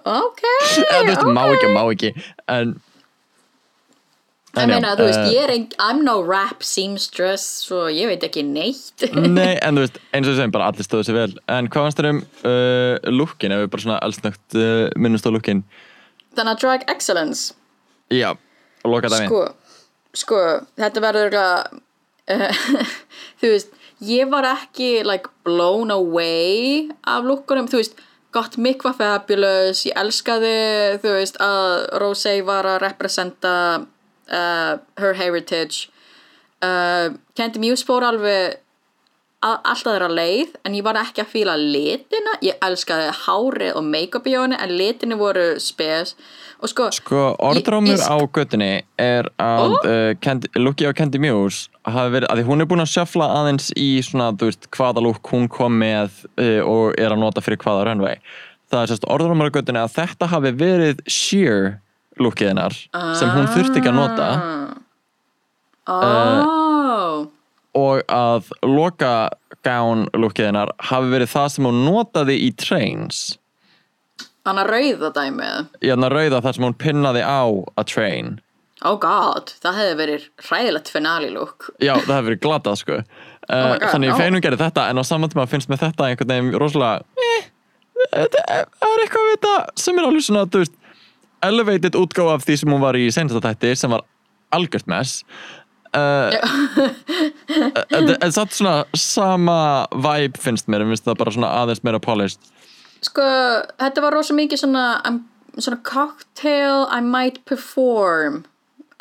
Ok, 0.03 0.41
veist, 1.07 1.27
má 1.29 1.45
ok. 1.47 1.55
ekki, 1.57 1.69
má 1.75 1.83
ekki. 1.93 2.15
En 2.51 2.75
Ég 4.53 4.69
meina, 4.69 4.91
þú 4.99 5.07
veist, 5.09 5.21
eh, 5.23 5.31
ég 5.33 5.47
er 5.47 5.51
ein, 5.55 5.63
I'm 5.81 6.03
no 6.05 6.19
rap 6.21 6.61
seamstress 6.67 7.45
svo 7.65 7.87
ég 7.89 8.11
veit 8.11 8.25
ekki 8.27 8.43
neitt. 8.45 9.07
Nei, 9.39 9.55
en 9.65 9.79
þú 9.79 9.87
veist, 9.87 9.97
eins 10.13 10.29
og 10.29 10.37
sem 10.37 10.53
bara 10.53 10.67
allir 10.69 10.85
stóðu 10.85 11.07
sér 11.09 11.17
vel. 11.17 11.33
En 11.49 11.71
hvað 11.73 11.87
fannst 11.87 12.03
þér 12.03 12.09
um 12.11 12.21
uh, 12.21 13.13
lookin, 13.15 13.55
ef 13.55 13.63
við 13.63 13.71
bara 13.73 13.85
svona 13.87 14.01
allsnögt 14.05 14.59
uh, 14.59 14.91
minnumst 15.01 15.29
á 15.29 15.33
lookin 15.33 15.65
Þannig 16.37 16.53
að 16.53 16.61
drag 16.65 16.85
excellence. 16.93 17.57
Já, 18.13 18.35
og 18.85 18.93
loka 18.93 19.09
það 19.13 19.25
Sko, 19.31 19.41
sko, 20.21 20.43
þetta 20.81 21.05
verður 21.07 21.39
uh, 21.41 21.65
þú 23.41 23.55
veist, 23.55 23.73
ég 24.05 24.29
var 24.33 24.51
ekki 24.53 24.99
like 25.09 25.33
blown 25.49 25.93
away 25.95 26.91
af 27.09 27.25
lookunum, 27.25 27.73
þú 27.73 27.81
veist 27.81 28.05
gott 28.33 28.57
Mick 28.57 28.85
var 28.87 28.97
fabulous, 28.97 29.85
ég 29.89 29.97
elskaði 29.99 30.57
þú 31.03 31.15
veist 31.19 31.39
að 31.43 31.87
Rosé 32.01 32.39
var 32.47 32.69
að 32.69 32.83
representa 32.87 33.55
uh, 33.83 34.75
her 35.01 35.19
heritage. 35.19 35.89
Uh, 36.63 37.13
Candy 37.37 37.61
Muse 37.63 37.85
fór 37.87 38.07
alveg 38.07 38.62
alltaf 39.43 39.83
þeirra 39.89 40.09
leið 40.15 40.53
en 40.67 40.77
ég 40.79 40.85
var 40.87 40.99
ekki 41.01 41.23
að 41.25 41.31
fíla 41.33 41.57
litina. 41.59 42.37
Ég 42.47 42.59
elskaði 42.63 43.11
hárið 43.25 43.77
og 43.79 43.85
make-up 43.91 44.27
í 44.31 44.37
henni 44.39 44.59
en 44.63 44.75
litinu 44.79 45.19
voru 45.21 45.47
spes. 45.63 46.15
Og 46.63 46.71
sko, 46.71 46.87
Sko, 46.95 47.23
orðrómur 47.43 47.97
Ég- 47.99 48.07
á 48.07 48.17
göttunni 48.31 48.71
er 49.03 49.27
að 49.43 49.73
uh, 49.83 50.15
Candy, 50.23 50.47
looki 50.63 50.87
á 50.87 50.95
Candy 50.95 51.19
Muse 51.19 51.67
hafi 51.83 52.13
verið, 52.15 52.29
að 52.31 52.39
því 52.39 52.45
hún 52.53 52.63
er 52.63 52.69
búin 52.71 52.85
að 52.85 52.93
shuffla 52.93 53.27
aðeins 53.41 53.73
í 53.75 53.89
svona, 54.07 54.29
þú 54.39 54.47
veist, 54.53 54.69
hvaða 54.71 55.03
look 55.03 55.27
hún 55.35 55.49
kom 55.51 55.75
með 55.83 56.23
uh, 56.39 56.61
og 56.63 56.95
er 57.03 57.11
að 57.11 57.19
nota 57.25 57.43
fyrir 57.43 57.59
hvaða 57.65 57.89
runway. 57.91 58.21
Það 58.71 58.85
er 58.85 58.93
sérst 58.93 59.09
orðrómur 59.11 59.51
á 59.51 59.55
göttunni 59.59 59.83
að 59.83 59.97
þetta 59.99 60.31
hafi 60.31 60.55
verið 60.63 61.03
sheer 61.11 61.81
lookið 62.23 62.53
hennar 62.53 62.79
sem 63.19 63.35
hún 63.35 63.51
þurfti 63.51 63.81
ekki 63.83 63.91
að 63.91 63.99
nota. 63.99 64.31
Oh, 65.91 66.62
og 67.79 68.03
að 68.13 68.51
loka 68.67 69.13
gown 69.65 70.07
lookið 70.19 70.51
hennar 70.51 70.73
hafi 70.91 71.13
verið 71.13 71.31
það 71.33 71.49
sem 71.55 71.69
hún 71.69 71.83
notaði 71.87 72.39
í 72.47 72.51
trains. 72.59 73.21
Hann 74.47 74.59
að 74.59 74.73
rauða 74.75 75.13
dæmið? 75.15 75.69
Í 75.87 75.93
hann 75.93 76.07
að 76.07 76.17
rauða 76.17 76.41
þar 76.45 76.57
sem 76.57 76.67
hún 76.67 76.79
pinnaði 76.83 77.23
á 77.23 77.43
a 77.79 77.85
train. 77.87 78.33
Oh 78.83 78.97
god, 78.99 79.53
það 79.63 79.77
hefði 79.79 79.99
verið 80.01 80.25
hræðilegt 80.49 80.89
finale 80.91 81.29
look. 81.31 81.69
Já, 81.79 81.95
það 82.03 82.17
hefur 82.17 82.29
verið 82.33 82.41
glatað 82.43 82.81
sko. 82.81 82.97
Uh, 82.99 83.55
my 83.71 83.77
God, 83.79 83.89
Þannig 83.95 84.11
já. 84.11 84.13
ég 84.13 84.23
feinum 84.25 84.43
gerði 84.43 84.61
þetta 84.65 84.87
en 84.91 84.99
á 84.99 85.05
saman 85.07 85.31
tíma 85.31 85.47
finnst 85.51 85.71
mér 85.71 85.81
þetta 85.85 86.09
einhvern 86.09 86.33
veginn 86.33 86.59
rosalega 86.59 87.03
eh, 87.23 87.49
það 88.19 88.89
er 88.91 89.03
eitthvað 89.05 89.27
við 89.29 89.33
þetta 89.37 89.55
sem 89.83 89.99
er 89.99 90.09
alveg 90.09 90.27
svona, 90.27 90.45
þú 90.51 90.63
veist 90.63 90.77
elevated 91.47 91.99
útgáfa 91.99 92.37
af 92.39 92.45
því 92.47 92.57
sem 92.61 92.75
hún 92.75 92.83
var 92.83 92.99
í 92.99 93.09
senasta 93.15 93.43
þætti 93.43 93.73
sem 93.79 93.95
var 93.95 94.05
algjört 94.55 94.91
mess 94.91 95.23
en, 97.93 98.09
en 98.17 98.33
satt 98.33 98.55
svona 98.57 98.85
sama 98.97 99.59
vibe 99.93 100.41
finnst 100.41 100.71
mér, 100.73 100.85
en 100.85 100.93
finnst 100.93 101.05
það 101.09 101.21
bara 101.21 101.35
svona 101.35 101.51
aðeins 101.63 101.83
meira 101.85 102.01
polished. 102.03 102.41
Sko, 103.03 103.27
þetta 103.83 104.05
var 104.05 104.17
rosa 104.17 104.35
mikið 104.37 104.63
svona 104.63 104.87
um, 105.09 105.21
svona 105.59 105.81
cocktail 105.85 106.87
I 106.89 107.03
might 107.05 107.43
perform 107.49 108.45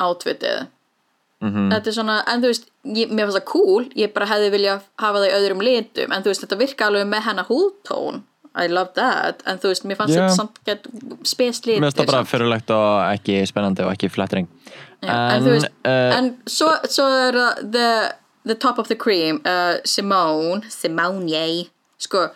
outfitið. 0.02 0.68
Þetta 1.42 1.90
er 1.90 1.94
svona, 1.96 2.20
en 2.30 2.42
þú 2.42 2.50
veist 2.52 2.68
ég, 2.94 3.10
mér 3.10 3.26
fannst 3.26 3.40
það 3.40 3.48
cool, 3.50 3.86
ég 3.98 4.12
bara 4.14 4.28
hefði 4.30 4.50
vilja 4.54 4.76
hafa 5.02 5.16
það 5.18 5.24
í 5.26 5.32
öðrum 5.40 5.64
litum, 5.66 6.12
en 6.14 6.22
þú 6.22 6.30
veist, 6.30 6.44
þetta 6.44 6.58
virka 6.60 6.86
alveg 6.86 7.08
með 7.10 7.24
hennar 7.26 7.48
húðtón, 7.48 8.20
I 8.52 8.68
love 8.70 8.92
that. 8.94 9.42
En 9.48 9.58
þú 9.58 9.72
veist, 9.72 9.86
mér 9.88 9.98
fannst 9.98 10.14
Já. 10.14 10.20
þetta 10.20 10.36
samt 10.36 10.60
get 10.68 10.86
spes 11.26 11.64
litur 11.64 11.82
Mér 11.82 11.88
finnst 11.88 12.02
það 12.02 12.10
bara 12.12 12.28
fyrirlegt 12.28 12.70
og 12.76 12.88
ekki 13.08 13.40
spennandi 13.48 13.82
og 13.82 13.90
ekki 13.94 14.12
flattering 14.12 14.46
Já, 15.02 15.14
en, 15.34 15.42
þú 15.42 15.54
veist, 15.56 15.70
uh, 15.82 16.12
en 16.16 16.28
svo, 16.46 16.68
svo 16.86 17.06
er 17.10 17.38
það 17.38 17.72
the, 17.74 17.88
the 18.46 18.54
top 18.54 18.78
of 18.78 18.86
the 18.90 18.96
cream 18.98 19.40
uh, 19.42 19.80
Simone 19.84 20.70
Simone, 20.70 21.46
sko 21.98 22.28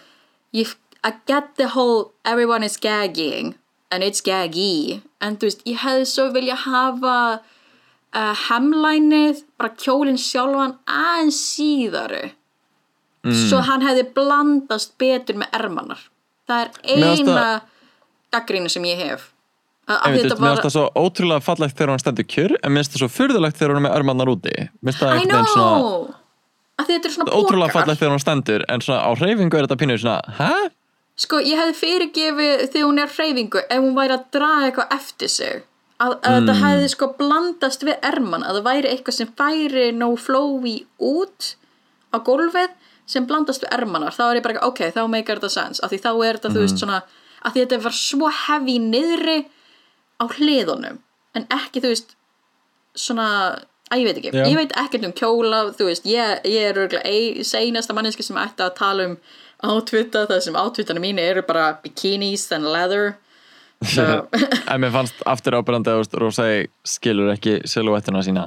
ég, 0.56 0.72
I 1.06 1.12
get 1.30 1.54
the 1.60 1.68
whole 1.76 2.12
everyone 2.24 2.66
is 2.66 2.76
gagging 2.76 3.54
and 3.90 4.02
it's 4.02 4.20
gaggy. 4.20 5.02
En 5.22 5.36
þú 5.38 5.46
veist, 5.46 5.62
ég 5.68 5.78
hefði 5.84 6.08
svo 6.10 6.26
vilja 6.34 6.56
hafa 6.58 7.18
uh, 7.38 8.34
hemlænið 8.48 9.44
bara 9.60 9.70
kjólinn 9.78 10.18
sjálfan 10.18 10.74
aðeins 10.90 11.38
síðari. 11.54 12.34
Svo 13.26 13.58
hann 13.66 13.82
hefði 13.82 14.04
blandast 14.14 14.92
betur 15.02 15.38
með 15.38 15.54
ermanar 15.58 16.02
það 16.46 16.60
er 16.62 16.70
eina 16.94 17.46
gaggrínu 18.34 18.70
sem 18.72 18.86
ég 18.88 19.02
hef 19.02 19.30
mér 19.86 20.22
finnst 20.26 20.40
það 20.40 20.72
svo 20.74 20.86
ótrúlega 20.98 21.44
fallegt 21.46 21.76
þegar 21.78 21.92
hann 21.94 22.02
stendur 22.02 22.26
kjör 22.26 22.56
en 22.58 22.72
mér 22.74 22.82
finnst 22.82 22.96
það 22.96 23.04
svo 23.04 23.10
furðulegt 23.16 23.60
þegar 23.60 23.74
hann 23.74 23.82
er 23.82 23.86
með 23.88 23.98
örmannar 24.00 24.32
úti 24.32 24.54
Mér 24.56 24.90
finnst 24.92 25.04
það 25.04 25.12
veginn 25.14 25.52
svona 25.52 26.16
að 26.76 26.90
þetta 26.90 27.08
er 27.08 27.14
svona 27.14 27.36
ótrúlega 27.36 27.72
fallegt 27.72 28.02
þegar 28.02 28.16
hann 28.16 28.24
stendur 28.24 28.66
en 28.72 28.82
svona 28.84 29.04
á 29.06 29.10
hreyfingu 29.16 29.56
er 29.56 29.68
þetta 29.68 29.80
pínu 29.80 29.98
svona 30.02 30.36
hæ? 30.40 30.50
Sko, 31.16 31.38
ég 31.40 31.56
hefði 31.56 31.76
fyrirgefið 31.78 32.62
þegar 32.66 32.90
hún 32.90 33.00
er 33.00 33.12
hreyfingu 33.14 33.62
ef 33.64 33.78
hún 33.80 33.94
væri 33.96 34.16
að 34.18 34.26
draga 34.36 34.66
eitthvað 34.68 34.90
eftir 34.98 35.32
sig. 35.32 35.62
Að, 35.96 36.18
að 36.20 36.34
þetta 36.34 36.56
hefði 36.60 36.88
sko 36.92 37.06
blandast 37.16 37.86
við 37.88 38.02
erman, 38.04 38.44
að 38.44 38.58
það 38.58 38.66
væri 38.66 38.90
eitthvað 38.90 39.16
sem 39.16 39.30
færi 39.38 39.86
no 39.96 40.10
flowy 40.20 40.74
út 41.00 41.54
á 42.12 42.20
gólfið 42.20 42.74
sem 43.08 43.24
blandast 43.24 43.64
við 43.64 43.72
ermanar. 43.78 44.12
Þá 44.12 44.24
er 44.26 44.40
ég 44.42 44.44
bara, 44.44 44.60
ok, 44.68 44.82
þá 44.92 45.00
meikar 45.08 45.40
þetta 45.40 45.54
sens. 45.54 45.80
Af 45.80 45.94
því 45.94 46.02
þá 46.04 46.10
er 46.12 46.36
þetta, 46.36 46.52
þú 46.52 46.64
veist, 46.66 46.82
svona, 46.82 47.00
að 47.40 47.54
því 47.54 47.64
þetta 47.64 47.80
var 47.86 47.96
svo 48.02 48.32
heavy 48.42 48.76
niðri 48.84 49.38
á 50.20 50.24
hliðunum. 50.36 51.00
En 51.36 51.48
ekki, 51.52 51.82
þú 51.84 51.92
veist, 51.92 52.14
svona, 52.96 53.28
að 53.90 54.02
ég 54.02 54.08
veit 54.08 54.20
ekki. 54.20 54.32
Já. 54.32 54.44
Ég 54.46 54.60
veit 54.60 54.76
ekkert 54.80 55.08
um 55.08 55.16
kjóla, 55.16 55.62
þú 55.76 55.90
veist, 55.90 56.08
ég, 56.08 56.46
ég 56.48 56.70
er 56.70 56.80
örgulega 56.86 57.44
seinasta 57.46 57.96
manneski 57.96 58.24
sem 58.26 58.38
ætti 58.40 58.64
að 58.64 58.76
tala 58.78 59.10
um 59.10 59.18
átvita, 59.66 60.26
það 60.28 60.42
sem 60.46 60.58
átvitana 60.60 61.02
mín 61.02 61.20
eru 61.20 61.44
bara 61.46 61.74
bikinis 61.84 62.48
and 62.52 62.68
leather. 62.72 63.16
So, 63.92 64.24
en 64.72 64.80
mér 64.80 64.88
fannst 64.94 65.18
aftur 65.28 65.58
ábyrðandi 65.58 65.92
að 65.92 66.14
Rósæ 66.16 66.46
skilur 66.88 67.28
ekki 67.34 67.58
silhouettuna 67.68 68.22
sína 68.24 68.46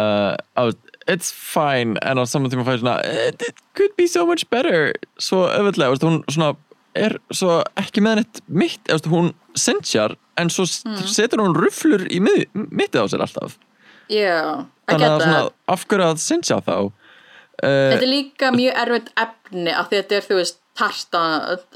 uh, 0.00 0.34
að, 0.56 0.74
it's 1.04 1.32
fine 1.36 2.00
en 2.00 2.20
á 2.20 2.24
saman 2.24 2.48
tíma 2.52 2.64
fæði 2.66 2.80
svona 2.80 2.96
it, 3.04 3.44
it 3.44 3.60
could 3.76 3.92
be 3.98 4.06
so 4.08 4.24
much 4.26 4.46
better 4.48 4.94
svo 5.20 5.44
veist, 5.68 6.06
hún 6.06 6.22
svona 6.32 6.54
er 6.96 7.18
svo 7.34 7.60
ekki 7.80 8.04
með 8.04 8.22
neitt 8.22 8.40
mitt 8.48 8.94
hún 9.10 9.34
sensjar 9.58 10.16
en 10.40 10.50
svo 10.50 10.66
mm. 10.66 11.06
setur 11.10 11.42
hún 11.44 11.56
rufflur 11.56 12.06
í 12.10 12.20
mið, 12.24 12.44
mittið 12.54 13.06
á 13.06 13.06
sér 13.12 13.24
alltaf. 13.26 13.56
Yeah, 14.12 14.66
þannig 14.90 15.08
að 15.08 15.22
svona, 15.24 15.40
af 15.72 15.86
hverju 15.88 16.10
að 16.10 16.20
sensja 16.22 16.60
þá? 16.64 16.76
Uh, 17.62 17.94
Þetta 17.94 18.02
er 18.02 18.10
líka 18.10 18.50
mjög 18.52 18.82
erfitt 18.82 19.10
efni 19.22 19.72
af 19.72 19.88
því 19.88 19.96
að 19.96 20.02
þetta 20.02 20.16
er, 20.16 20.26
þú 20.26 20.38
veist, 20.40 20.60
tarta, 20.74 21.22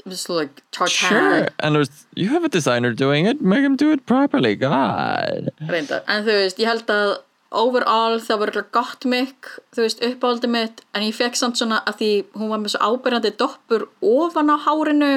it's 0.03 0.27
like 0.27 0.61
tartan, 0.75 0.91
sure, 0.91 1.47
and 1.59 1.79
veist, 1.79 2.03
you 2.15 2.27
have 2.29 2.43
a 2.43 2.51
designer 2.51 2.91
doing 2.93 3.25
it 3.25 3.41
make 3.41 3.63
him 3.63 3.77
do 3.79 3.91
it 3.91 4.05
properly, 4.05 4.55
god. 4.59 5.49
Reyndar. 5.71 6.03
En 6.07 6.27
þú 6.27 6.35
veist, 6.41 6.59
ég 6.59 6.67
held 6.67 6.91
að 6.91 7.15
overall 7.49 8.19
það 8.21 8.41
var 8.41 8.51
eitthvað 8.51 8.71
gott 8.75 9.07
mikk, 9.09 9.51
þú 9.73 9.85
veist, 9.85 10.03
uppáldið 10.05 10.53
mitt, 10.53 10.83
en 10.93 11.07
ég 11.07 11.17
fekk 11.17 11.39
samt 11.39 11.59
svona 11.61 11.81
að 11.89 12.01
því 12.01 12.11
hún 12.37 12.51
var 12.51 12.61
með 12.61 12.75
svo 12.75 12.91
ábyrjandi 12.91 13.33
doppur 13.39 13.87
ofan 14.05 14.53
á 14.53 14.57
hárinu 14.67 15.13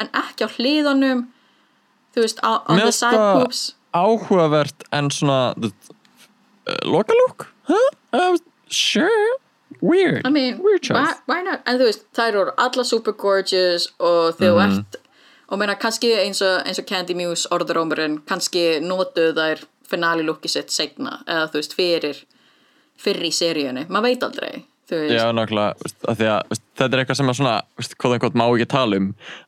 en 0.00 0.10
ekki 0.22 0.46
á 0.46 0.54
hliðanum, 0.56 1.26
þú 2.14 2.24
veist, 2.24 2.42
on 2.44 2.78
Mér 2.78 2.90
the 2.90 2.94
side 2.94 3.18
það 3.18 3.40
poops. 3.42 3.62
áhugavert 3.94 4.84
en 4.92 5.10
svona 5.14 5.54
uh, 5.58 5.70
lokalúk 6.88 7.48
huh? 7.70 7.88
uh, 8.14 8.36
sure, 8.68 9.38
weird 9.82 10.26
I 10.26 10.30
mean, 10.30 10.60
weird 10.62 10.82
choice 10.82 10.98
why, 10.98 11.14
why 11.30 11.42
not? 11.46 11.62
En 11.66 11.80
þú 11.80 11.90
veist, 11.90 12.06
þær 12.16 12.40
eru 12.42 12.54
alla 12.66 12.84
super 12.84 13.16
gorgeous 13.18 13.88
og 13.98 14.36
þegar 14.40 14.54
þú 14.54 14.80
ert 14.80 15.00
og 15.52 15.60
meina 15.60 15.74
kannski 15.78 16.14
eins 16.18 16.40
og, 16.42 16.62
eins 16.66 16.80
og 16.80 16.86
Candy 16.88 17.14
Muse 17.18 17.50
orðurómurinn, 17.54 18.20
kannski 18.26 18.80
notuðu 18.82 19.34
þær 19.36 19.66
finale 19.90 20.24
looki 20.24 20.48
sitt 20.48 20.72
segna 20.72 21.18
eða 21.28 21.50
þú 21.52 21.60
veist, 21.60 21.74
fyrir 21.76 22.22
fyrir 23.04 23.26
í 23.28 23.34
seríunni, 23.34 23.84
maður 23.90 24.08
veit 24.10 24.24
aldrei 24.30 24.54
Já, 24.84 25.30
nákvæmlega, 25.32 25.78
þetta 26.76 26.84
er 26.90 27.00
eitthvað 27.00 27.16
sem 27.16 27.30
að 27.32 27.36
svona, 27.38 27.54
hvað 27.96 28.14
einhvern 28.18 28.34
má 28.36 28.44
ekki 28.44 28.66
tala 28.68 28.98
um 29.00 29.06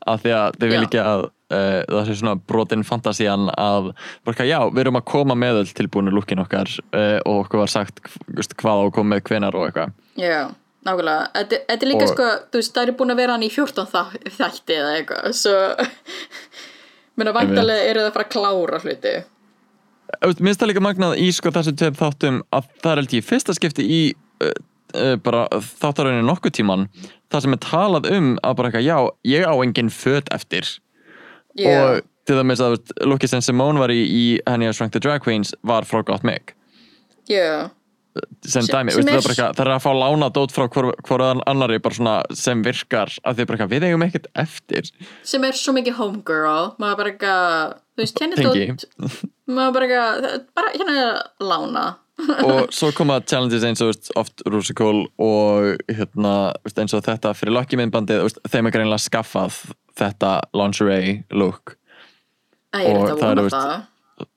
að 0.09 0.23
því 0.23 0.33
að 0.33 0.57
þið 0.63 0.71
vil 0.73 0.79
ekki 0.87 1.01
að 1.03 1.25
uh, 1.53 1.81
það 1.89 2.07
sé 2.11 2.17
svona 2.21 2.37
brotin 2.49 2.85
fantasían 2.87 3.49
að, 3.55 3.91
bara, 4.27 4.47
já, 4.49 4.59
við 4.73 4.85
erum 4.87 5.01
að 5.01 5.07
koma 5.13 5.37
með 5.39 5.63
öll 5.63 5.73
tilbúinu 5.79 6.15
lúkin 6.15 6.43
okkar 6.43 6.71
uh, 6.93 7.19
og 7.25 7.45
okkur 7.45 7.63
var 7.65 7.73
sagt 7.73 8.01
hvað 8.57 8.83
á 8.83 8.85
að 8.91 9.05
með 9.13 9.25
hvenar 9.31 9.57
og 9.59 9.69
eitthvað. 9.69 9.95
Já, 10.21 10.41
nákvæmlega. 10.87 11.29
Þetta, 11.37 11.61
þetta 11.71 11.87
er 11.87 11.93
líka 11.93 12.07
Og- 12.09 12.13
sko, 12.15 12.29
þú 12.53 12.61
veist, 12.63 12.75
það 12.77 12.87
eru 12.89 12.97
búin 13.01 13.15
að 13.15 13.21
vera 13.23 13.37
hann 13.37 13.47
í 13.47 13.53
14 13.53 13.89
þa- 13.93 14.35
þætti 14.41 14.79
eða 14.81 14.93
eitthvað 15.01 15.33
svo 15.43 15.57
meina 17.17 17.33
vantarlega 17.37 17.89
eru 17.91 18.03
það 18.05 18.11
að 18.11 18.15
fara 18.19 18.27
að 18.29 18.33
klára 18.37 18.81
hluti. 18.85 19.15
Veist, 20.23 20.41
Mér 20.41 20.53
finnst 20.53 20.63
það 20.63 20.71
líka 20.71 20.85
magnað 20.87 21.19
í 21.19 21.29
sko 21.35 21.51
þessu 21.55 21.73
tveim 21.81 21.97
þáttum 21.99 22.41
að 22.55 22.67
það 22.83 22.93
er 22.93 23.01
ég 23.03 23.15
í 23.19 23.27
fyrsta 23.27 23.55
skipti 23.57 23.87
í 23.91 24.01
uh, 24.45 24.51
uh, 24.95 25.15
bara 25.25 25.47
þáttarauðinu 25.51 26.27
nokkuð 26.29 26.55
tíman 26.61 26.85
það 27.33 27.43
sem 27.47 27.57
er 27.57 27.63
talað 27.65 28.07
um 28.15 28.29
að 28.47 28.55
bara 28.61 28.71
eitthvað, 28.71 28.87
já, 28.87 28.99
ég 29.33 29.49
á 29.51 29.55
engin 29.65 29.91
föt 29.91 30.31
eftir 30.37 30.69
Já. 31.59 31.81
og 31.97 32.05
til 32.27 32.37
dæmis 32.41 32.61
að 32.61 32.77
Lucky 33.07 33.29
sem 33.31 33.41
Simone 33.45 33.79
var 33.79 33.93
í, 33.95 34.01
í 34.03 34.25
henni 34.47 34.67
að 34.69 34.75
Shrunk 34.79 34.93
the 34.97 35.01
Drag 35.01 35.23
Queens 35.25 35.55
var 35.63 35.87
frá 35.89 36.03
Got 36.05 36.25
Meg 36.27 36.55
já, 37.31 37.71
sem 38.47 38.63
Sem- 38.63 38.73
dæmi, 38.73 38.93
sem 38.95 39.05
veist, 39.05 39.29
er- 39.39 39.53
það, 39.55 39.61
er 39.67 39.71
að 39.75 39.83
fá 39.85 39.91
lána 39.95 40.31
dót 40.33 40.53
frá 40.55 40.67
hvor 40.71 41.23
annari 41.47 41.79
svona 41.93 42.23
sem 42.35 42.63
virkar 42.65 43.13
að 43.25 43.37
því 43.41 43.47
bara 43.47 43.67
við 43.69 43.87
eigum 43.91 44.03
ekkert 44.07 44.27
eftir. 44.35 44.91
Sem 45.23 45.45
er 45.45 45.53
svo 45.53 45.75
mikið 45.77 45.99
homegirl 45.99 46.75
maður 46.81 46.97
bara 46.97 47.13
eitthvað, 47.13 47.77
þú 47.97 48.03
veist, 48.03 48.21
henni 48.21 48.37
dótt 48.43 49.23
maður 49.47 49.73
bara 49.77 50.41
bara 50.57 50.73
hérna 50.75 51.23
lána 51.41 51.85
og 52.17 52.71
svo 52.73 52.89
koma 52.97 53.19
challenges 53.29 53.65
eins 53.69 53.83
og 53.85 53.91
veist, 53.93 54.11
oft 54.17 54.41
Rusical 54.49 55.03
og 55.21 55.83
hérna, 55.93 56.35
veist, 56.65 56.79
eins 56.81 56.95
og 56.97 57.05
þetta 57.05 57.35
fyrir 57.37 57.53
Lucky 57.57 57.77
myndbandið, 57.81 58.23
veist, 58.25 58.41
þeim 58.49 58.71
er 58.71 58.77
greinlega 58.79 59.03
skaffað 59.05 59.59
þetta 60.01 60.31
lingerie 60.57 61.19
look. 61.37 61.77
Æ, 62.75 62.81
er 62.81 62.97
Og 62.97 63.11
að 63.11 63.21
það 63.21 63.43
er, 63.45 63.51
það 63.53 63.85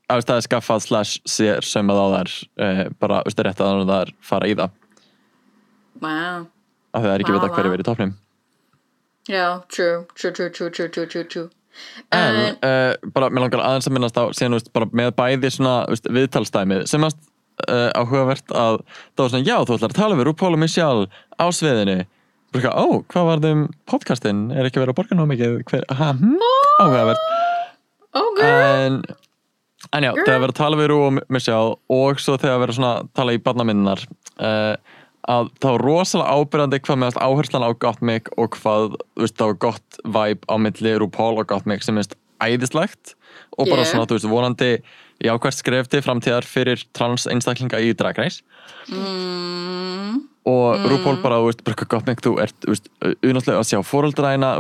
að 0.10 0.26
það 0.28 0.36
er 0.42 0.46
skaffað 0.48 0.84
slash 0.88 1.20
sér 1.30 1.64
sömað 1.68 2.00
á 2.02 2.08
þær 2.16 2.32
uh, 2.66 2.84
bara 3.00 3.22
veist, 3.28 3.40
rétt 3.48 3.62
að 3.64 3.86
þær 3.94 4.14
fara 4.26 4.50
í 4.52 4.56
það. 4.60 4.76
Wow. 6.00 6.48
af 6.96 7.02
því 7.04 7.08
það 7.10 7.14
er 7.14 7.24
ekki 7.24 7.34
Vá, 7.34 7.38
vita 7.40 7.50
hverju 7.54 7.70
vá. 7.70 7.74
verið 7.76 7.84
í 7.84 7.88
topnum 7.90 8.12
já, 9.30 9.46
true, 9.70 10.06
true, 10.18 10.32
true, 10.34 10.50
true, 10.50 10.70
true, 10.72 10.88
true, 10.90 11.06
true, 11.12 11.24
true. 11.30 11.50
En 12.16 12.36
En- 12.40 12.56
uh, 12.66 13.12
bara, 13.14 13.28
mér 13.30 13.44
langar 13.46 13.62
aðeins 13.62 13.88
að 13.90 13.94
minnast 13.98 14.18
á 14.18 14.24
síðan, 14.34 14.56
veist, 14.58 14.72
bara 14.74 14.88
með 14.96 15.12
bæði 15.20 15.52
svona 15.54 15.74
veist, 15.92 16.08
viðtalstæmið 16.10 16.88
sem 16.90 17.04
að 17.06 17.20
uh, 17.68 17.90
áhugavert 17.98 18.54
að 18.56 18.80
það 18.88 19.24
var 19.24 19.34
svona, 19.34 19.48
já, 19.48 19.56
þú 19.66 19.78
ætlar 19.78 19.94
að 19.94 20.00
tala 20.00 20.20
við 20.20 20.32
og 20.34 20.60
Michelle 20.62 21.08
á 21.40 21.46
sviðinu. 21.56 21.98
Bara 22.50 22.62
eitthvað, 22.64 22.78
ó, 22.82 22.86
hvað 23.14 23.28
var 23.30 23.42
þeim 23.46 23.64
podcastin 23.90 24.46
er 24.52 24.66
ekki 24.66 24.82
verið 24.82 24.96
að 24.96 25.00
borga 25.00 25.18
ná 25.18 25.26
mikið? 25.30 25.58
Hver, 25.70 25.84
ha, 26.00 26.12
hm, 26.18 26.38
áhugavert. 26.82 27.26
Oh 28.18 28.30
girl, 28.38 28.64
en, 28.66 29.02
en 29.94 30.08
já, 30.08 30.14
þegar 30.18 30.46
verið 30.46 30.56
að 30.56 30.62
tala 30.62 30.80
við 30.80 30.94
og 30.96 31.20
Michelle 31.30 31.76
og 31.94 32.22
svo 32.24 32.40
þegar 32.42 32.64
verið 32.64 32.80
svona 32.80 32.94
að 33.04 33.12
tala 33.20 33.36
í 33.36 33.42
barnaminnar 33.46 34.02
uh, 34.42 34.74
að 35.30 35.52
það 35.62 35.76
var 35.76 35.84
rosalega 35.86 36.40
ábyrjandi 36.40 36.80
hvað 36.86 37.00
meðast 37.04 37.22
áherslan 37.22 37.66
á 37.68 37.72
Gottmik 37.84 38.32
og 38.40 38.58
hvað 38.58 38.96
þú 38.98 39.24
veist, 39.26 39.38
það 39.38 39.52
var 39.52 39.60
gott 39.68 40.02
vibe 40.18 40.50
á 40.50 40.56
milli 40.66 40.96
RuPaul 41.04 41.36
og 41.44 41.50
Gottmik 41.52 41.86
sem 41.86 41.98
minnst 41.98 42.18
æðislegt 42.42 43.14
og 43.58 43.68
bara 43.68 43.84
Yeah. 43.84 43.92
svona, 43.92 44.08
þú 44.10 44.18
veist, 44.18 44.30
vonandi 44.32 44.72
jákvært 45.24 45.60
skref 45.60 45.92
til 45.92 46.04
framtíðar 46.06 46.48
fyrir 46.48 46.84
trans 46.96 47.28
einstaklinga 47.30 47.82
í 47.84 47.94
Drag 47.98 48.20
Race. 48.20 48.44
Mm, 48.90 50.22
og 50.50 50.86
RuPaul 50.88 51.20
bara, 51.22 51.38
þú 51.42 51.50
veist, 51.50 51.62
hvað 51.68 51.90
gott 51.92 52.08
mig 52.08 52.22
þú 52.24 52.32
ert, 52.42 52.56
þú 52.64 52.72
veist, 52.72 52.88
unáttúrulega 53.28 53.60
að 53.60 53.68
sjá 53.70 53.80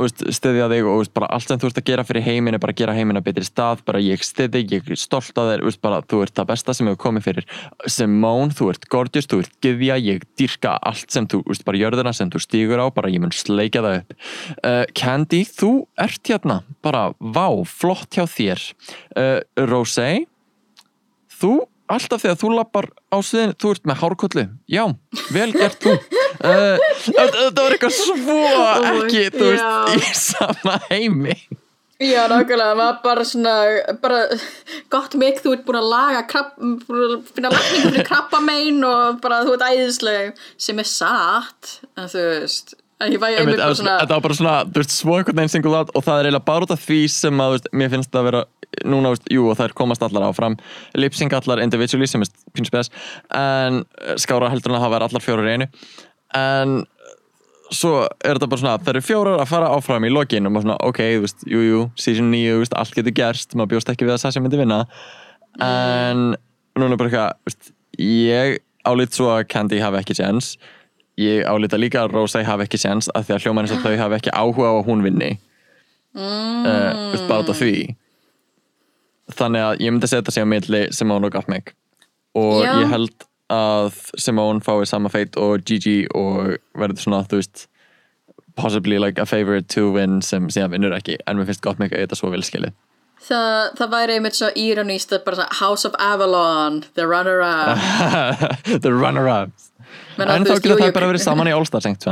veist, 0.03 0.23
styðja 0.37 0.67
þig 0.69 0.83
og 0.83 0.91
þú 0.91 1.01
veist, 1.01 1.13
bara 1.15 1.29
allt 1.33 1.49
sem 1.49 1.61
þú 1.61 1.69
ert 1.69 1.79
að 1.81 1.87
gera 1.89 2.05
fyrir 2.05 2.25
heiminn 2.27 2.57
er 2.57 2.61
bara 2.61 2.75
að 2.75 2.81
gera 2.81 2.95
heiminn 2.97 3.19
að 3.19 3.25
betri 3.29 3.45
stað 3.47 3.83
bara 3.87 4.01
ég 4.03 4.23
styði, 4.25 4.63
ég 4.75 4.91
er 4.91 4.99
stolt 4.99 5.39
af 5.39 5.49
þér 5.49 5.63
þú 5.63 5.69
veist, 5.71 5.81
bara, 5.81 6.01
þú 6.03 6.21
ert 6.25 6.35
það 6.37 6.49
besta 6.51 6.75
sem 6.77 6.89
hefur 6.89 7.01
komið 7.05 7.27
fyrir. 7.29 7.49
Simone, 7.87 8.55
þú 8.59 8.71
ert 8.73 8.89
gorgeous, 8.91 9.29
þú 9.31 9.41
ert 9.45 9.55
gyðja 9.65 9.99
ég 10.03 10.25
dyrka 10.39 10.75
allt 10.91 11.15
sem 11.15 11.29
þú, 11.29 11.43
þú 11.45 11.55
veist, 11.55 11.67
bara 11.69 11.81
jörðina 11.81 12.15
sem 12.15 12.33
þú 12.33 12.43
stígur 12.43 12.83
á, 12.83 12.85
bara 12.93 13.13
ég 13.13 13.23
mun 13.23 13.33
sleikja 13.35 13.85
það 13.85 14.01
upp. 14.01 14.17
Uh, 14.59 14.83
Candy, 14.99 15.45
þú 15.47 15.71
ert 15.97 16.33
hérna 16.33 16.61
bara, 16.85 17.09
vá, 17.17 17.47
flott 17.65 18.13
hjá 18.13 18.27
þér. 18.29 18.67
Uh, 19.15 19.39
Rosé 19.69 20.27
þú, 21.39 21.53
alltaf 21.89 22.25
þegar 22.25 22.39
þú 22.41 22.51
lappar 22.55 22.89
á 23.09 23.17
sviðin, 23.25 23.55
þú 23.59 23.73
ert 23.75 23.89
með 23.89 24.01
hárkollu. 24.03 24.45
Já, 24.69 24.83
vel 25.35 25.51
gert 25.55 25.85
þú. 25.85 25.99
Uh, 26.39 26.77
þetta 27.03 27.63
var 27.65 27.73
eitthvað 27.75 27.95
svo 27.97 28.35
ekki, 28.93 29.25
þú 29.33 29.49
veist, 29.49 29.89
í 29.97 30.11
sama 30.15 30.77
heimi. 30.85 31.33
Já, 31.99 32.29
nákvæmlega 32.31 32.77
maður 32.79 32.99
bara 33.03 33.23
svona, 33.27 33.53
bara 33.99 34.19
gott 34.93 35.17
mikið, 35.19 35.41
þú 35.43 35.51
ert 35.51 35.65
búin 35.67 35.79
að 35.81 35.89
laga 35.91 36.21
að 36.23 36.53
finna 37.33 37.51
lagningu 37.51 37.89
fyrir 37.89 38.07
krabba 38.07 38.39
megin 38.39 38.79
og 38.87 39.17
bara 39.19 39.41
þú 39.43 39.57
ert 39.57 39.65
æðisleg 39.67 40.39
sem 40.55 40.79
er 40.79 40.87
satt 40.87 41.73
en 41.99 42.07
þú 42.07 42.23
veist 42.29 42.78
einmitt 42.99 43.61
svona, 43.79 43.95
þetta 44.01 44.15
var 44.15 44.23
bara 44.25 44.35
svona, 44.35 44.53
þú 44.67 44.81
veist, 44.81 44.93
svo 44.95 45.15
einhvern 45.15 45.39
veginn 45.39 45.53
single 45.53 45.77
out 45.79 45.91
og 45.95 46.03
það 46.03 46.17
er 46.19 46.27
eiginlega 46.27 46.47
bara 46.49 46.67
út 46.67 46.73
af 46.75 46.81
því 46.83 46.99
sem 47.13 47.39
að, 47.39 47.49
þú 47.51 47.55
veist, 47.55 47.69
mér 47.81 47.91
finnst 47.93 48.11
það 48.11 48.19
að 48.19 48.27
vera, 48.27 48.41
núna, 48.83 49.11
þú 49.11 49.13
veist, 49.15 49.29
jú, 49.35 49.45
og 49.47 49.57
þær 49.59 49.75
komast 49.79 50.03
allar 50.03 50.25
áfram, 50.27 50.57
lipsing 50.99 51.35
allar 51.37 51.61
individually 51.63 52.09
sem 52.11 52.25
er 52.25 52.31
pínu 52.57 52.67
spes, 52.67 52.91
en 53.39 53.81
eh, 54.03 54.15
skára 54.19 54.51
heldur 54.51 54.73
en 54.73 54.79
að 54.79 54.85
það 54.85 54.95
væri 54.95 55.07
allar 55.07 55.25
fjórar 55.25 55.47
í 55.47 55.53
einu, 55.55 55.69
en 56.39 56.75
svo 57.69 57.93
er 58.03 58.35
þetta 58.35 58.49
bara 58.51 58.63
svona, 58.63 58.77
þær 58.83 58.95
eru 58.97 59.05
fjórar 59.05 59.39
að 59.39 59.51
fara 59.53 59.73
áfram 59.77 60.07
í 60.07 60.11
lokin 60.11 60.49
og 60.49 60.55
maður 60.55 60.67
svona, 60.67 60.79
ok, 60.89 61.03
þú 61.05 61.23
veist, 61.23 61.45
jú, 61.47 61.61
jú, 61.69 61.83
season 61.99 62.31
9, 62.33 62.55
þú 62.57 62.63
veist, 62.65 62.79
allt 62.81 62.97
getur 62.97 63.15
gerst, 63.21 63.55
maður 63.55 63.75
bjóst 63.75 63.93
ekki 63.93 64.09
við 64.09 64.17
að 64.17 64.23
Sasha 64.25 64.43
myndi 64.43 64.59
vinna, 64.59 64.81
en 65.63 66.33
núna 66.75 66.97
er 66.97 66.99
bara 66.99 67.13
eitthvað, 67.13 67.39
þú 67.39 67.53
veist, 67.53 67.71
ég 68.09 68.59
álít 68.87 69.15
svo 69.15 69.31
að 69.31 69.45
Candy 69.51 69.79
hafi 69.83 70.01
ekki 70.01 70.17
chance, 70.19 70.75
ég 71.19 71.45
álíta 71.45 71.79
líka 71.79 72.05
að 72.05 72.15
Rósæ 72.15 72.43
hafi 72.47 72.65
ekki 72.65 72.79
séns 72.79 73.09
af 73.15 73.27
því 73.27 73.35
að 73.35 73.45
hljóma 73.45 73.63
eins 73.63 73.73
og 73.75 73.83
þau 73.83 73.95
hafi 73.99 74.19
ekki 74.19 74.35
áhuga 74.35 74.71
á 74.71 74.75
að 74.79 74.85
hún 74.87 75.05
vinni. 75.05 75.31
Mm. 76.15 76.65
uh, 76.65 77.37
af 77.37 77.57
því. 77.57 77.95
Þannig 79.29 79.61
að 79.61 79.81
ég 79.85 79.93
myndi 79.93 80.09
setja 80.09 80.33
sig 80.33 80.45
á 80.45 80.47
milli 80.49 80.85
Simone 80.95 81.27
og 81.27 81.35
Gottmik. 81.35 81.75
Og 82.37 82.63
Já. 82.65 82.73
ég 82.81 82.89
held 82.89 83.27
að 83.53 83.93
Simone 84.17 84.61
fái 84.61 84.85
sama 84.89 85.09
feit 85.09 85.37
og 85.37 85.65
Gigi 85.65 86.07
og 86.17 86.57
verður 86.77 87.03
svona, 87.03 87.23
þú 87.29 87.41
veist 87.41 87.67
possibly 88.55 88.97
like 88.99 89.21
a 89.21 89.25
favorite 89.25 89.69
to 89.69 89.91
win 89.91 90.21
sem 90.21 90.49
síðan 90.49 90.73
vinnur 90.73 90.97
ekki, 90.97 91.17
en 91.27 91.37
mér 91.37 91.49
finnst 91.49 91.63
Gottmik 91.65 91.93
að 91.93 92.05
þetta 92.05 92.19
svo 92.19 92.33
vel 92.33 92.43
skilið. 92.43 92.75
Það, 93.19 93.75
það 93.77 93.89
væri 93.93 94.13
einmitt 94.15 94.37
svo 94.37 94.49
íróníst 94.55 95.13
að 95.13 95.25
bara 95.25 95.47
House 95.59 95.85
of 95.85 95.95
Avalon 95.99 96.83
the 96.95 97.05
runner-up. 97.05 97.77
The 98.85 98.93
runner-ups 98.93 99.68
en 100.17 100.47
þá 100.47 100.55
getur 100.57 100.79
það 100.79 100.93
bara 100.97 101.11
verið 101.11 101.25
saman 101.25 101.51
í 101.51 101.55
All-Star 101.55 101.85
sengt 101.85 102.07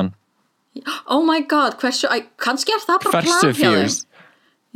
oh 1.07 1.23
my 1.25 1.41
god, 1.49 1.78
hversu 1.82 2.09
æ, 2.11 2.28
kannski 2.41 2.75
er 2.75 2.84
það 2.84 2.99
bara 3.05 3.21
hversu 3.21 3.32
plan 3.32 3.41
hjá 3.41 3.47
þeim. 3.47 3.80
fierce. 3.80 4.03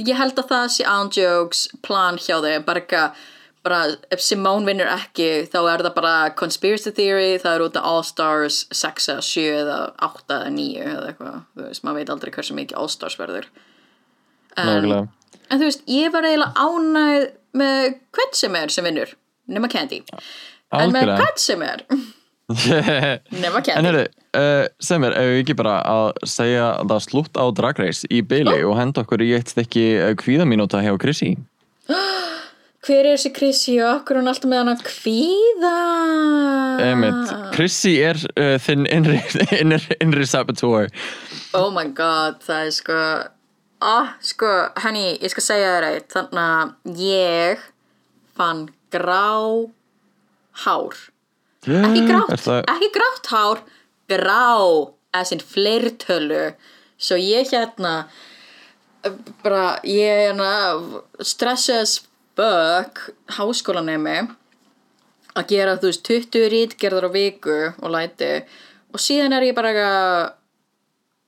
Ég 0.01 0.17
held 0.17 0.39
að 0.39 0.49
það 0.49 0.65
sé 0.73 0.87
án 0.87 1.11
jokes 1.13 1.67
plan 1.85 2.17
hjá 2.17 2.39
þeim, 2.41 2.65
bara 2.65 2.81
eitthvað 2.81 3.21
bara 3.61 3.79
ef 4.09 4.21
Simone 4.25 4.65
vinnur 4.65 4.89
ekki 4.89 5.45
þá 5.51 5.59
er 5.69 5.83
það 5.85 5.93
bara 5.97 6.13
conspiracy 6.37 6.93
theory 6.97 7.35
það 7.41 7.57
er 7.57 7.63
út 7.67 7.75
af 7.77 7.89
All 7.91 8.05
Stars 8.07 8.63
6 8.73 9.09
eða 9.13 9.25
7 9.27 9.43
eða 9.59 9.75
8 10.07 10.37
eða 10.37 10.53
9 10.55 10.87
eða 10.87 11.11
eitthvað 11.11 11.35
þú 11.43 11.67
veist, 11.67 11.83
maður 11.85 11.99
veit 11.99 12.13
aldrei 12.15 12.31
hversu 12.37 12.57
mikið 12.57 12.79
All 12.81 12.89
Stars 12.89 13.17
verður. 13.21 13.49
Nákvæmlega. 14.57 15.03
en 15.49 15.61
þú 15.61 15.67
veist, 15.69 15.85
ég 15.87 16.15
var 16.15 16.27
eiginlega 16.27 16.65
ánægð 16.65 17.27
með 17.61 17.85
hvern 18.17 18.33
sem 18.41 18.57
er 18.57 18.73
sem 18.73 18.89
vinnur 18.89 19.13
nema 19.51 19.69
Candy. 19.69 20.01
En 20.73 20.95
með 20.95 21.13
hvern 21.13 21.39
sem 21.41 21.61
er 21.67 21.85
nema 23.43 23.61
En 23.61 23.65
Candy 23.65 23.87
heyrðu, 23.89 24.03
uh, 24.39 24.65
Semir, 24.83 25.15
ef 25.17 25.29
við 25.31 25.41
ekki 25.43 25.57
bara 25.59 25.77
að 25.87 26.09
segja 26.29 26.67
að 26.77 26.93
það 26.93 27.03
slútt 27.07 27.39
á 27.39 27.45
Drag 27.57 27.81
Race 27.83 28.09
í 28.11 28.21
byli 28.25 28.59
og 28.67 28.77
henda 28.79 29.05
okkur 29.05 29.23
í 29.25 29.31
eitt 29.37 29.53
stykki 29.53 29.85
uh, 29.99 30.13
kvíðamínúta 30.19 30.83
hjá 30.85 30.93
Chrissy? 31.01 31.35
Hver 32.81 33.05
er 33.05 33.13
þessi 33.13 33.29
Chrissy 33.35 33.75
og 33.77 33.99
okkur 33.99 34.17
er 34.17 34.23
hún 34.23 34.31
alltaf 34.31 34.49
með 34.49 34.63
hann 34.63 34.71
að 34.71 34.85
kvíða? 34.87 35.75
Einmitt, 36.87 37.35
Chrissy 37.53 37.97
er 38.01 38.17
uh, 38.33 38.55
þinn 38.63 38.87
innri, 38.89 39.19
innri, 39.61 39.99
innri 40.01 40.25
saboteur. 40.25 40.89
Oh 41.57 41.69
my 41.75 41.85
god, 41.93 42.41
það 42.47 42.65
er 42.65 42.73
sko 42.79 42.97
ah, 43.81 44.13
sko, 44.21 44.49
henni, 44.83 45.17
ég 45.21 45.33
skal 45.33 45.45
segja 45.45 45.75
þér 45.75 45.87
eitt. 45.89 46.09
Þannig 46.13 46.41
að 46.45 47.01
ég 47.01 47.65
fann 48.37 48.67
grá 48.93 49.67
hár 50.65 50.97
ekki 51.67 52.05
grátt, 52.07 52.47
ekki 52.65 52.89
grátt 52.95 53.25
hár 53.29 53.63
grá, 54.07 54.57
as 55.11 55.31
in 55.31 55.39
fleirtölu. 55.39 56.55
Svo 56.97 57.17
ég 57.17 57.49
hérna 57.49 58.07
bara, 59.41 59.79
ég 59.83 60.27
hérna 60.27 60.51
stressið 61.19 61.81
as 61.81 61.95
fuck 62.37 63.11
háskólanemi 63.37 64.19
að 65.37 65.47
gera 65.47 65.77
þú 65.79 65.89
veist 65.89 66.05
20 66.07 66.49
rítgerðar 66.51 67.07
á 67.07 67.11
viku 67.13 67.57
og 67.79 67.89
læti. 67.93 68.33
Og 68.91 68.99
síðan 68.99 69.37
er 69.37 69.49
ég 69.49 69.55
bara 69.55 69.71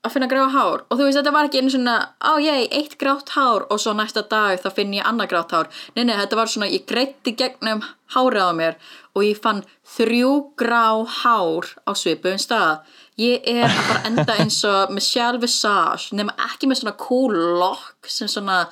að 0.04 0.14
finna 0.16 0.28
gráa 0.32 0.50
hár. 0.52 0.84
Og 0.92 1.00
þú 1.00 1.06
veist 1.08 1.18
þetta 1.20 1.34
var 1.34 1.48
ekki 1.48 1.62
einu 1.62 1.72
svona 1.72 1.96
á 2.20 2.34
ég, 2.44 2.66
eitt 2.76 2.98
grátt 3.00 3.32
hár 3.38 3.66
og 3.72 3.80
svo 3.80 3.94
næsta 3.96 4.26
dag 4.30 4.60
þá 4.60 4.68
finn 4.76 4.96
ég 4.98 5.08
annað 5.08 5.32
grátt 5.32 5.56
hár. 5.56 5.70
Nei 5.96 6.04
nei 6.04 6.18
þetta 6.20 6.40
var 6.40 6.52
svona, 6.52 6.70
ég 6.72 6.84
greitti 6.90 7.36
gegnum 7.40 7.84
hárið 8.16 8.44
á 8.44 8.52
mér 8.58 8.78
og 9.16 9.24
ég 9.24 9.40
fann 9.40 9.64
þrjú 9.96 10.34
grá 10.60 11.06
hár 11.22 11.72
á 11.88 11.92
svipum 11.96 12.38
stað. 12.42 12.84
Ég 13.22 13.48
er 13.48 13.70
að 13.70 13.82
fara 13.88 14.06
enda 14.10 14.38
eins 14.44 14.60
og 14.68 14.94
Michelle 14.94 15.42
Visage 15.42 16.18
nema 16.18 16.36
ekki 16.50 16.68
með 16.68 16.84
svona 16.84 16.98
cool 17.00 17.36
lock 17.62 18.10
sem 18.12 18.28
svona 18.28 18.66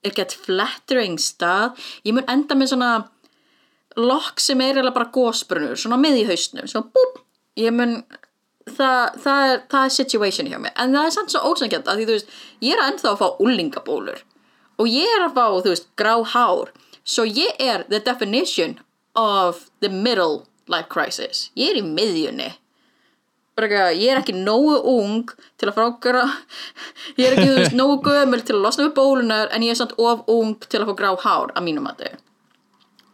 er 0.00 0.16
gett 0.16 0.32
flattering 0.32 1.20
stað. 1.20 1.76
Ég 2.08 2.16
mun 2.16 2.28
enda 2.30 2.56
með 2.56 2.72
svona 2.72 2.92
lokk 4.00 4.40
sem 4.40 4.60
er 4.62 4.78
eiginlega 4.78 4.96
bara 4.96 5.12
gósbrunur 5.12 5.76
svona 5.76 5.98
með 6.00 6.22
í 6.22 6.28
hausnum, 6.30 6.70
svona 6.70 6.88
búp 6.94 7.26
ég 7.58 7.74
mun, 7.74 7.98
það, 8.76 9.16
það, 9.24 9.46
er, 9.52 9.62
það 9.72 9.86
er 9.86 9.94
situation 9.94 10.50
hjá 10.50 10.58
mig, 10.62 10.74
en 10.76 10.94
það 10.96 11.08
er 11.08 11.16
samt 11.16 11.34
svo 11.34 11.42
ósangjönd 11.50 11.90
að 11.90 12.00
því 12.00 12.06
þú 12.08 12.16
veist, 12.16 12.36
ég 12.66 12.76
er 12.76 12.84
ennþá 12.86 13.12
að 13.12 13.20
fá 13.22 13.42
úlingabólur 13.46 14.22
og 14.80 14.88
ég 14.88 15.16
er 15.16 15.26
að 15.26 15.36
fá, 15.36 15.44
þú 15.60 15.74
veist, 15.74 15.90
grá 16.00 16.14
hár, 16.34 16.72
svo 17.04 17.26
ég 17.28 17.60
er 17.60 17.84
the 17.90 18.00
definition 18.00 18.78
of 19.18 19.66
the 19.84 19.90
middle 19.92 20.46
life 20.70 20.88
crisis, 20.92 21.50
ég 21.58 21.74
er 21.74 21.80
í 21.82 21.86
miðjunni. 21.86 22.54
Ég 23.60 24.06
er 24.08 24.16
ekki 24.16 24.32
nógu 24.32 24.78
ung 24.88 25.28
til 25.60 25.68
að 25.68 25.98
grá 26.00 26.22
ég 27.18 27.26
er 27.26 27.34
ekki, 27.34 27.48
þú 27.50 27.56
veist, 27.58 27.74
nógu 27.76 27.98
gömul 28.06 28.40
til 28.40 28.54
að 28.56 28.62
losna 28.64 28.86
við 28.86 28.94
bólunar 28.96 29.50
en 29.52 29.66
ég 29.66 29.74
er 29.74 29.76
samt 29.76 29.92
of 30.00 30.22
ung 30.32 30.54
til 30.64 30.80
að 30.80 30.88
fá 30.88 30.96
grá 30.96 31.10
hár 31.26 31.52
að 31.52 31.66
mínum 31.66 31.84
mati. 31.84 32.08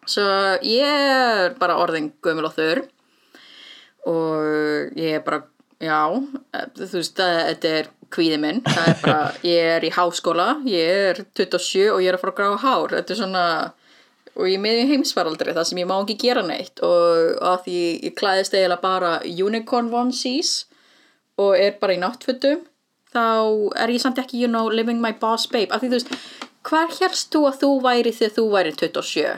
Svo 0.07 0.23
ég 0.63 0.87
er 0.87 1.57
bara 1.59 1.81
orðin 1.83 2.13
gömul 2.23 2.47
og 2.47 2.55
þurr 2.55 2.85
og 4.07 4.97
ég 4.99 5.19
er 5.19 5.25
bara, 5.27 5.43
já, 5.83 6.01
þú 6.77 6.91
veist, 6.93 7.19
þetta 7.19 7.73
er 7.81 7.91
kvíði 8.15 8.39
minn, 8.43 8.63
það 8.67 8.93
er 8.93 9.01
bara, 9.03 9.33
ég 9.55 9.73
er 9.77 9.87
í 9.87 9.93
háskóla, 9.95 10.53
ég 10.69 11.03
er 11.11 11.25
27 11.39 11.91
og 11.95 12.05
ég 12.05 12.13
er 12.13 12.19
að 12.19 12.23
fara 12.23 12.35
að 12.35 12.39
gráða 12.41 12.63
hár, 12.63 12.95
þetta 13.01 13.15
er 13.15 13.21
svona, 13.21 13.45
og 14.37 14.53
ég 14.53 14.63
með 14.63 14.83
í 14.85 14.87
heimsfaraldri 14.93 15.57
það 15.57 15.69
sem 15.71 15.83
ég 15.83 15.91
má 15.91 15.97
ekki 15.99 16.19
gera 16.27 16.45
neitt. 16.47 16.83
Og 16.85 17.43
að 17.51 17.59
því 17.67 17.83
ég 18.07 18.17
klæðist 18.19 18.57
eiginlega 18.57 18.83
bara 18.85 19.13
unicorn 19.27 19.91
onesies 19.91 20.55
og 21.41 21.57
er 21.59 21.77
bara 21.81 21.97
í 21.97 22.01
náttfötum, 22.01 22.63
þá 23.13 23.27
er 23.81 23.93
ég 23.95 24.03
samt 24.03 24.21
ekki, 24.21 24.43
you 24.45 24.51
know, 24.51 24.69
living 24.69 25.01
my 25.03 25.15
boss 25.17 25.49
babe, 25.51 25.73
af 25.73 25.83
því 25.83 25.93
þú 25.93 25.99
veist, 25.99 26.17
hvar 26.67 26.95
helst 27.01 27.33
þú 27.33 27.47
að 27.49 27.61
þú 27.63 27.71
væri 27.85 28.15
þegar 28.15 28.37
þú 28.39 28.47
væri 28.55 28.75
27? 28.77 29.37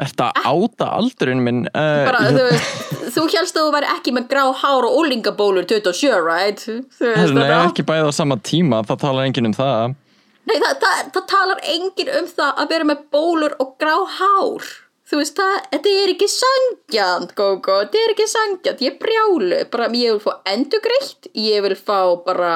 Er 0.00 0.12
það 0.18 0.38
áta 0.52 0.88
aldurinn 0.98 1.42
minn 1.44 1.64
uh, 1.70 2.04
bara, 2.08 2.20
þú 2.32 2.44
veist, 2.48 2.84
þú 3.16 3.24
helst 3.34 3.56
að 3.58 3.66
þú 3.66 3.72
væri 3.76 3.90
ekki 3.96 4.14
með 4.16 4.28
grá 4.32 4.44
hár 4.62 4.86
og 4.88 4.96
úlingabólur 5.02 5.66
27, 5.68 6.20
right? 6.26 6.62
Nei, 6.68 7.26
þetta- 7.26 7.58
ekki 7.66 7.84
bæði 7.88 8.08
á 8.08 8.12
sama 8.16 8.38
tíma, 8.40 8.80
það 8.88 9.02
talar 9.04 9.28
enginn 9.28 9.50
um 9.50 9.56
það. 9.58 9.98
Nei, 10.48 10.56
það, 10.58 10.72
það, 10.82 11.02
það 11.14 11.26
talar 11.34 11.60
enginn 11.74 12.14
um 12.20 12.30
það 12.36 12.62
að 12.64 12.72
vera 12.74 12.88
með 12.92 13.04
bólur 13.14 13.52
og 13.62 13.76
grá 13.78 13.94
hár. 14.18 14.70
Þú 15.12 15.18
veist, 15.20 15.36
það, 15.36 15.58
þetta 15.74 15.90
er 16.00 16.10
ekki 16.14 16.26
sangjant, 16.32 17.34
Gógó, 17.36 17.74
þetta 17.82 18.00
er 18.00 18.12
ekki 18.14 18.26
sangjant, 18.32 18.80
ég 18.86 18.94
brjálu, 19.02 19.58
bara 19.70 19.90
ég 19.92 20.14
vil 20.16 20.22
fá 20.24 20.38
endugreitt, 20.48 21.28
ég 21.36 21.60
vil 21.66 21.76
fá 21.76 21.98
bara 22.24 22.52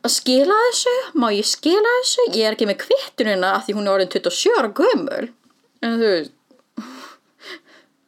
að 0.00 0.12
skila 0.14 0.54
þessu, 0.68 0.92
má 1.20 1.26
ég 1.34 1.48
skila 1.50 1.94
þessu, 1.98 2.28
ég 2.38 2.46
er 2.46 2.54
ekki 2.56 2.68
með 2.70 2.78
kvittunina 2.84 3.50
af 3.58 3.66
því 3.66 3.74
hún 3.76 3.88
er 3.90 3.96
orðin 3.98 4.12
27 4.14 4.54
ára 4.60 4.70
gömul, 4.80 5.26
en 5.84 5.96
þú 5.96 6.12
veist, 6.12 6.36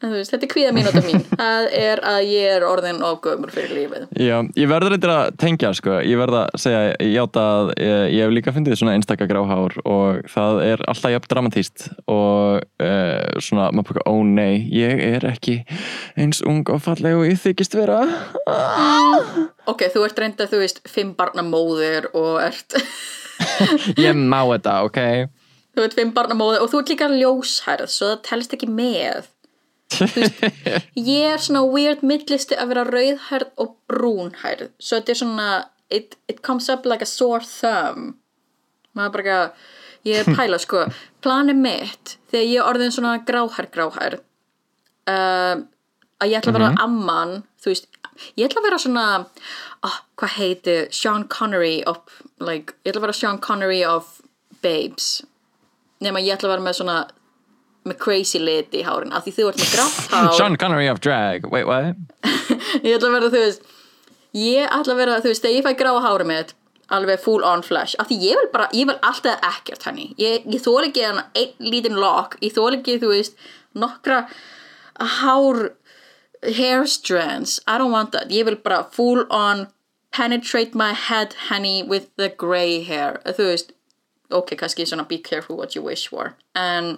veist, 0.03 0.33
þetta 0.33 0.47
er 0.47 0.51
kvíða 0.51 0.73
mínúta 0.75 1.03
mín, 1.05 1.23
það 1.41 1.67
er 1.79 2.03
að 2.07 2.19
ég 2.27 2.55
er 2.57 2.67
orðin 2.67 3.01
of 3.07 3.21
gömul 3.25 3.51
fyrir 3.53 3.73
lífið. 3.77 4.07
Já, 4.19 4.35
ég 4.59 4.71
verður 4.71 4.97
eitthvað 4.97 5.19
að 5.21 5.37
tengja 5.43 5.73
sko. 5.79 5.99
ég 6.05 6.21
verð 6.21 6.39
að 6.41 6.61
segja, 6.65 6.81
ég 6.99 7.13
játa 7.17 7.45
að 7.57 7.73
ég, 7.77 8.03
ég 8.17 8.27
hef 8.27 8.35
líka 8.37 8.55
fundið 8.57 8.79
svona 8.81 8.97
einstaka 8.99 9.29
gráhár 9.31 9.77
og 9.85 10.23
það 10.33 10.63
er 10.67 10.85
alltaf 10.91 11.15
jafn 11.15 11.31
dramatíst 11.35 11.87
og 12.11 12.63
uh, 12.63 13.41
svona, 13.41 13.71
maður 13.71 13.93
bara, 13.93 14.07
ó 14.11 14.15
nei 14.27 14.65
ég 14.73 15.05
er 15.13 15.29
ekki 15.33 15.61
eins 16.21 16.43
ung 16.49 16.65
og 16.73 16.83
falleg 16.85 17.19
og 17.19 17.29
ég 17.31 17.41
þykist 17.43 17.79
vera 17.79 18.03
Ok, 19.71 19.87
þú 19.95 20.09
ert 20.09 20.19
reynda, 20.19 20.49
þú 20.51 20.65
veist, 20.65 20.83
fimm 20.91 21.15
barna 21.15 21.45
móðir 21.47 22.11
og 22.19 22.41
ert, 22.43 22.75
ég 24.03 24.19
má 24.19 24.43
þetta, 24.51 24.83
ok 24.89 25.01
þú 25.73 25.85
ert 25.85 25.97
fimm 25.99 26.15
barna 26.17 26.37
móðir 26.39 26.65
og 26.65 26.73
þú 26.73 26.81
ert 26.83 26.93
líka 26.93 27.11
ljóshærð, 27.13 27.91
svo 27.93 28.11
það 28.13 28.25
telst 28.29 28.57
ekki 28.57 28.69
með. 28.71 29.29
Ég 30.97 31.35
er 31.35 31.43
svona 31.43 31.65
weird 31.69 32.05
millisti 32.07 32.57
að 32.57 32.73
vera 32.73 32.87
rauðhærð 32.89 33.53
og 33.61 33.77
brúnhærð, 33.91 34.73
svo 34.81 35.01
þetta 35.01 35.15
er 35.15 35.21
svona, 35.21 35.51
it, 35.93 36.17
it 36.33 36.43
comes 36.47 36.71
up 36.73 36.89
like 36.89 37.05
a 37.05 37.09
sore 37.09 37.45
thumb. 37.45 38.17
Maður 38.97 39.15
bara 39.17 39.25
ekki, 39.25 39.69
ég 40.09 40.21
er 40.21 40.29
að 40.29 40.41
pæla, 40.41 40.61
sko, 40.61 40.87
planið 41.25 41.61
mitt, 41.61 42.17
þegar 42.33 42.49
ég 42.49 42.59
er 42.61 42.69
orðin 42.69 42.95
svona 42.95 43.19
gráhærð, 43.29 43.73
gráhærð, 43.77 44.25
um, 45.13 45.67
að 46.23 46.31
ég 46.31 46.39
ætla 46.39 46.53
að 46.53 46.59
vera 46.61 46.71
amman 46.83 47.35
þú 47.63 47.73
veist, 47.73 47.89
ég 48.39 48.47
ætla 48.47 48.63
að 48.63 48.69
vera 48.69 48.81
svona 48.83 49.07
oh, 49.87 49.99
hvað 50.21 50.37
heitir 50.39 50.89
Sean 50.95 51.27
Connery 51.31 51.81
of, 51.89 52.03
like, 52.43 52.77
ég 52.83 52.93
ætla 52.93 53.03
að 53.03 53.07
vera 53.09 53.19
Sean 53.19 53.41
Connery 53.43 53.83
of 53.87 54.19
Babes 54.63 55.23
nema 56.03 56.23
ég 56.23 56.37
ætla 56.37 56.51
að 56.51 56.57
vera 56.57 56.67
með 56.67 56.79
svona 56.81 56.97
með 57.89 57.99
crazy 57.99 58.39
lit 58.39 58.75
í 58.79 58.85
hárin 58.87 59.15
af 59.15 59.27
því 59.27 59.35
þú 59.37 59.47
ert 59.51 59.63
með 59.63 59.71
grátt 59.75 60.11
hár. 60.13 60.33
Sean 60.39 60.59
Connery 60.61 60.89
of 60.91 61.01
drag, 61.03 61.49
wait 61.51 61.67
what? 61.67 61.99
ég 62.87 62.97
ætla 62.97 63.11
að 63.11 63.17
vera, 63.17 63.31
þú 63.33 63.45
veist 63.47 63.71
ég 64.39 64.67
ætla 64.69 64.95
að 64.95 65.01
vera, 65.03 65.21
þú 65.23 65.33
veist, 65.33 65.47
þegar 65.47 65.57
ég 65.59 65.67
fæ 65.67 65.73
gráa 65.81 66.05
hári 66.07 66.29
mitt 66.29 66.55
alveg 66.93 67.21
full 67.25 67.45
on 67.47 67.63
flash 67.65 67.97
af 68.03 68.11
því 68.11 68.19
ég 68.21 68.41
vil 68.41 68.49
bara, 68.53 68.69
ég 68.77 68.89
vil 68.91 68.99
alltaf 69.01 69.45
ekkert 69.49 69.87
henni 69.89 70.11
ég, 70.21 70.47
ég 70.47 70.63
þól 70.63 70.87
ekki 70.87 71.05
hann 71.07 71.23
einn 71.39 71.71
lítinn 71.73 72.01
lock. 72.01 72.37
Ég 72.45 72.55
þól 72.55 72.75
ekki, 72.77 72.99
þú 73.03 73.13
veist, 73.15 73.39
nokkra 73.75 74.27
hár 75.19 75.73
hair 76.43 76.87
strands, 76.87 77.61
I 77.67 77.79
don't 77.79 77.95
want 77.95 78.13
that. 78.13 78.31
Ég 78.31 78.47
vil 78.47 78.59
bara 78.63 78.83
full 78.93 79.25
on 79.31 79.69
penetrate 80.13 80.75
my 80.75 80.93
head 80.93 81.35
henni 81.49 81.83
with 81.89 82.11
the 82.17 82.29
grey 82.29 82.83
hair, 82.85 83.21
þú 83.25 83.49
veist 83.53 83.73
ok, 84.39 84.55
kannski 84.61 84.87
svona 84.89 85.09
be 85.09 85.19
careful 85.23 85.59
what 85.59 85.77
you 85.77 85.85
wish 85.85 86.09
for 86.11 86.35
en 86.59 86.97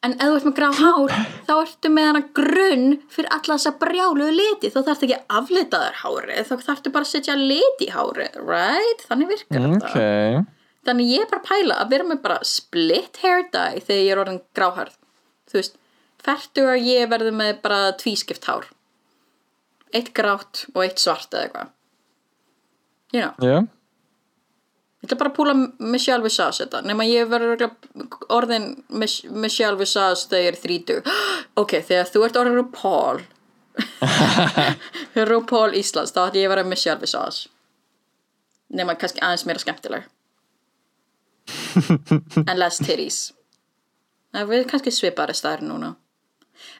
En 0.00 0.14
ef 0.16 0.30
þú 0.30 0.36
ert 0.38 0.46
með 0.48 0.54
grá 0.56 0.68
hár, 0.78 1.14
þá 1.44 1.50
ertu 1.58 1.88
með 1.92 2.06
hana 2.08 2.20
grunn 2.36 2.86
fyrir 3.12 3.34
alla 3.36 3.56
þessa 3.58 3.72
brjáluðu 3.82 4.32
liti. 4.32 4.70
Þá 4.72 4.78
þarftu 4.86 5.06
ekki 5.06 5.16
að 5.18 5.34
aflita 5.36 5.80
þér 5.82 5.98
hárið, 6.00 6.38
þá 6.48 6.54
þarftu 6.68 6.92
bara 6.94 7.04
að 7.04 7.10
setja 7.10 7.34
lit 7.36 7.82
í 7.84 7.88
hárið, 7.92 8.38
right? 8.46 9.04
Þannig 9.10 9.28
virkar 9.34 9.66
þetta. 9.66 9.90
Ok, 9.90 10.56
Þannig 10.88 11.10
ég 11.12 11.26
er 11.26 11.28
bara 11.28 11.42
að 11.42 11.50
pæla 11.50 11.76
að 11.82 11.90
vera 11.92 12.06
með 12.08 12.22
bara 12.24 12.38
split 12.48 13.20
hair 13.20 13.44
dye 13.52 13.82
þegar 13.84 14.00
ég 14.00 14.14
er 14.14 14.22
orðin 14.22 14.40
gráhærð. 14.56 14.94
Þú 15.52 15.58
veist, 15.58 15.76
fertu 16.24 16.64
að 16.72 16.88
ég 16.88 17.10
verði 17.12 17.34
með 17.36 17.60
bara 17.66 17.82
tvískipt 18.00 18.48
hár. 18.48 18.70
Eitt 19.92 20.14
grátt 20.16 20.64
og 20.72 20.80
eitt 20.86 21.02
svart 21.02 21.28
eða 21.34 21.44
eitthvað. 21.44 21.76
You 23.12 23.26
know, 23.26 23.36
já 23.44 23.60
ég 25.00 25.08
ætla 25.08 25.18
bara 25.22 25.32
að 25.32 25.36
púla 25.38 25.54
Michelle 25.94 26.24
Visage 26.24 26.60
þetta. 26.62 26.82
Nefn 26.86 27.04
að 27.04 27.12
ég 27.14 27.28
verður 27.32 27.66
orðin 28.36 28.68
Mich- 29.02 29.24
Michelle 29.30 29.78
Visage 29.80 30.28
þegar 30.28 30.46
ég 30.46 30.52
er 30.54 30.62
þrítug. 30.64 31.10
Ok, 31.60 31.76
þegar 31.88 32.08
þú 32.12 32.24
ert 32.26 32.38
orðin 32.40 32.56
RuPaul. 32.60 33.24
RuPaul 35.30 35.74
Íslands, 35.80 36.12
þá 36.14 36.22
ætti 36.28 36.44
ég 36.44 36.48
að 36.48 36.54
vera 36.56 36.68
Michelle 36.68 37.00
Visage. 37.02 37.50
Nefn 38.70 38.92
að 38.94 39.00
kannski 39.02 39.22
aðeins 39.24 39.46
meira 39.48 39.62
skemmtileg. 39.62 40.08
and 42.48 42.58
less 42.58 42.78
titties 42.78 43.30
það 44.34 44.50
við 44.52 44.66
kannski 44.70 44.92
svipari 44.94 45.34
staðar 45.34 45.64
núna 45.66 45.94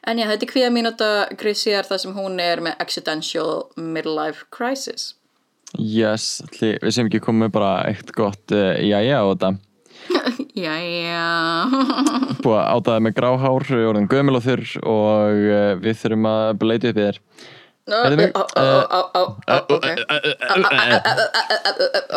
en 0.07 0.21
já, 0.21 0.27
þetta 0.29 0.45
er 0.45 0.51
kvíða 0.51 0.71
mínúta 0.73 1.09
Chrissy 1.41 1.73
er 1.75 1.87
það 1.89 2.03
sem 2.05 2.15
hún 2.15 2.39
er 2.43 2.61
með 2.63 2.77
accidental 2.83 3.49
midlife 3.75 4.47
crisis 4.53 5.11
Yes, 5.79 6.41
ætli, 6.43 6.73
við 6.81 6.95
sem 6.95 7.07
ekki 7.07 7.21
komum 7.23 7.45
með 7.45 7.53
bara 7.55 7.73
eitt 7.87 8.11
gott 8.15 8.51
uh, 8.55 8.75
jæja 8.83 9.21
á 9.23 9.25
þetta 9.31 9.51
já 10.57 10.75
Búið 12.41 12.57
að 12.57 12.67
átaði 12.75 13.05
með 13.05 13.15
gráhár, 13.19 13.65
við 13.69 13.87
vorum 13.87 14.09
gömul 14.11 14.37
og 14.39 14.45
þurr 14.45 14.67
og 14.81 15.41
uh, 15.47 15.73
við 15.81 15.99
þurfum 16.01 16.29
að 16.31 16.47
bleita 16.61 16.91
upp 16.91 16.97
í 16.97 17.07
þér 17.07 17.17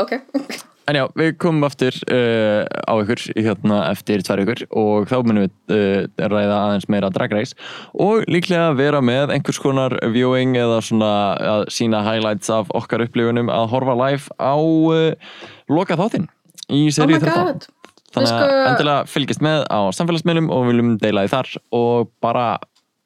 ok 0.03 0.11
ok 0.21 0.73
En 0.85 0.97
já, 0.99 1.05
við 1.17 1.31
komum 1.41 1.65
aftur 1.65 1.97
uh, 2.13 2.65
á 2.69 2.93
ykkur 3.01 3.23
hérna 3.39 3.77
eftir 3.89 4.21
tvær 4.27 4.43
ykkur 4.43 4.65
og 4.77 5.07
þá 5.09 5.15
munum 5.25 5.47
við 5.47 5.73
uh, 5.73 6.27
ræða 6.29 6.59
aðeins 6.59 6.87
meira 6.93 7.09
Drag 7.15 7.33
Race 7.33 7.57
og 7.97 8.27
líklega 8.29 8.75
vera 8.77 9.01
með 9.01 9.33
einhvers 9.33 9.61
konar 9.65 9.97
viewing 10.13 10.59
eða 10.61 10.83
svona 10.85 11.09
að 11.55 11.65
sína 11.73 12.03
highlights 12.05 12.53
af 12.53 12.69
okkar 12.77 13.07
upplifunum 13.07 13.49
að 13.55 13.71
horfa 13.73 13.97
live 14.03 14.37
á 14.37 14.53
uh, 14.61 15.41
loka 15.73 15.97
þáttinn 15.97 16.29
í 16.69 16.85
oh 16.85 16.93
seríu 16.99 17.17
my 17.17 17.25
13 17.25 17.33
god. 17.49 17.69
Þannig 18.15 18.31
að 18.31 18.45
sko- 18.45 18.63
endilega 18.69 19.11
fylgist 19.17 19.45
með 19.49 19.65
á 19.73 19.81
samfélagsmiðlum 19.97 20.53
og 20.53 20.69
viljum 20.69 20.95
deila 21.01 21.25
því 21.25 21.33
þar 21.33 21.55
og 21.81 22.13
bara 22.25 22.49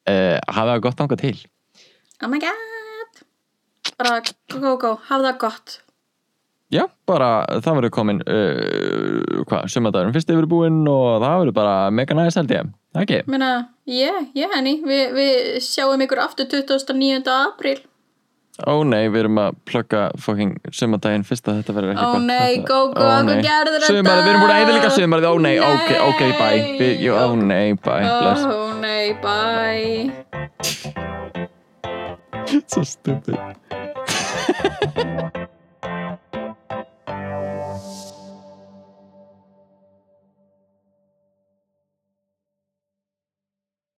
hafa 0.09 0.63
það 0.73 0.79
gott 0.83 1.01
ánga 1.03 1.17
til. 1.21 1.35
Oh 2.25 2.29
my 2.31 2.39
god. 2.41 3.19
Bara 3.99 4.19
go 4.25 4.59
go 4.63 4.71
go, 4.81 4.91
hafa 5.07 5.23
það 5.31 5.39
gott 5.43 5.79
Já, 6.69 6.83
bara 7.09 7.29
það 7.65 7.77
verður 7.79 7.91
komin 7.95 8.19
uh, 8.29 9.41
hvað, 9.49 9.63
sumadagurum 9.73 10.13
fyrst 10.13 10.29
yfir 10.29 10.45
búinn 10.49 10.83
og 10.85 11.15
það 11.23 11.39
verður 11.41 11.55
bara 11.57 11.77
mega 11.89 12.13
næst 12.17 12.37
held 12.37 12.51
ég, 12.53 12.67
ekki? 13.01 13.23
Meina, 13.25 13.47
ég, 13.89 14.27
ég 14.37 14.53
henni, 14.53 14.75
Vi, 14.85 14.99
við 15.15 15.55
sjáum 15.65 16.03
ykkur 16.05 16.21
aftur 16.21 16.45
29. 16.51 17.25
apríl. 17.25 17.79
Ó 18.67 18.83
nei, 18.83 19.07
við 19.07 19.23
erum 19.23 19.37
að 19.39 19.55
plugga 19.65 20.01
fucking 20.19 20.57
sumadaginn 20.75 21.23
fyrst 21.25 21.47
að 21.47 21.61
þetta 21.61 21.73
verður 21.77 21.93
ekki 21.93 22.05
Ó 22.05 22.11
nei, 22.19 22.59
Þetta- 22.59 22.67
go, 22.67 22.79
go, 22.91 23.01
Ó, 23.01 23.01
hvað 23.23 23.41
gerður 23.47 23.77
þetta? 23.79 23.89
Sumarið, 23.89 24.21
við 24.21 24.31
erum 24.33 24.41
búin 24.43 24.53
að 24.53 24.61
eða 24.61 24.75
líka 24.75 24.89
sumarið, 24.97 25.25
ó 25.25 25.33
nei, 25.45 25.55
ok, 25.63 25.89
ok, 26.09 26.21
bye 26.37 26.59
Ó 27.15 27.27
nei, 27.39 27.67
bye, 27.87 28.05
Ó 28.05 28.77
nei, 28.83 29.07
bye. 29.23 30.11
Svo 32.67 32.83
stupid 32.83 33.37